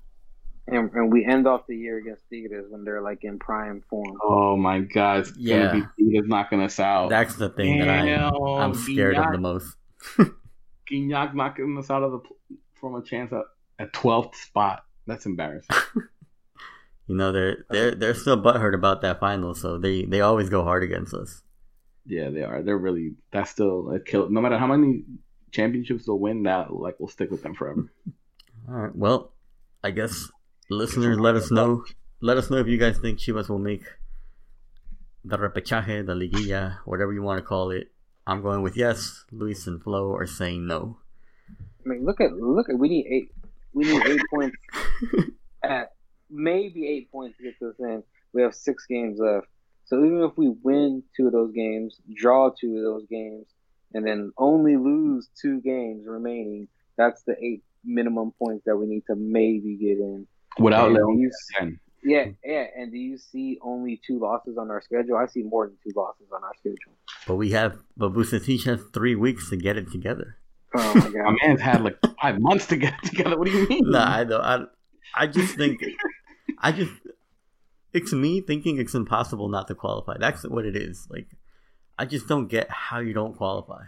And, 0.69 0.91
and 0.93 1.11
we 1.11 1.23
end 1.25 1.47
off 1.47 1.65
the 1.67 1.77
year 1.77 1.97
against 1.97 2.23
Tigres 2.29 2.65
when 2.69 2.83
they're 2.83 3.01
like 3.01 3.23
in 3.23 3.39
prime 3.39 3.81
form. 3.89 4.17
Oh 4.21 4.57
my 4.57 4.79
God, 4.81 5.19
it's 5.21 5.31
Yeah. 5.37 5.67
gonna 5.71 5.87
be 5.97 6.03
Tigres 6.11 6.27
knocking 6.27 6.61
us 6.61 6.79
out. 6.79 7.09
That's 7.09 7.35
the 7.35 7.49
thing 7.49 7.79
that 7.79 7.89
I 7.89 8.05
Damn, 8.05 8.33
I'm 8.33 8.73
scared 8.73 9.17
of 9.17 9.31
the 9.31 9.37
most. 9.37 9.75
Gignac 10.91 11.33
knocking 11.33 11.77
us 11.77 11.89
out 11.89 12.03
of 12.03 12.11
the 12.11 12.19
from 12.79 12.95
a 12.95 13.01
chance 13.03 13.31
at 13.33 13.43
at 13.79 13.93
twelfth 13.93 14.35
spot. 14.35 14.83
That's 15.05 15.25
embarrassing. 15.25 15.75
You 17.09 17.15
know 17.15 17.31
they're 17.31 17.65
they're 17.69 17.95
they're 17.95 18.13
still 18.13 18.35
butthurt 18.35 18.75
about 18.75 19.01
that 19.03 19.21
final, 19.21 19.55
so 19.55 19.77
they 19.77 20.03
they 20.03 20.19
always 20.19 20.49
go 20.49 20.63
hard 20.63 20.83
against 20.83 21.13
us. 21.13 21.41
yeah, 22.05 22.29
they 22.29 22.43
are. 22.43 22.61
They're 22.61 22.77
really. 22.77 23.13
That's 23.31 23.49
still 23.49 23.89
a 23.93 23.99
kill. 24.01 24.29
No 24.29 24.41
matter 24.41 24.57
how 24.57 24.67
many 24.67 25.03
championships 25.51 26.05
they'll 26.05 26.19
win, 26.19 26.43
that 26.43 26.73
like 26.73 26.99
will 26.99 27.07
stick 27.07 27.31
with 27.31 27.43
them 27.43 27.53
forever. 27.55 27.85
All 28.67 28.75
right, 28.75 28.93
well, 28.93 29.31
I 29.85 29.91
guess 29.91 30.29
listeners, 30.69 31.19
let 31.19 31.35
us 31.35 31.51
know 31.51 31.83
let 32.19 32.37
us 32.37 32.49
know 32.49 32.57
if 32.57 32.67
you 32.67 32.77
guys 32.77 32.97
think 32.97 33.19
Chivas 33.19 33.47
will 33.47 33.59
make 33.59 33.83
the 35.23 35.37
repechaje, 35.37 36.05
the 36.05 36.13
liguilla, 36.13 36.79
whatever 36.85 37.13
you 37.13 37.21
want 37.21 37.37
to 37.37 37.43
call 37.43 37.71
it. 37.71 37.91
I'm 38.25 38.41
going 38.41 38.61
with 38.61 38.75
yes. 38.75 39.23
Luis 39.31 39.67
and 39.67 39.81
Flo 39.81 40.15
are 40.15 40.25
saying 40.25 40.65
no. 40.65 40.97
I 41.49 41.89
mean, 41.89 42.05
look 42.05 42.19
at 42.19 42.33
look 42.33 42.69
at 42.69 42.77
we 42.77 42.89
need 42.89 43.05
eight 43.07 43.31
we 43.73 43.85
need 43.85 44.05
eight 44.05 44.21
points 44.33 44.57
at 45.63 45.93
maybe 46.29 46.87
eight 46.87 47.11
points 47.11 47.37
to 47.37 47.43
get 47.43 47.59
to 47.59 47.67
this 47.67 47.79
in. 47.79 48.03
We 48.33 48.41
have 48.41 48.55
six 48.55 48.85
games 48.85 49.19
left. 49.19 49.47
So 49.85 50.03
even 50.03 50.23
if 50.23 50.37
we 50.37 50.49
win 50.49 51.03
two 51.15 51.27
of 51.27 51.33
those 51.33 51.53
games, 51.53 51.99
draw 52.13 52.49
two 52.49 52.77
of 52.77 52.83
those 52.83 53.05
games, 53.09 53.45
and 53.93 54.05
then 54.05 54.33
only 54.37 54.75
lose 54.75 55.29
two 55.41 55.61
games 55.61 56.05
remaining, 56.05 56.67
that's 56.97 57.23
the 57.23 57.35
eight 57.41 57.63
minimum 57.85 58.33
points 58.37 58.65
that 58.65 58.75
we 58.75 58.85
need 58.85 59.03
to 59.07 59.15
maybe 59.15 59.77
get 59.77 59.99
in. 59.99 60.27
Without 60.59 60.87
And 60.87 60.95
Leon, 60.95 61.31
10. 61.59 61.79
Yeah, 62.03 62.25
yeah. 62.43 62.65
And 62.75 62.91
do 62.91 62.97
you 62.97 63.17
see 63.17 63.59
only 63.61 63.99
two 64.05 64.19
losses 64.19 64.57
on 64.57 64.71
our 64.71 64.81
schedule? 64.81 65.17
I 65.17 65.25
see 65.25 65.43
more 65.43 65.67
than 65.67 65.77
two 65.83 65.91
losses 65.95 66.27
on 66.33 66.43
our 66.43 66.53
schedule. 66.59 66.93
But 67.27 67.35
we 67.35 67.51
have, 67.51 67.77
but 67.95 68.13
Vucetich 68.13 68.63
has 68.65 68.81
three 68.93 69.15
weeks 69.15 69.49
to 69.49 69.57
get 69.57 69.77
it 69.77 69.91
together. 69.91 70.37
Oh 70.75 70.93
my 70.95 71.01
My 71.09 71.09
god. 71.09 71.35
man's 71.43 71.61
had 71.61 71.83
like 71.83 71.97
five 72.21 72.39
months 72.39 72.67
to 72.67 72.77
get 72.77 72.93
it 73.03 73.09
together. 73.09 73.37
What 73.37 73.47
do 73.47 73.51
you 73.51 73.67
mean? 73.67 73.89
Nah, 73.89 74.17
I 74.17 74.23
know. 74.23 74.39
I, 74.39 74.65
I 75.15 75.27
just 75.27 75.55
think, 75.55 75.81
I 76.59 76.71
just, 76.71 76.93
it's 77.93 78.13
me 78.13 78.41
thinking 78.41 78.77
it's 78.77 78.93
impossible 78.93 79.49
not 79.49 79.67
to 79.67 79.75
qualify. 79.75 80.17
That's 80.19 80.43
what 80.47 80.65
it 80.65 80.75
is. 80.75 81.07
Like, 81.09 81.27
I 81.97 82.05
just 82.05 82.27
don't 82.27 82.47
get 82.47 82.69
how 82.69 82.99
you 82.99 83.13
don't 83.13 83.35
qualify. 83.35 83.83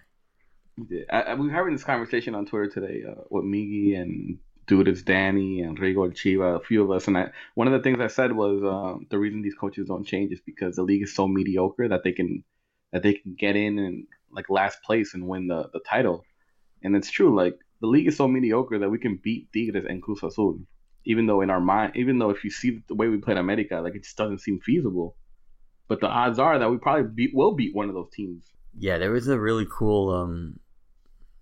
Yeah, 0.89 1.03
I, 1.10 1.22
I, 1.22 1.34
we 1.36 1.47
were 1.47 1.53
having 1.53 1.74
this 1.74 1.84
conversation 1.84 2.36
on 2.36 2.45
Twitter 2.45 2.68
today 2.70 3.03
uh, 3.07 3.22
with 3.30 3.43
Miggy 3.43 3.99
and 3.99 4.39
Dude 4.70 4.88
it's 4.88 5.01
Danny 5.01 5.61
and 5.61 5.80
Rigo 5.80 6.11
Chiva, 6.13 6.55
a 6.55 6.63
few 6.63 6.84
of 6.84 6.91
us, 6.91 7.07
and 7.07 7.17
I, 7.17 7.32
one 7.55 7.65
of 7.65 7.74
the 7.74 7.80
things 7.80 7.99
I 7.99 8.05
said 8.05 8.34
was 8.34 8.61
um, 8.63 9.07
the 9.09 9.17
reason 9.17 9.41
these 9.41 9.55
coaches 9.55 9.88
don't 9.88 10.05
change 10.05 10.32
is 10.32 10.41
because 10.45 10.76
the 10.76 10.84
league 10.84 11.01
is 11.01 11.15
so 11.15 11.28
mediocre 11.28 11.88
that 11.88 12.03
they 12.03 12.11
can 12.11 12.43
that 12.93 13.01
they 13.01 13.15
can 13.15 13.34
get 13.34 13.55
in 13.55 13.80
and 13.80 14.05
like 14.32 14.47
last 14.47 14.84
place 14.84 15.15
and 15.15 15.28
win 15.28 15.47
the, 15.47 15.72
the 15.74 15.80
title, 15.80 16.24
and 16.84 16.95
it's 16.95 17.09
true. 17.09 17.36
Like 17.36 17.55
the 17.82 17.88
league 17.88 18.07
is 18.07 18.17
so 18.17 18.28
mediocre 18.28 18.78
that 18.78 18.91
we 18.91 18.99
can 18.99 19.20
beat 19.24 19.51
Tigres 19.51 19.86
and 19.89 20.03
Cruz 20.03 20.22
Azul, 20.22 20.59
even 21.03 21.26
though 21.26 21.41
in 21.41 21.49
our 21.49 21.59
mind, 21.59 21.93
even 21.95 22.20
though 22.20 22.30
if 22.30 22.43
you 22.43 22.51
see 22.51 22.80
the 22.88 22.93
way 22.93 23.07
we 23.07 23.17
played 23.17 23.38
America, 23.38 23.82
like 23.82 23.95
it 23.95 24.03
just 24.03 24.17
doesn't 24.17 24.41
seem 24.41 24.59
feasible. 24.59 25.15
But 25.88 25.99
the 25.99 26.09
odds 26.09 26.38
are 26.38 26.59
that 26.59 26.70
we 26.70 26.78
probably 26.78 27.09
beat 27.09 27.32
will 27.34 27.55
beat 27.55 27.74
one 27.74 27.89
of 27.89 27.95
those 27.95 28.11
teams. 28.13 28.45
Yeah, 28.78 28.99
there 28.99 29.09
was 29.09 29.28
a 29.30 29.39
really 29.39 29.65
cool. 29.67 30.13
um 30.13 30.59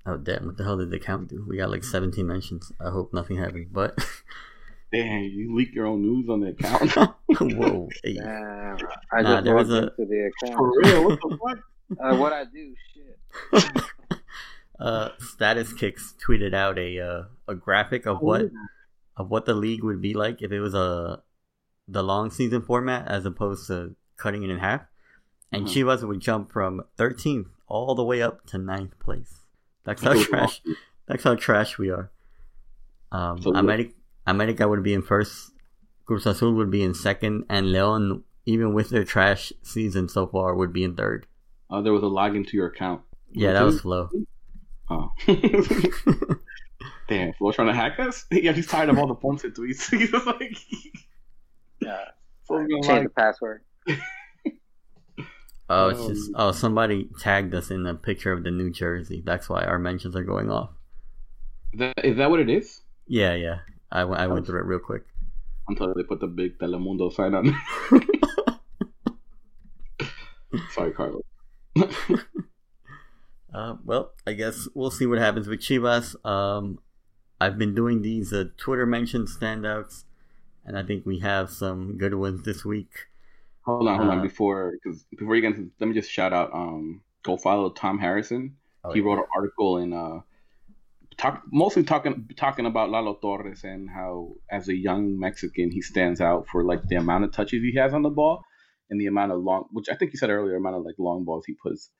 Oh 0.08 0.16
damn! 0.18 0.46
What 0.46 0.58
the 0.58 0.64
hell 0.64 0.78
did 0.78 0.90
the 0.90 1.00
count 1.00 1.28
do? 1.30 1.46
We 1.48 1.58
got 1.58 1.70
like 1.70 1.84
17 1.84 2.26
mentions. 2.26 2.72
I 2.80 2.90
hope 2.92 3.14
nothing 3.14 3.38
happened. 3.38 3.68
But 3.74 3.98
Damn, 4.94 5.24
you 5.24 5.54
leak 5.54 5.76
your 5.76 5.86
own 5.86 6.02
news 6.02 6.30
on 6.30 6.40
the 6.40 6.48
account. 6.52 6.92
whoa, 7.28 7.90
hey. 8.04 8.14
Damn. 8.14 8.78
I 9.12 9.22
Nah, 9.22 9.34
just 9.36 9.44
there 9.44 9.56
was 9.56 9.70
a- 9.70 9.92
into 9.98 10.06
the 10.10 10.32
account. 10.44 10.58
For 10.58 10.72
real? 10.82 11.04
What 11.10 11.20
the 11.22 11.38
fuck? 11.38 11.60
Uh, 12.02 12.16
what 12.18 12.32
I 12.34 12.46
do, 12.46 12.74
shit. 12.94 13.74
uh, 14.80 15.10
Status 15.20 15.74
Kicks 15.74 16.14
tweeted 16.26 16.54
out 16.54 16.78
a 16.80 17.00
uh, 17.00 17.24
a 17.48 17.56
graphic 17.56 18.06
of 18.06 18.20
what 18.22 18.44
of 19.18 19.30
what 19.30 19.46
the 19.46 19.54
league 19.54 19.84
would 19.84 20.02
be 20.02 20.14
like 20.14 20.42
if 20.42 20.52
it 20.52 20.60
was 20.62 20.74
a 20.74 21.22
the 21.88 22.04
long 22.04 22.30
season 22.30 22.62
format 22.62 23.08
as 23.08 23.26
opposed 23.26 23.68
to 23.68 23.96
cutting 24.18 24.44
it 24.44 24.50
in 24.50 24.60
half, 24.60 24.82
and 25.52 25.66
Mhm. 25.66 25.70
Chivas 25.70 26.08
would 26.08 26.20
jump 26.20 26.52
from 26.52 26.82
13th 26.98 27.48
all 27.68 27.96
the 27.96 28.04
way 28.04 28.22
up 28.22 28.46
to 28.48 28.58
ninth 28.58 28.98
place. 29.00 29.37
That's 29.88 30.04
how 30.04 30.14
trash. 30.30 30.62
That's 31.08 31.24
how 31.24 31.36
trash 31.36 31.78
we 31.80 31.90
are. 31.90 32.12
Um, 33.12 33.42
So 33.42 33.56
America, 33.56 33.94
America 34.28 34.68
would 34.68 34.84
be 34.84 34.94
in 34.94 35.02
first, 35.02 35.52
Cruz 36.04 36.26
Azul 36.28 36.54
would 36.60 36.70
be 36.70 36.84
in 36.84 36.94
second, 36.94 37.46
and 37.50 37.72
Leon, 37.72 38.24
even 38.46 38.74
with 38.74 38.90
their 38.90 39.06
trash 39.06 39.54
season 39.64 40.10
so 40.10 40.28
far, 40.28 40.54
would 40.56 40.74
be 40.74 40.84
in 40.84 40.96
third. 40.96 41.26
Uh, 41.72 41.80
there 41.82 41.94
was 41.94 42.04
a 42.04 42.12
login 42.12 42.46
to 42.48 42.58
your 42.58 42.68
account. 42.68 43.02
Yeah, 43.32 43.54
that 43.54 43.64
was 43.64 43.80
slow. 43.80 44.10
Oh. 44.90 45.12
Damn, 47.08 47.32
Flo 47.34 47.52
trying 47.54 47.68
to 47.68 47.74
hack 47.74 48.00
us? 48.00 48.26
Yeah, 48.32 48.52
he's 48.52 48.68
tired 48.68 48.90
of 48.90 49.00
all 49.00 49.08
the 49.08 49.16
Ponce 49.16 49.44
tweets. 49.44 49.90
He's 49.90 50.12
just 50.12 50.26
like, 50.28 50.58
Yeah. 51.80 52.04
Flo's 52.46 52.68
gonna 52.68 52.84
Change 52.84 52.88
like, 52.88 53.04
the 53.04 53.10
password. 53.10 53.62
Oh, 55.70 55.90
it's 55.90 56.08
just 56.08 56.32
oh 56.36 56.54
somebody 56.54 57.10
tagged 57.20 57.54
us 57.54 57.70
in 57.72 57.86
a 57.86 57.94
picture 57.94 58.32
of 58.32 58.44
the 58.44 58.52
New 58.52 58.72
Jersey. 58.72 59.22
That's 59.26 59.50
why 59.50 59.66
our 59.66 59.78
mentions 59.78 60.16
are 60.16 60.24
going 60.24 60.50
off. 60.50 60.70
is 61.74 61.80
that, 61.80 62.06
is 62.06 62.18
that 62.18 62.30
what 62.30 62.40
it 62.40 62.50
is? 62.50 62.82
Yeah, 63.08 63.34
yeah. 63.36 63.60
I, 63.92 64.06
went- 64.06 64.22
I 64.22 64.28
went 64.28 64.46
through 64.46 64.62
it 64.62 64.66
real 64.66 64.80
quick. 64.80 65.04
Until 65.68 65.94
they 65.94 66.04
put 66.04 66.22
the 66.22 66.28
big 66.28 66.58
Telemundo 66.60 67.12
sign 67.14 67.34
on. 67.34 67.54
Sorry, 70.72 70.92
Carlos. 70.92 71.24
Uh, 73.54 73.76
well, 73.86 74.12
I 74.28 74.34
guess 74.34 74.68
we'll 74.76 74.92
see 74.92 75.08
what 75.08 75.18
happens 75.18 75.48
with 75.48 75.62
Chivas. 75.62 76.16
Um, 76.24 76.78
I've 77.42 77.58
been 77.58 77.74
doing 77.74 78.04
these 78.04 78.32
uh, 78.32 78.44
Twitter 78.58 78.86
mention 78.86 79.26
standouts, 79.26 80.04
and 80.64 80.78
I 80.78 80.84
think 80.84 81.08
we 81.08 81.20
have 81.20 81.50
some 81.50 81.98
good 81.98 82.14
ones 82.14 82.44
this 82.44 82.64
week. 82.64 83.08
Hold 83.68 83.88
on, 83.88 83.98
hold 83.98 84.10
on. 84.10 84.20
Uh, 84.20 84.24
Before, 84.24 84.74
because 84.82 85.06
before 85.18 85.36
you 85.36 85.42
get 85.42 85.56
into, 85.56 85.70
let 85.80 85.88
me 85.88 85.94
just 85.94 86.10
shout 86.10 86.34
out. 86.34 86.54
Um, 86.54 87.02
go 87.24 87.38
follow 87.38 87.70
Tom 87.70 88.00
Harrison. 88.00 88.56
Oh, 88.84 88.94
he 88.94 89.00
yeah. 89.00 89.06
wrote 89.06 89.20
an 89.20 89.26
article 89.36 89.78
in 89.78 89.94
uh, 89.94 90.22
talk 91.18 91.44
mostly 91.52 91.84
talking 91.84 92.30
talking 92.38 92.66
about 92.66 92.90
Lalo 92.90 93.16
Torres 93.16 93.64
and 93.64 93.90
how 93.90 94.36
as 94.50 94.70
a 94.70 94.76
young 94.76 95.20
Mexican 95.20 95.72
he 95.72 95.82
stands 95.82 96.22
out 96.22 96.48
for 96.48 96.64
like 96.64 96.84
the 96.88 96.96
amount 96.96 97.26
of 97.26 97.34
touches 97.34 97.62
he 97.62 97.76
has 97.78 97.94
on 97.94 98.04
the 98.04 98.10
ball 98.10 98.44
and 98.90 99.02
the 99.02 99.08
amount 99.08 99.34
of 99.34 99.42
long, 99.42 99.66
which 99.72 99.90
I 99.90 99.96
think 99.96 100.14
you 100.14 100.18
said 100.18 100.30
earlier, 100.30 100.56
amount 100.56 100.78
of 100.78 100.84
like 100.86 100.96
long 100.98 101.26
balls 101.26 101.44
he 101.46 101.56
puts. 101.62 101.92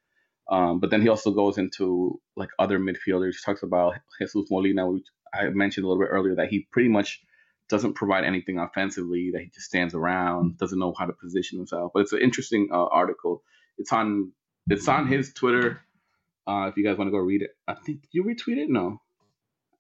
Um, 0.50 0.80
but 0.80 0.90
then 0.90 1.02
he 1.02 1.10
also 1.10 1.32
goes 1.32 1.58
into 1.58 2.22
like 2.38 2.50
other 2.60 2.80
midfielders. 2.80 3.34
He 3.34 3.42
talks 3.46 3.64
about 3.64 3.96
Jesus 4.20 4.48
Molina, 4.50 4.90
which 4.90 5.04
I 5.34 5.50
mentioned 5.50 5.84
a 5.84 5.90
little 5.90 6.02
bit 6.02 6.10
earlier, 6.10 6.36
that 6.36 6.48
he 6.48 6.68
pretty 6.72 6.88
much 6.88 7.22
doesn't 7.70 7.94
provide 7.94 8.24
anything 8.24 8.60
offensively. 8.60 9.32
That 9.32 9.42
he 9.42 9.50
just 9.50 9.68
stands 9.68 9.94
around, 9.94 10.58
doesn't 10.58 10.80
know 10.80 10.94
how 10.98 11.06
to 11.06 11.14
position 11.14 11.58
himself. 11.58 11.92
But 11.94 12.02
it's 12.02 12.14
an 12.14 12.22
interesting 12.22 12.70
uh, 12.72 12.86
article. 12.86 13.44
It's 13.78 13.92
on 13.92 14.32
it's 14.70 14.88
on 14.88 15.08
his 15.08 15.34
Twitter. 15.34 15.82
Uh, 16.48 16.68
if 16.70 16.78
you 16.78 16.84
guys 16.84 16.98
want 16.98 17.08
to 17.08 17.12
go 17.12 17.18
read 17.18 17.42
it, 17.42 17.52
I 17.68 17.76
think 17.76 18.04
you 18.12 18.24
retweeted. 18.24 18.70
No, 18.70 19.02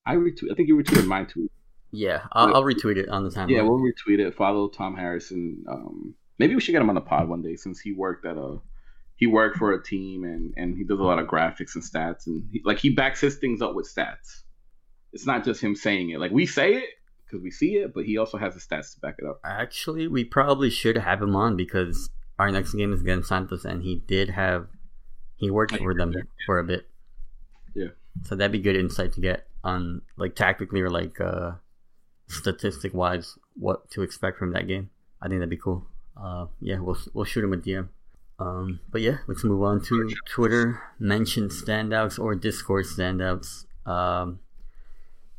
I 0.06 0.16
retweet. 0.16 0.52
I 0.52 0.56
think 0.56 0.68
you 0.68 0.76
retweeted 0.76 1.08
my 1.08 1.24
tweet. 1.24 1.52
Yeah, 1.92 2.26
I'll, 2.34 2.56
I'll 2.56 2.64
retweet 2.64 2.98
it 2.98 3.10
on 3.10 3.24
the 3.24 3.30
timeline. 3.30 3.52
Yeah, 3.52 3.62
we'll 3.62 3.80
retweet 3.80 4.20
it. 4.20 4.36
Follow 4.36 4.68
Tom 4.68 4.96
Harrison. 4.96 5.64
Um, 5.70 6.16
maybe 6.38 6.56
we 6.56 6.62
should 6.62 6.74
get 6.74 6.82
him 6.82 6.90
on 6.90 6.96
the 6.96 7.02
pod 7.02 7.30
one 7.30 7.42
day 7.42 7.56
since 7.56 7.80
he 7.80 7.94
worked 7.94 8.26
at 8.26 8.38
a 8.38 8.60
he 9.16 9.28
worked 9.28 9.58
for 9.58 9.74
a 9.74 9.84
team 9.84 10.24
and 10.24 10.54
and 10.58 10.78
he 10.78 10.84
does 10.84 11.00
a 11.00 11.04
lot 11.04 11.20
of 11.20 11.28
graphics 11.28 11.76
and 11.76 11.84
stats 11.84 12.28
and 12.28 12.48
he, 12.52 12.62
like 12.64 12.80
he 12.80 12.90
backs 12.90 13.22
his 13.22 13.36
things 13.36 13.62
up 13.62 13.74
with 13.74 13.92
stats. 13.92 14.42
It's 15.14 15.26
not 15.26 15.44
just 15.46 15.62
him 15.62 15.76
saying 15.76 16.12
it. 16.12 16.20
Like 16.20 16.32
we 16.32 16.46
say 16.46 16.76
it 16.76 16.90
because 17.28 17.44
we 17.44 17.52
see 17.52 17.76
it, 17.76 17.94
but 17.94 18.06
he 18.06 18.18
also 18.18 18.38
has 18.38 18.54
the 18.54 18.60
stats 18.60 18.94
to 18.94 19.00
back 19.00 19.16
it 19.20 19.26
up. 19.26 19.40
Actually, 19.44 20.08
we 20.08 20.24
probably 20.24 20.70
should 20.70 20.98
have 20.98 21.22
him 21.22 21.36
on 21.36 21.56
because 21.58 22.10
our 22.40 22.52
next 22.52 22.74
game 22.74 22.94
is 22.94 23.02
against 23.02 23.30
Santos, 23.30 23.66
and 23.66 23.84
he 23.84 23.96
did 24.08 24.30
have 24.30 24.68
he 25.36 25.52
worked 25.52 25.76
for 25.78 25.94
them 25.94 26.14
for 26.46 26.60
a 26.60 26.64
bit. 26.64 26.88
Yeah. 27.76 27.90
So 28.24 28.36
that'd 28.36 28.52
be 28.52 28.60
good 28.60 28.76
insight 28.76 29.14
to 29.14 29.22
get 29.22 29.48
on 29.64 30.02
like 30.18 30.36
tactically 30.36 30.82
or 30.82 30.90
like 30.90 31.20
uh 31.20 31.52
statistic 32.28 32.94
wise 32.94 33.38
what 33.56 33.90
to 33.92 34.02
expect 34.02 34.38
from 34.38 34.54
that 34.54 34.68
game. 34.68 34.90
I 35.22 35.28
think 35.28 35.40
that'd 35.40 35.50
be 35.50 35.58
cool. 35.58 35.86
Uh, 36.16 36.48
yeah, 36.62 36.80
we'll 36.80 36.98
we'll 37.14 37.26
shoot 37.26 37.44
him 37.44 37.54
a 37.54 37.58
DM. 37.58 37.90
Um, 38.40 38.80
but 38.92 39.02
yeah, 39.02 39.18
let's 39.28 39.44
move 39.44 39.64
on 39.64 39.82
to 39.86 40.12
Twitter 40.30 40.82
mention 41.00 41.50
standouts 41.50 42.20
or 42.20 42.36
Discord 42.36 42.86
standouts. 42.86 43.66
Um, 43.86 44.40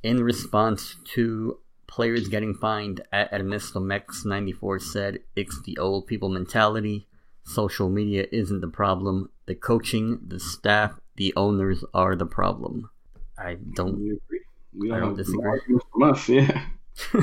in 0.02 0.22
response 0.22 0.96
to 1.14 1.58
players 1.88 2.28
getting 2.28 2.54
fined 2.54 3.00
at 3.12 3.32
Ernesto 3.32 3.80
Mex 3.80 4.24
94 4.24 4.78
said 4.78 5.18
it's 5.34 5.60
the 5.62 5.76
old 5.78 6.06
people 6.06 6.28
mentality. 6.28 7.08
Social 7.42 7.88
media 7.88 8.26
isn't 8.30 8.60
the 8.60 8.68
problem. 8.68 9.30
The 9.46 9.56
coaching, 9.56 10.20
the 10.24 10.38
staff, 10.38 11.00
the 11.16 11.32
owners 11.34 11.82
are 11.92 12.14
the 12.14 12.26
problem. 12.26 12.90
I 13.36 13.56
don't. 13.74 13.98
We 13.98 14.10
agree. 14.12 14.40
We 14.76 14.92
I 14.92 15.00
don't 15.00 15.08
have 15.08 15.16
disagree. 15.16 15.48
arguments 15.48 15.86
From 15.92 16.02
us, 16.04 16.28
yeah. 16.28 16.66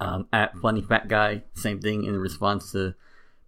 Um, 0.00 0.28
at 0.32 0.56
Funny 0.58 0.80
Fat 0.80 1.08
Guy, 1.08 1.42
same 1.54 1.80
thing 1.80 2.04
in 2.04 2.16
response 2.16 2.70
to 2.70 2.94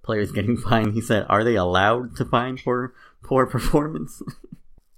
players 0.02 0.32
getting 0.32 0.56
fined. 0.68 0.94
He 0.94 1.00
said, 1.00 1.24
"Are 1.28 1.44
they 1.44 1.54
allowed 1.54 2.16
to 2.16 2.24
fine 2.24 2.56
for 2.56 2.92
poor 3.22 3.46
performance?" 3.46 4.22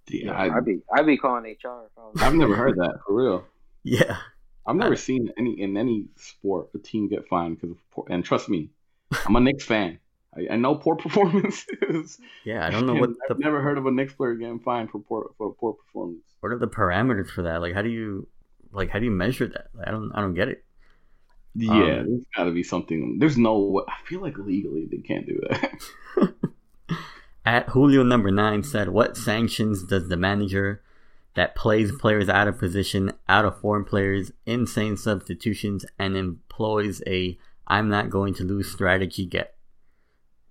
Yeah, 0.08 0.32
I, 0.32 0.46
I, 0.46 0.54
would 0.56 0.64
be 0.64 0.80
I'd 0.94 1.06
be 1.06 1.16
calling 1.16 1.44
HR. 1.44 1.54
If 1.86 1.92
I 1.96 2.00
was 2.00 2.22
I've 2.22 2.34
never 2.34 2.54
heard 2.56 2.76
that 2.76 2.98
for 3.06 3.14
real. 3.14 3.44
yeah, 3.82 4.16
I've 4.66 4.76
never 4.76 4.92
I- 4.92 4.96
seen 4.96 5.30
any 5.36 5.60
in 5.60 5.76
any 5.76 6.06
sport 6.16 6.70
a 6.74 6.78
team 6.78 7.08
get 7.08 7.26
fined 7.28 7.56
because 7.60 7.72
of 7.72 7.90
poor. 7.90 8.06
And 8.10 8.24
trust 8.24 8.48
me, 8.48 8.70
I'm 9.26 9.36
a 9.36 9.40
Knicks 9.40 9.64
fan. 9.64 9.98
I, 10.36 10.54
I 10.54 10.56
know 10.56 10.74
poor 10.76 10.96
performances. 11.04 12.18
yeah. 12.44 12.66
I 12.66 12.70
don't 12.70 12.86
know 12.86 12.94
what 12.94 13.10
the 13.10 13.16
I've 13.30 13.38
never 13.38 13.60
heard 13.60 13.76
of 13.78 13.86
a 13.86 13.90
Knicks 13.90 14.14
player 14.14 14.34
getting 14.34 14.60
fined 14.60 14.90
for 14.90 14.98
poor 15.00 15.30
for 15.36 15.52
poor 15.54 15.72
performance. 15.74 16.22
what 16.40 16.52
are 16.52 16.58
the 16.58 16.68
parameters 16.68 17.28
for 17.30 17.42
that. 17.42 17.60
Like, 17.60 17.74
how 17.74 17.82
do 17.82 17.90
you 17.90 18.26
like 18.72 18.88
how 18.90 18.98
do 18.98 19.04
you 19.04 19.10
measure 19.10 19.46
that? 19.48 19.66
I 19.86 19.90
don't 19.90 20.12
I 20.14 20.20
don't 20.20 20.34
get 20.34 20.48
it. 20.48 20.64
Yeah, 21.54 21.72
Um, 21.72 22.06
there's 22.08 22.24
got 22.34 22.44
to 22.44 22.50
be 22.52 22.62
something. 22.62 23.18
There's 23.18 23.36
no. 23.36 23.84
I 23.86 24.08
feel 24.08 24.22
like 24.22 24.38
legally 24.38 24.86
they 24.90 24.98
can't 24.98 25.26
do 25.26 25.38
that. 25.50 26.26
At 27.44 27.68
Julio 27.70 28.02
number 28.04 28.30
nine 28.30 28.62
said, 28.62 28.88
"What 28.88 29.16
sanctions 29.16 29.82
does 29.84 30.08
the 30.08 30.16
manager 30.16 30.80
that 31.34 31.54
plays 31.54 31.92
players 31.92 32.28
out 32.28 32.48
of 32.48 32.58
position, 32.58 33.12
out 33.28 33.44
of 33.44 33.60
form 33.60 33.84
players, 33.84 34.32
insane 34.46 34.96
substitutions, 34.96 35.84
and 35.98 36.16
employs 36.16 37.02
a 37.06 37.38
I'm 37.66 37.88
not 37.88 38.10
going 38.10 38.34
to 38.34 38.44
lose 38.44 38.70
strategy 38.70 39.26
get?" 39.26 39.54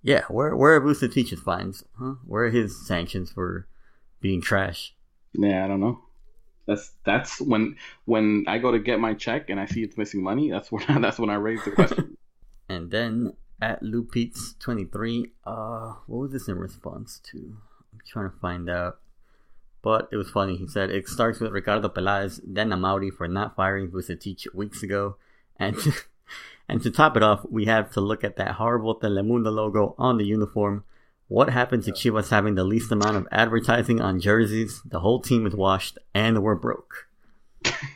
Yeah, 0.02 0.24
where 0.28 0.56
where 0.56 0.74
are 0.74 0.80
Vucetich's 0.80 1.40
fines? 1.40 1.84
Huh? 1.98 2.14
Where 2.26 2.44
are 2.44 2.50
his 2.50 2.86
sanctions 2.86 3.30
for 3.30 3.68
being 4.20 4.40
trash? 4.40 4.94
yeah, 5.34 5.64
I 5.64 5.68
don't 5.68 5.80
know. 5.80 6.00
That's 6.66 6.92
that's 7.04 7.40
when 7.40 7.76
when 8.04 8.44
I 8.46 8.58
go 8.58 8.70
to 8.72 8.78
get 8.78 9.00
my 9.00 9.14
check 9.14 9.50
and 9.50 9.58
I 9.58 9.66
see 9.66 9.82
it's 9.82 9.98
missing 9.98 10.22
money. 10.22 10.50
That's 10.50 10.70
when 10.70 10.84
I, 10.88 10.98
that's 11.00 11.18
when 11.18 11.30
I 11.30 11.34
raise 11.34 11.64
the 11.64 11.72
question. 11.72 12.16
And 12.68 12.90
then 12.90 13.34
at 13.60 13.82
Lupeats 13.82 14.58
twenty 14.58 14.84
three, 14.84 15.32
uh, 15.44 15.94
what 16.06 16.18
was 16.18 16.32
this 16.32 16.48
in 16.48 16.56
response 16.56 17.20
to? 17.30 17.56
I'm 17.92 18.00
trying 18.06 18.30
to 18.30 18.36
find 18.38 18.70
out. 18.70 19.00
But 19.82 20.08
it 20.12 20.16
was 20.16 20.30
funny. 20.30 20.56
He 20.56 20.68
said 20.68 20.90
it 20.90 21.08
starts 21.08 21.40
with 21.40 21.52
Ricardo 21.52 21.88
Peláez, 21.88 22.40
then 22.46 22.70
Amaury 22.70 23.12
for 23.12 23.26
not 23.26 23.56
firing 23.56 23.88
Vucetich 23.88 24.46
weeks 24.54 24.82
ago, 24.82 25.16
and 25.56 25.76
and 26.68 26.80
to 26.82 26.90
top 26.90 27.16
it 27.16 27.22
off, 27.22 27.44
we 27.50 27.64
have 27.66 27.92
to 27.92 28.00
look 28.00 28.22
at 28.22 28.36
that 28.36 28.52
horrible 28.52 28.98
Telemundo 28.98 29.52
logo 29.52 29.94
on 29.98 30.18
the 30.18 30.24
uniform. 30.24 30.84
What 31.26 31.50
happened 31.50 31.82
to 31.84 31.92
Chivas 31.92 32.30
having 32.30 32.54
the 32.54 32.64
least 32.64 32.92
amount 32.92 33.16
of 33.16 33.26
advertising 33.32 34.00
on 34.00 34.20
jerseys? 34.20 34.82
The 34.84 35.00
whole 35.00 35.20
team 35.20 35.46
is 35.46 35.54
washed, 35.54 35.98
and 36.14 36.42
we're 36.42 36.54
broke. 36.54 37.08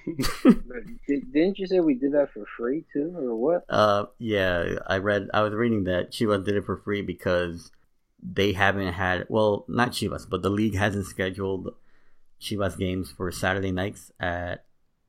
Did, 0.07 1.33
didn't 1.33 1.59
you 1.59 1.67
say 1.67 1.81
we 1.81 1.95
did 1.95 2.13
that 2.13 2.31
for 2.33 2.45
free 2.57 2.85
too, 2.93 3.13
or 3.17 3.37
what? 3.37 3.65
Uh, 3.69 4.07
yeah, 4.19 4.79
I 4.87 4.99
read. 4.99 5.29
I 5.35 5.43
was 5.43 5.55
reading 5.55 5.85
that 5.85 6.11
Chivas 6.11 6.45
did 6.45 6.57
it 6.57 6.65
for 6.65 6.77
free 6.79 7.03
because 7.03 7.71
they 8.23 8.53
haven't 8.53 8.93
had. 8.93 9.27
Well, 9.29 9.65
not 9.69 9.91
Chivas, 9.93 10.29
but 10.29 10.43
the 10.43 10.51
league 10.51 10.75
hasn't 10.77 11.07
scheduled 11.07 11.75
Chivas 12.41 12.79
games 12.79 13.11
for 13.11 13.31
Saturday 13.33 13.73
nights 13.73 14.13
at 14.21 14.65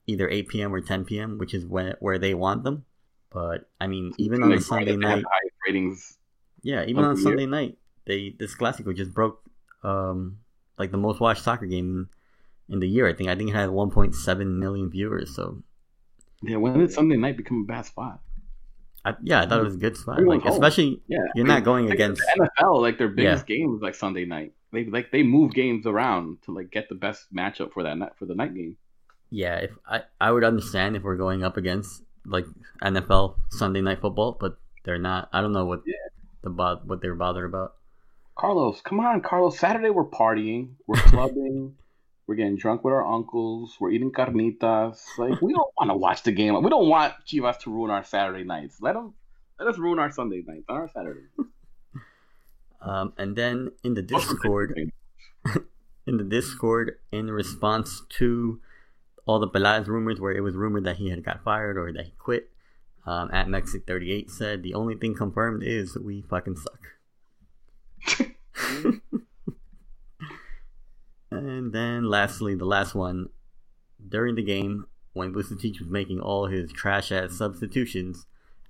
either 0.08 0.30
8 0.30 0.48
p.m. 0.48 0.74
or 0.74 0.82
10 0.82 1.06
p.m., 1.06 1.38
which 1.38 1.54
is 1.54 1.66
when 1.66 1.96
where 2.00 2.18
they 2.20 2.34
want 2.34 2.64
them. 2.64 2.86
But 3.32 3.70
I 3.82 3.88
mean, 3.88 4.14
even 4.18 4.44
on 4.44 4.54
a 4.54 4.62
Sunday 4.62 4.96
night, 4.96 5.24
ratings. 5.66 6.18
yeah, 6.64 6.84
even 6.86 7.04
on 7.04 7.18
Sunday 7.18 7.46
night, 7.46 7.78
they 8.06 8.36
this 8.38 8.56
Classico 8.56 8.96
just 8.96 9.14
broke 9.14 9.42
um 9.84 10.40
like 10.78 10.92
the 10.92 10.98
most 10.98 11.20
watched 11.20 11.44
soccer 11.44 11.66
game 11.66 12.10
in 12.70 12.80
the 12.80 12.88
year. 12.90 13.08
I 13.08 13.14
think 13.14 13.30
I 13.30 13.36
think 13.36 13.52
it 13.52 13.56
had 13.56 13.70
1.7 13.70 14.60
million 14.60 14.90
viewers. 14.90 15.36
So 15.36 15.64
Yeah, 16.42 16.58
when 16.58 16.78
did 16.80 16.92
Sunday 16.92 17.16
night 17.18 17.38
become 17.38 17.62
a 17.62 17.66
bad 17.66 17.86
spot? 17.86 18.22
I, 19.08 19.16
yeah, 19.24 19.42
I 19.42 19.48
thought 19.48 19.60
it 19.60 19.64
was 19.64 19.76
a 19.76 19.80
good 19.80 19.96
spot. 19.98 20.16
Everyone's 20.18 20.44
Like 20.44 20.54
home. 20.54 20.62
especially 20.64 21.02
Yeah, 21.08 21.20
you're 21.36 21.46
I 21.46 21.48
mean, 21.50 21.56
not 21.56 21.64
going 21.64 21.86
like, 21.86 21.94
against. 21.96 22.22
the 22.36 22.50
NFL. 22.60 22.82
Like 22.82 22.98
their 22.98 23.08
biggest 23.10 23.46
games 23.48 23.82
like 23.82 23.96
Sunday 23.96 24.26
night. 24.26 24.54
They 24.74 24.86
like 24.86 25.12
they 25.12 25.24
move 25.24 25.54
games 25.54 25.86
around 25.88 26.42
to 26.44 26.54
like 26.54 26.72
get 26.72 26.90
the 26.90 26.96
best 26.96 27.34
matchup 27.34 27.72
for 27.74 27.84
that 27.84 27.98
night 27.98 28.12
for 28.20 28.26
the 28.26 28.36
night 28.36 28.54
game. 28.54 28.76
Yeah, 29.30 29.56
if 29.58 29.72
I 29.88 30.02
I 30.20 30.32
would 30.32 30.44
understand 30.44 30.96
if 30.96 31.04
we're 31.04 31.16
going 31.16 31.44
up 31.44 31.56
against 31.58 32.04
like 32.26 32.46
NFL 32.84 33.36
Sunday 33.50 33.82
night 33.82 34.02
football, 34.02 34.38
but 34.40 34.58
they're 34.84 34.98
not. 35.00 35.30
I 35.32 35.40
don't 35.42 35.54
know 35.54 35.66
what 35.66 35.84
Yeah. 35.86 35.96
the 36.44 36.50
what 36.86 37.02
they're 37.02 37.16
bothered 37.16 37.46
about. 37.46 37.76
Carlos, 38.36 38.82
come 38.82 39.00
on, 39.00 39.22
Carlos. 39.22 39.58
Saturday 39.58 39.90
we're 39.90 40.06
partying, 40.06 40.74
we're 40.86 40.96
clubbing, 41.12 41.76
we're 42.28 42.36
getting 42.36 42.58
drunk 42.58 42.84
with 42.84 42.94
our 42.94 43.06
uncles, 43.06 43.78
we're 43.80 43.92
eating 43.92 44.12
carnitas. 44.12 45.00
Like 45.18 45.42
we 45.42 45.54
don't 45.54 45.72
want 45.78 45.90
to 45.90 45.96
watch 45.96 46.24
the 46.24 46.34
game. 46.34 46.62
We 46.62 46.70
don't 46.70 46.90
want 46.90 47.14
Chivas 47.26 47.60
to 47.60 47.72
ruin 47.72 47.90
our 47.90 48.04
Saturday 48.04 48.44
nights. 48.44 48.78
Let 48.82 48.94
them 48.94 49.14
let 49.60 49.68
us 49.68 49.78
ruin 49.78 49.98
our 49.98 50.12
Sunday 50.12 50.44
nights 50.46 50.66
on 50.70 50.76
our 50.76 50.90
Saturday. 50.90 51.28
Um, 52.80 53.14
and 53.18 53.36
then 53.36 53.72
in 53.84 53.96
the 53.96 54.04
Discord, 54.04 54.92
in 56.08 56.18
the 56.18 56.24
Discord, 56.24 57.00
in 57.12 57.32
response 57.32 58.04
to 58.10 58.62
all 59.26 59.40
the 59.40 59.48
Peláez 59.48 59.88
rumors, 59.88 60.22
where 60.22 60.32
it 60.32 60.42
was 60.42 60.56
rumored 60.56 60.84
that 60.84 60.98
he 60.98 61.10
had 61.10 61.24
got 61.24 61.44
fired 61.44 61.76
or 61.76 61.92
that 61.92 62.06
he 62.06 62.12
quit, 62.20 62.52
um, 63.06 63.30
at 63.34 63.50
Mexic 63.50 63.88
thirty 63.88 64.12
eight 64.12 64.30
said 64.30 64.62
the 64.62 64.76
only 64.76 64.96
thing 64.96 65.16
confirmed 65.16 65.64
is 65.64 65.98
we 65.98 66.22
fucking 66.22 66.56
suck. 66.56 66.80
and 71.32 71.72
then 71.74 72.06
lastly, 72.10 72.56
the 72.56 72.66
last 72.66 72.96
one 72.96 73.30
during 74.10 74.36
the 74.36 74.44
game 74.44 74.86
when 75.14 75.34
Vucetich 75.34 75.80
was 75.80 75.90
making 75.90 76.20
all 76.20 76.46
his 76.48 76.72
trash 76.72 77.12
ass 77.12 77.34
substitutions. 77.34 78.26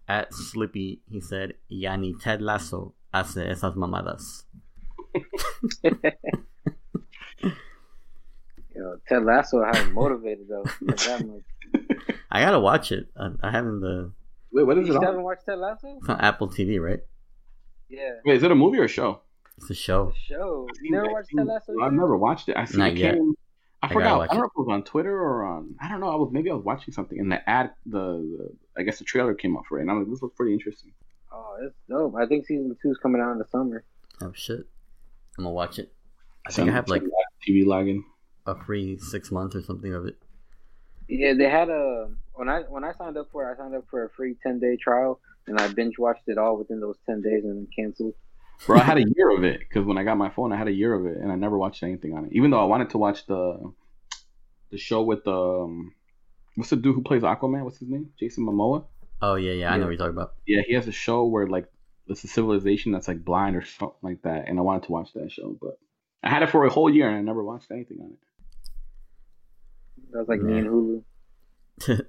At 0.09 0.33
Slippy, 0.33 1.01
he 1.11 1.19
said, 1.19 1.55
"Yani 1.69 2.17
Ted 2.21 2.41
Lasso 2.41 2.93
hace 3.13 3.35
esas 3.37 3.75
mamadas." 3.75 4.43
Yo, 8.75 8.97
Ted 9.07 9.23
Lasso 9.23 9.63
had 9.65 9.75
him 9.75 9.93
motivated 9.93 10.47
though. 10.47 10.63
Like 10.81 10.97
that 10.97 11.25
much. 11.27 11.43
I 12.31 12.41
gotta 12.41 12.59
watch 12.59 12.91
it. 12.91 13.07
I, 13.17 13.31
I 13.41 13.51
haven't 13.51 13.81
the 13.81 14.11
Wait, 14.51 14.63
what 14.63 14.75
You 14.77 14.83
it 14.83 14.85
still 14.85 14.97
on? 14.99 15.03
haven't 15.03 15.23
watched 15.23 15.45
Ted 15.45 15.57
Lasso? 15.57 15.97
it's 15.99 16.07
on 16.09 16.19
Apple 16.21 16.47
TV, 16.47 16.79
right? 16.81 16.99
Yeah, 17.89 18.15
Wait, 18.25 18.37
is 18.37 18.43
it 18.43 18.51
a 18.51 18.55
movie 18.55 18.77
or 18.79 18.83
a 18.85 18.87
show? 18.87 19.21
It's 19.57 19.69
a 19.69 19.73
show. 19.75 20.07
the 20.07 20.35
show. 20.35 20.67
You 20.81 20.91
never 20.91 21.09
watched 21.11 21.29
Ted 21.35 21.45
Lasso? 21.47 21.73
I've 21.81 21.91
yet? 21.91 21.99
never 21.99 22.17
watched 22.17 22.49
it. 22.49 22.57
I 22.57 22.65
see 22.65 22.77
Not 22.77 22.91
it 22.91 22.97
yet. 22.97 23.13
came. 23.15 23.33
I 23.81 23.87
I 23.87 23.93
forgot. 23.93 24.21
I 24.21 24.27
don't 24.27 24.35
it. 24.35 24.39
know 24.39 24.45
if 24.45 24.51
it 24.51 24.59
was 24.59 24.67
on 24.71 24.83
Twitter 24.83 25.15
or 25.19 25.45
on. 25.45 25.75
I 25.81 25.87
don't 25.89 25.99
know. 25.99 26.09
I 26.09 26.15
was 26.15 26.29
maybe 26.31 26.49
I 26.49 26.53
was 26.53 26.63
watching 26.65 26.93
something 26.93 27.19
and 27.19 27.31
the 27.31 27.47
ad, 27.49 27.71
the, 27.85 27.99
the 27.99 28.49
I 28.77 28.83
guess 28.83 28.99
the 28.99 29.05
trailer 29.05 29.33
came 29.35 29.55
up 29.57 29.63
for 29.69 29.77
it, 29.79 29.81
and 29.81 29.91
I'm 29.91 29.99
like, 29.99 30.09
this 30.09 30.21
looks 30.21 30.35
pretty 30.35 30.53
interesting. 30.53 30.93
Oh, 31.31 31.57
it's 31.61 31.75
dope. 31.89 32.15
I 32.15 32.25
think 32.25 32.45
season 32.45 32.75
two's 32.81 32.97
coming 33.01 33.21
out 33.21 33.31
in 33.33 33.37
the 33.39 33.45
summer. 33.51 33.83
Oh 34.21 34.31
shit! 34.33 34.65
I'm 35.37 35.43
gonna 35.43 35.51
watch 35.51 35.77
it. 35.79 35.93
I 36.45 36.49
think 36.49 36.55
Some- 36.67 36.69
I 36.69 36.73
have 36.73 36.87
like 36.87 37.03
TV 37.47 37.65
login. 37.65 38.01
a 38.45 38.55
free 38.63 38.97
six 38.97 39.31
months 39.31 39.55
or 39.55 39.61
something 39.61 39.93
of 39.93 40.05
it. 40.05 40.15
Yeah, 41.07 41.33
they 41.37 41.49
had 41.49 41.69
a 41.69 42.09
when 42.33 42.49
I 42.49 42.61
when 42.61 42.83
I 42.83 42.93
signed 42.93 43.17
up 43.17 43.27
for 43.31 43.47
it, 43.47 43.53
I 43.53 43.57
signed 43.57 43.75
up 43.75 43.85
for 43.89 44.05
a 44.05 44.09
free 44.09 44.35
ten 44.41 44.59
day 44.59 44.75
trial, 44.77 45.19
and 45.45 45.59
I 45.59 45.67
binge 45.67 45.99
watched 45.99 46.23
it 46.27 46.37
all 46.39 46.57
within 46.57 46.79
those 46.79 46.97
ten 47.05 47.21
days 47.21 47.43
and 47.43 47.57
then 47.57 47.67
canceled. 47.75 48.13
Bro, 48.65 48.79
I 48.79 48.83
had 48.83 48.97
a 48.97 49.05
year 49.15 49.29
of 49.35 49.43
it 49.43 49.59
because 49.59 49.85
when 49.85 49.97
I 49.97 50.03
got 50.03 50.17
my 50.17 50.29
phone, 50.29 50.51
I 50.51 50.57
had 50.57 50.67
a 50.67 50.71
year 50.71 50.93
of 50.93 51.05
it, 51.05 51.17
and 51.17 51.31
I 51.31 51.35
never 51.35 51.57
watched 51.57 51.83
anything 51.83 52.17
on 52.17 52.25
it. 52.25 52.31
Even 52.33 52.51
though 52.51 52.59
I 52.59 52.65
wanted 52.65 52.89
to 52.91 52.97
watch 52.97 53.25
the 53.25 53.71
the 54.71 54.77
show 54.77 55.03
with 55.03 55.23
the 55.23 55.31
um, 55.31 55.93
what's 56.55 56.71
the 56.71 56.75
dude 56.75 56.95
who 56.95 57.03
plays 57.03 57.21
Aquaman? 57.21 57.63
What's 57.63 57.77
his 57.77 57.89
name? 57.89 58.09
Jason 58.19 58.45
Momoa. 58.45 58.85
Oh 59.21 59.35
yeah, 59.35 59.53
yeah, 59.53 59.71
I 59.71 59.77
know 59.77 59.83
what 59.83 59.91
you're 59.91 59.97
talking 59.97 60.17
about. 60.17 60.33
Yeah, 60.45 60.61
he 60.67 60.73
has 60.73 60.87
a 60.87 60.91
show 60.91 61.25
where 61.25 61.47
like 61.47 61.67
it's 62.07 62.23
a 62.23 62.27
civilization 62.27 62.91
that's 62.91 63.07
like 63.07 63.23
blind 63.23 63.55
or 63.55 63.63
something 63.63 63.97
like 64.01 64.21
that, 64.23 64.47
and 64.47 64.57
I 64.57 64.61
wanted 64.61 64.83
to 64.83 64.91
watch 64.91 65.13
that 65.13 65.31
show, 65.31 65.57
but 65.61 65.77
I 66.23 66.29
had 66.29 66.43
it 66.43 66.49
for 66.49 66.65
a 66.65 66.69
whole 66.69 66.89
year 66.89 67.07
and 67.07 67.17
I 67.17 67.21
never 67.21 67.43
watched 67.43 67.71
anything 67.71 67.99
on 68.01 68.11
it. 68.11 68.19
That 70.11 70.19
was 70.19 70.27
like 70.27 70.41
me 70.41 70.57
and 70.59 70.67
Hulu. 70.67 71.03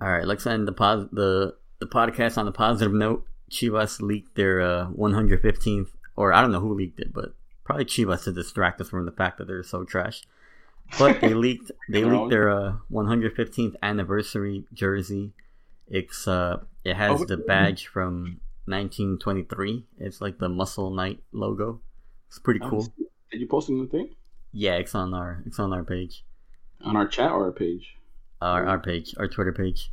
All 0.00 0.10
right, 0.10 0.26
let's 0.26 0.46
end 0.46 0.68
the 0.68 0.72
pos- 0.72 1.08
the 1.12 1.54
the 1.80 1.86
podcast 1.86 2.38
on 2.38 2.48
a 2.48 2.52
positive 2.52 2.92
note. 2.92 3.24
Chivas 3.54 4.00
leaked 4.00 4.34
their 4.36 4.60
uh, 4.60 4.88
115th, 4.90 5.90
or 6.16 6.32
I 6.32 6.40
don't 6.42 6.52
know 6.52 6.60
who 6.60 6.74
leaked 6.74 7.00
it, 7.00 7.12
but 7.12 7.34
probably 7.64 7.84
Chivas 7.86 8.24
to 8.24 8.32
distract 8.32 8.80
us 8.80 8.88
from 8.90 9.06
the 9.06 9.12
fact 9.12 9.38
that 9.38 9.46
they're 9.46 9.62
so 9.62 9.84
trash. 9.84 10.22
But 10.98 11.20
they 11.20 11.34
leaked 11.44 11.70
they 11.88 12.02
Their 12.02 12.12
leaked 12.12 12.30
their 12.30 12.50
uh, 12.50 12.76
115th 12.90 13.76
anniversary 13.82 14.64
jersey. 14.72 15.32
It's 15.88 16.26
uh 16.28 16.58
it 16.84 16.96
has 16.96 17.22
Oh, 17.22 17.24
the 17.24 17.36
badge 17.38 17.86
from 17.86 18.40
1923. 18.66 19.84
It's 19.98 20.20
like 20.20 20.38
the 20.38 20.48
Muscle 20.48 20.90
Knight 20.90 21.20
logo. 21.32 21.80
It's 22.28 22.38
pretty 22.38 22.60
cool. 22.60 22.92
Did 23.30 23.40
you 23.40 23.46
post 23.48 23.70
anything 23.70 24.14
Yeah, 24.52 24.76
it's 24.76 24.94
on 24.94 25.14
our 25.14 25.42
it's 25.46 25.58
on 25.58 25.72
our 25.72 25.84
page, 25.84 26.24
on 26.82 26.96
our 26.96 27.06
chat 27.08 27.30
or 27.32 27.44
our 27.46 27.52
page? 27.52 27.96
our 28.40 28.64
our 28.66 28.78
page, 28.78 29.14
our 29.18 29.28
Twitter 29.28 29.52
page. 29.52 29.90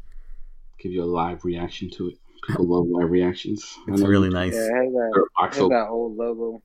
Give 0.80 0.91
you 0.91 1.03
a 1.03 1.05
live 1.05 1.45
reaction 1.45 1.89
to 1.91 2.09
it. 2.09 2.18
People 2.47 2.67
love 2.67 2.87
live 2.87 3.09
reactions. 3.11 3.77
It's 3.87 4.01
really 4.01 4.29
nice. 4.29 4.53
Yeah, 4.53 4.61
it 4.61 4.71
has 4.73 4.93
that, 4.93 5.27
it 5.43 5.53
has 5.53 5.69
that 5.69 5.87
old 5.89 6.17
logo. 6.17 6.63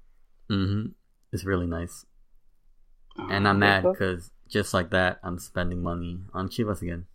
Mm-hmm. 0.50 0.92
It's 1.32 1.44
really 1.44 1.66
nice. 1.66 2.06
uh, 3.18 3.26
And 3.30 3.46
I'm 3.46 3.58
mad 3.58 3.84
because 3.84 4.30
just 4.48 4.72
like 4.72 4.90
that, 4.90 5.18
I'm 5.22 5.38
spending 5.38 5.82
money 5.82 6.20
on 6.32 6.48
Chivas 6.48 6.80
again, 6.82 7.06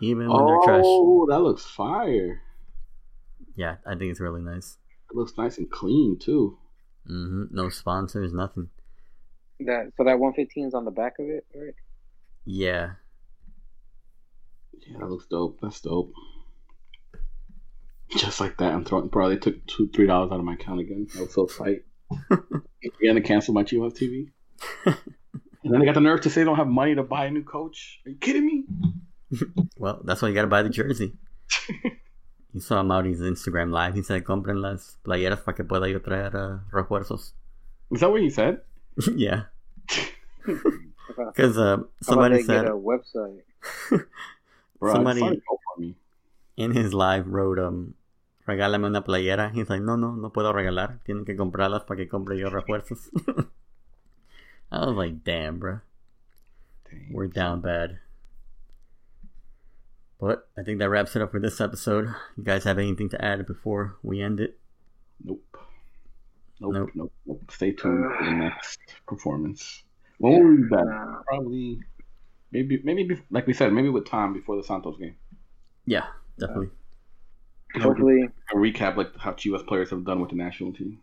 even 0.00 0.30
when 0.32 0.46
they're 0.46 0.62
trash. 0.64 0.82
Oh, 0.84 1.26
that 1.28 1.40
looks 1.40 1.64
fire. 1.66 2.42
Yeah, 3.54 3.76
I 3.86 3.96
think 3.96 4.10
it's 4.10 4.20
really 4.20 4.42
nice. 4.42 4.78
It 5.10 5.16
looks 5.16 5.36
nice 5.36 5.58
and 5.58 5.70
clean 5.70 6.18
too. 6.18 6.58
Mm-hmm. 7.08 7.54
No 7.54 7.68
sponsors, 7.68 8.32
nothing. 8.32 8.70
That 9.60 9.92
so 9.96 10.04
that 10.04 10.18
one 10.18 10.32
fifteen 10.34 10.66
is 10.66 10.74
on 10.74 10.84
the 10.84 10.90
back 10.90 11.14
of 11.18 11.26
it, 11.26 11.46
right? 11.54 11.74
Yeah, 12.44 12.92
Yeah, 14.86 14.98
that 14.98 15.08
looks 15.08 15.26
dope. 15.26 15.58
That's 15.60 15.80
dope. 15.80 16.12
Just 18.10 18.40
like 18.40 18.56
that, 18.58 18.72
I'm 18.72 18.84
throwing. 18.84 19.08
Bro, 19.08 19.30
they 19.30 19.36
took 19.36 19.66
two, 19.66 19.88
three 19.88 20.06
dollars 20.06 20.30
out 20.32 20.38
of 20.38 20.44
my 20.44 20.54
account 20.54 20.80
again. 20.80 21.06
I 21.16 21.22
was 21.22 21.34
so 21.34 21.46
tight. 21.46 21.84
You're 22.30 23.12
gonna 23.12 23.20
cancel 23.20 23.52
my 23.52 23.64
Chivas 23.64 23.96
TV. 23.96 24.30
and 24.86 25.72
then 25.72 25.80
they 25.80 25.86
got 25.86 25.94
the 25.94 26.00
nerve 26.00 26.20
to 26.22 26.30
say 26.30 26.42
they 26.42 26.44
don't 26.44 26.56
have 26.56 26.68
money 26.68 26.94
to 26.94 27.02
buy 27.02 27.26
a 27.26 27.30
new 27.30 27.42
coach. 27.42 28.00
Are 28.06 28.10
you 28.10 28.16
kidding 28.16 28.46
me? 28.46 28.64
well, 29.76 30.00
that's 30.04 30.22
why 30.22 30.28
you 30.28 30.34
gotta 30.34 30.46
buy 30.46 30.62
the 30.62 30.70
jersey. 30.70 31.14
you 32.52 32.60
saw 32.60 32.82
Mauri's 32.82 33.20
Instagram 33.20 33.72
live. 33.72 33.94
He 33.94 34.02
said, 34.02 34.24
compren 34.24 34.62
las 34.62 34.98
playeras 35.04 35.44
para 35.44 35.54
que 35.56 35.64
pueda 35.64 35.90
yo 35.90 35.98
traer 35.98 36.34
uh, 36.34 36.58
refuerzos. 36.72 37.32
Is 37.90 38.00
that 38.00 38.10
what 38.10 38.20
he 38.20 38.30
said? 38.30 38.60
yeah. 39.14 39.44
Because 40.44 41.58
uh, 41.58 41.74
about 41.74 41.88
somebody 42.02 42.36
they 42.36 42.42
said 42.42 42.64
get 42.64 42.72
a 42.72 42.76
website? 42.76 43.42
Bro, 44.78 44.92
Somebody- 44.92 45.42
in 46.56 46.72
his 46.72 46.92
live 46.94 47.26
wrote, 47.28 47.58
um, 47.58 47.94
regálame 48.46 48.86
una 48.86 49.02
playera. 49.02 49.52
He's 49.52 49.68
like, 49.68 49.82
no, 49.82 49.96
no, 49.96 50.14
no 50.14 50.30
puedo 50.30 50.52
regalar. 50.52 51.00
Tienen 51.04 51.24
que 51.26 51.36
comprarlas 51.36 51.84
para 51.86 51.96
que 51.98 52.08
compre 52.08 52.38
yo 52.38 52.50
refuerzos. 52.50 53.10
I 54.72 54.78
was 54.86 54.96
like, 54.96 55.22
damn, 55.24 55.58
bro. 55.58 55.80
Dang. 56.90 57.08
We're 57.12 57.26
down 57.28 57.60
bad. 57.60 57.98
But 60.18 60.48
I 60.56 60.62
think 60.62 60.78
that 60.78 60.88
wraps 60.88 61.14
it 61.14 61.22
up 61.22 61.30
for 61.30 61.40
this 61.40 61.60
episode. 61.60 62.08
You 62.36 62.42
guys 62.44 62.64
have 62.64 62.78
anything 62.78 63.10
to 63.10 63.22
add 63.22 63.46
before 63.46 63.96
we 64.02 64.22
end 64.22 64.40
it? 64.40 64.58
Nope. 65.22 65.42
Nope, 66.58 66.72
Nope. 66.72 66.90
nope, 66.94 67.12
nope, 67.26 67.50
Stay 67.50 67.72
tuned 67.72 68.02
for 68.16 68.24
the 68.24 68.30
next 68.30 68.78
performance. 69.06 69.82
When 70.16 70.32
will 70.32 70.50
we 70.50 70.56
be 70.62 70.68
back? 70.68 70.86
Probably, 71.26 71.80
maybe, 72.50 72.80
maybe, 72.82 73.20
like 73.30 73.46
we 73.46 73.52
said, 73.52 73.74
maybe 73.74 73.90
with 73.90 74.06
Tom 74.06 74.32
before 74.32 74.56
the 74.56 74.62
Santos 74.62 74.96
game. 74.96 75.16
Yeah, 75.84 76.06
definitely. 76.38 76.68
Hopefully, 77.80 78.28
A 78.52 78.56
recap 78.56 78.96
like 78.96 79.14
how 79.18 79.32
Chivas 79.32 79.66
players 79.66 79.90
have 79.90 80.04
done 80.04 80.20
with 80.20 80.30
the 80.30 80.36
national 80.36 80.72
team. 80.72 80.98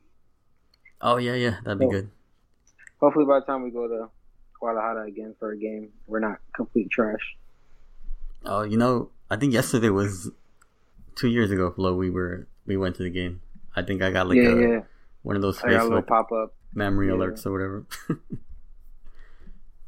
Oh, 1.02 1.18
yeah, 1.18 1.36
yeah, 1.36 1.58
that'd 1.64 1.78
be 1.80 1.86
Oh. 1.86 1.90
good. 1.92 2.10
hopefully 3.00 3.26
by 3.26 3.40
the 3.40 3.46
time 3.46 3.62
we 3.64 3.70
go 3.70 3.88
to 3.88 4.10
Guadalajara 4.60 5.08
again 5.08 5.36
for 5.38 5.52
a 5.52 5.58
game, 5.58 5.90
we're 6.08 6.20
not 6.22 6.40
complete 6.56 6.90
trash. 6.90 7.36
Oh, 8.46 8.64
you 8.64 8.78
know, 8.78 9.10
I 9.30 9.36
think 9.36 9.54
yesterday 9.54 9.90
was 9.90 10.32
two 11.16 11.28
years 11.28 11.52
ago, 11.52 11.70
Flo. 11.72 11.94
We 11.96 12.10
were 12.10 12.48
we 12.66 12.78
went 12.78 12.96
to 12.96 13.04
the 13.04 13.10
game. 13.10 13.42
I 13.76 13.82
think 13.84 14.02
I 14.02 14.10
got 14.12 14.28
like 14.28 14.38
yeah, 14.38 14.50
a, 14.50 14.56
yeah. 14.76 14.80
one 15.22 15.36
of 15.36 15.42
those 15.42 15.62
I 15.62 15.70
got 15.72 15.82
a 15.82 15.84
little 15.84 16.02
Facebook 16.02 16.08
pop 16.08 16.32
up. 16.32 16.54
memory 16.74 17.08
Yeah. 17.10 17.14
alerts 17.16 17.46
or 17.46 17.52
whatever. 17.52 17.86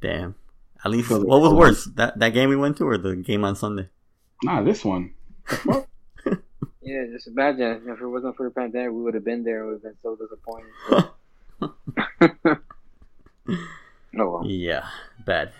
Damn. 0.01 0.35
At 0.83 0.91
least 0.91 1.09
what 1.09 1.25
was 1.25 1.51
um, 1.51 1.57
worse, 1.57 1.85
that 1.95 2.19
that 2.19 2.29
game 2.29 2.49
we 2.49 2.55
went 2.55 2.77
to 2.77 2.83
or 2.87 2.97
the 2.97 3.15
game 3.15 3.43
on 3.43 3.55
Sunday? 3.55 3.89
Nah, 4.43 4.61
this 4.61 4.85
one. 4.85 5.14
Yeah, 6.85 7.05
just 7.11 7.25
imagine 7.25 7.81
if 7.87 7.99
it 7.99 8.07
wasn't 8.07 8.37
for 8.37 8.43
the 8.45 8.51
pandemic, 8.51 8.91
we 8.91 9.01
would 9.01 9.15
have 9.15 9.25
been 9.25 9.43
there 9.43 9.63
and 9.63 9.71
would 9.71 9.81
have 9.81 9.81
been 9.81 9.97
so 10.03 10.15
disappointed. 10.15 10.69
oh 14.19 14.29
well. 14.29 14.45
Yeah, 14.45 14.85
bad. 15.25 15.51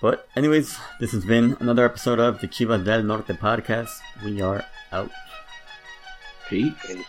But 0.00 0.26
anyways, 0.34 0.78
this 1.00 1.12
has 1.12 1.26
been 1.26 1.58
another 1.60 1.84
episode 1.84 2.18
of 2.18 2.40
the 2.40 2.48
Chivas 2.48 2.82
del 2.82 3.02
Norte 3.02 3.34
podcast. 3.38 3.90
We 4.24 4.40
are 4.40 4.64
out. 4.90 5.10
Peace. 6.48 6.72
Okay. 6.82 7.04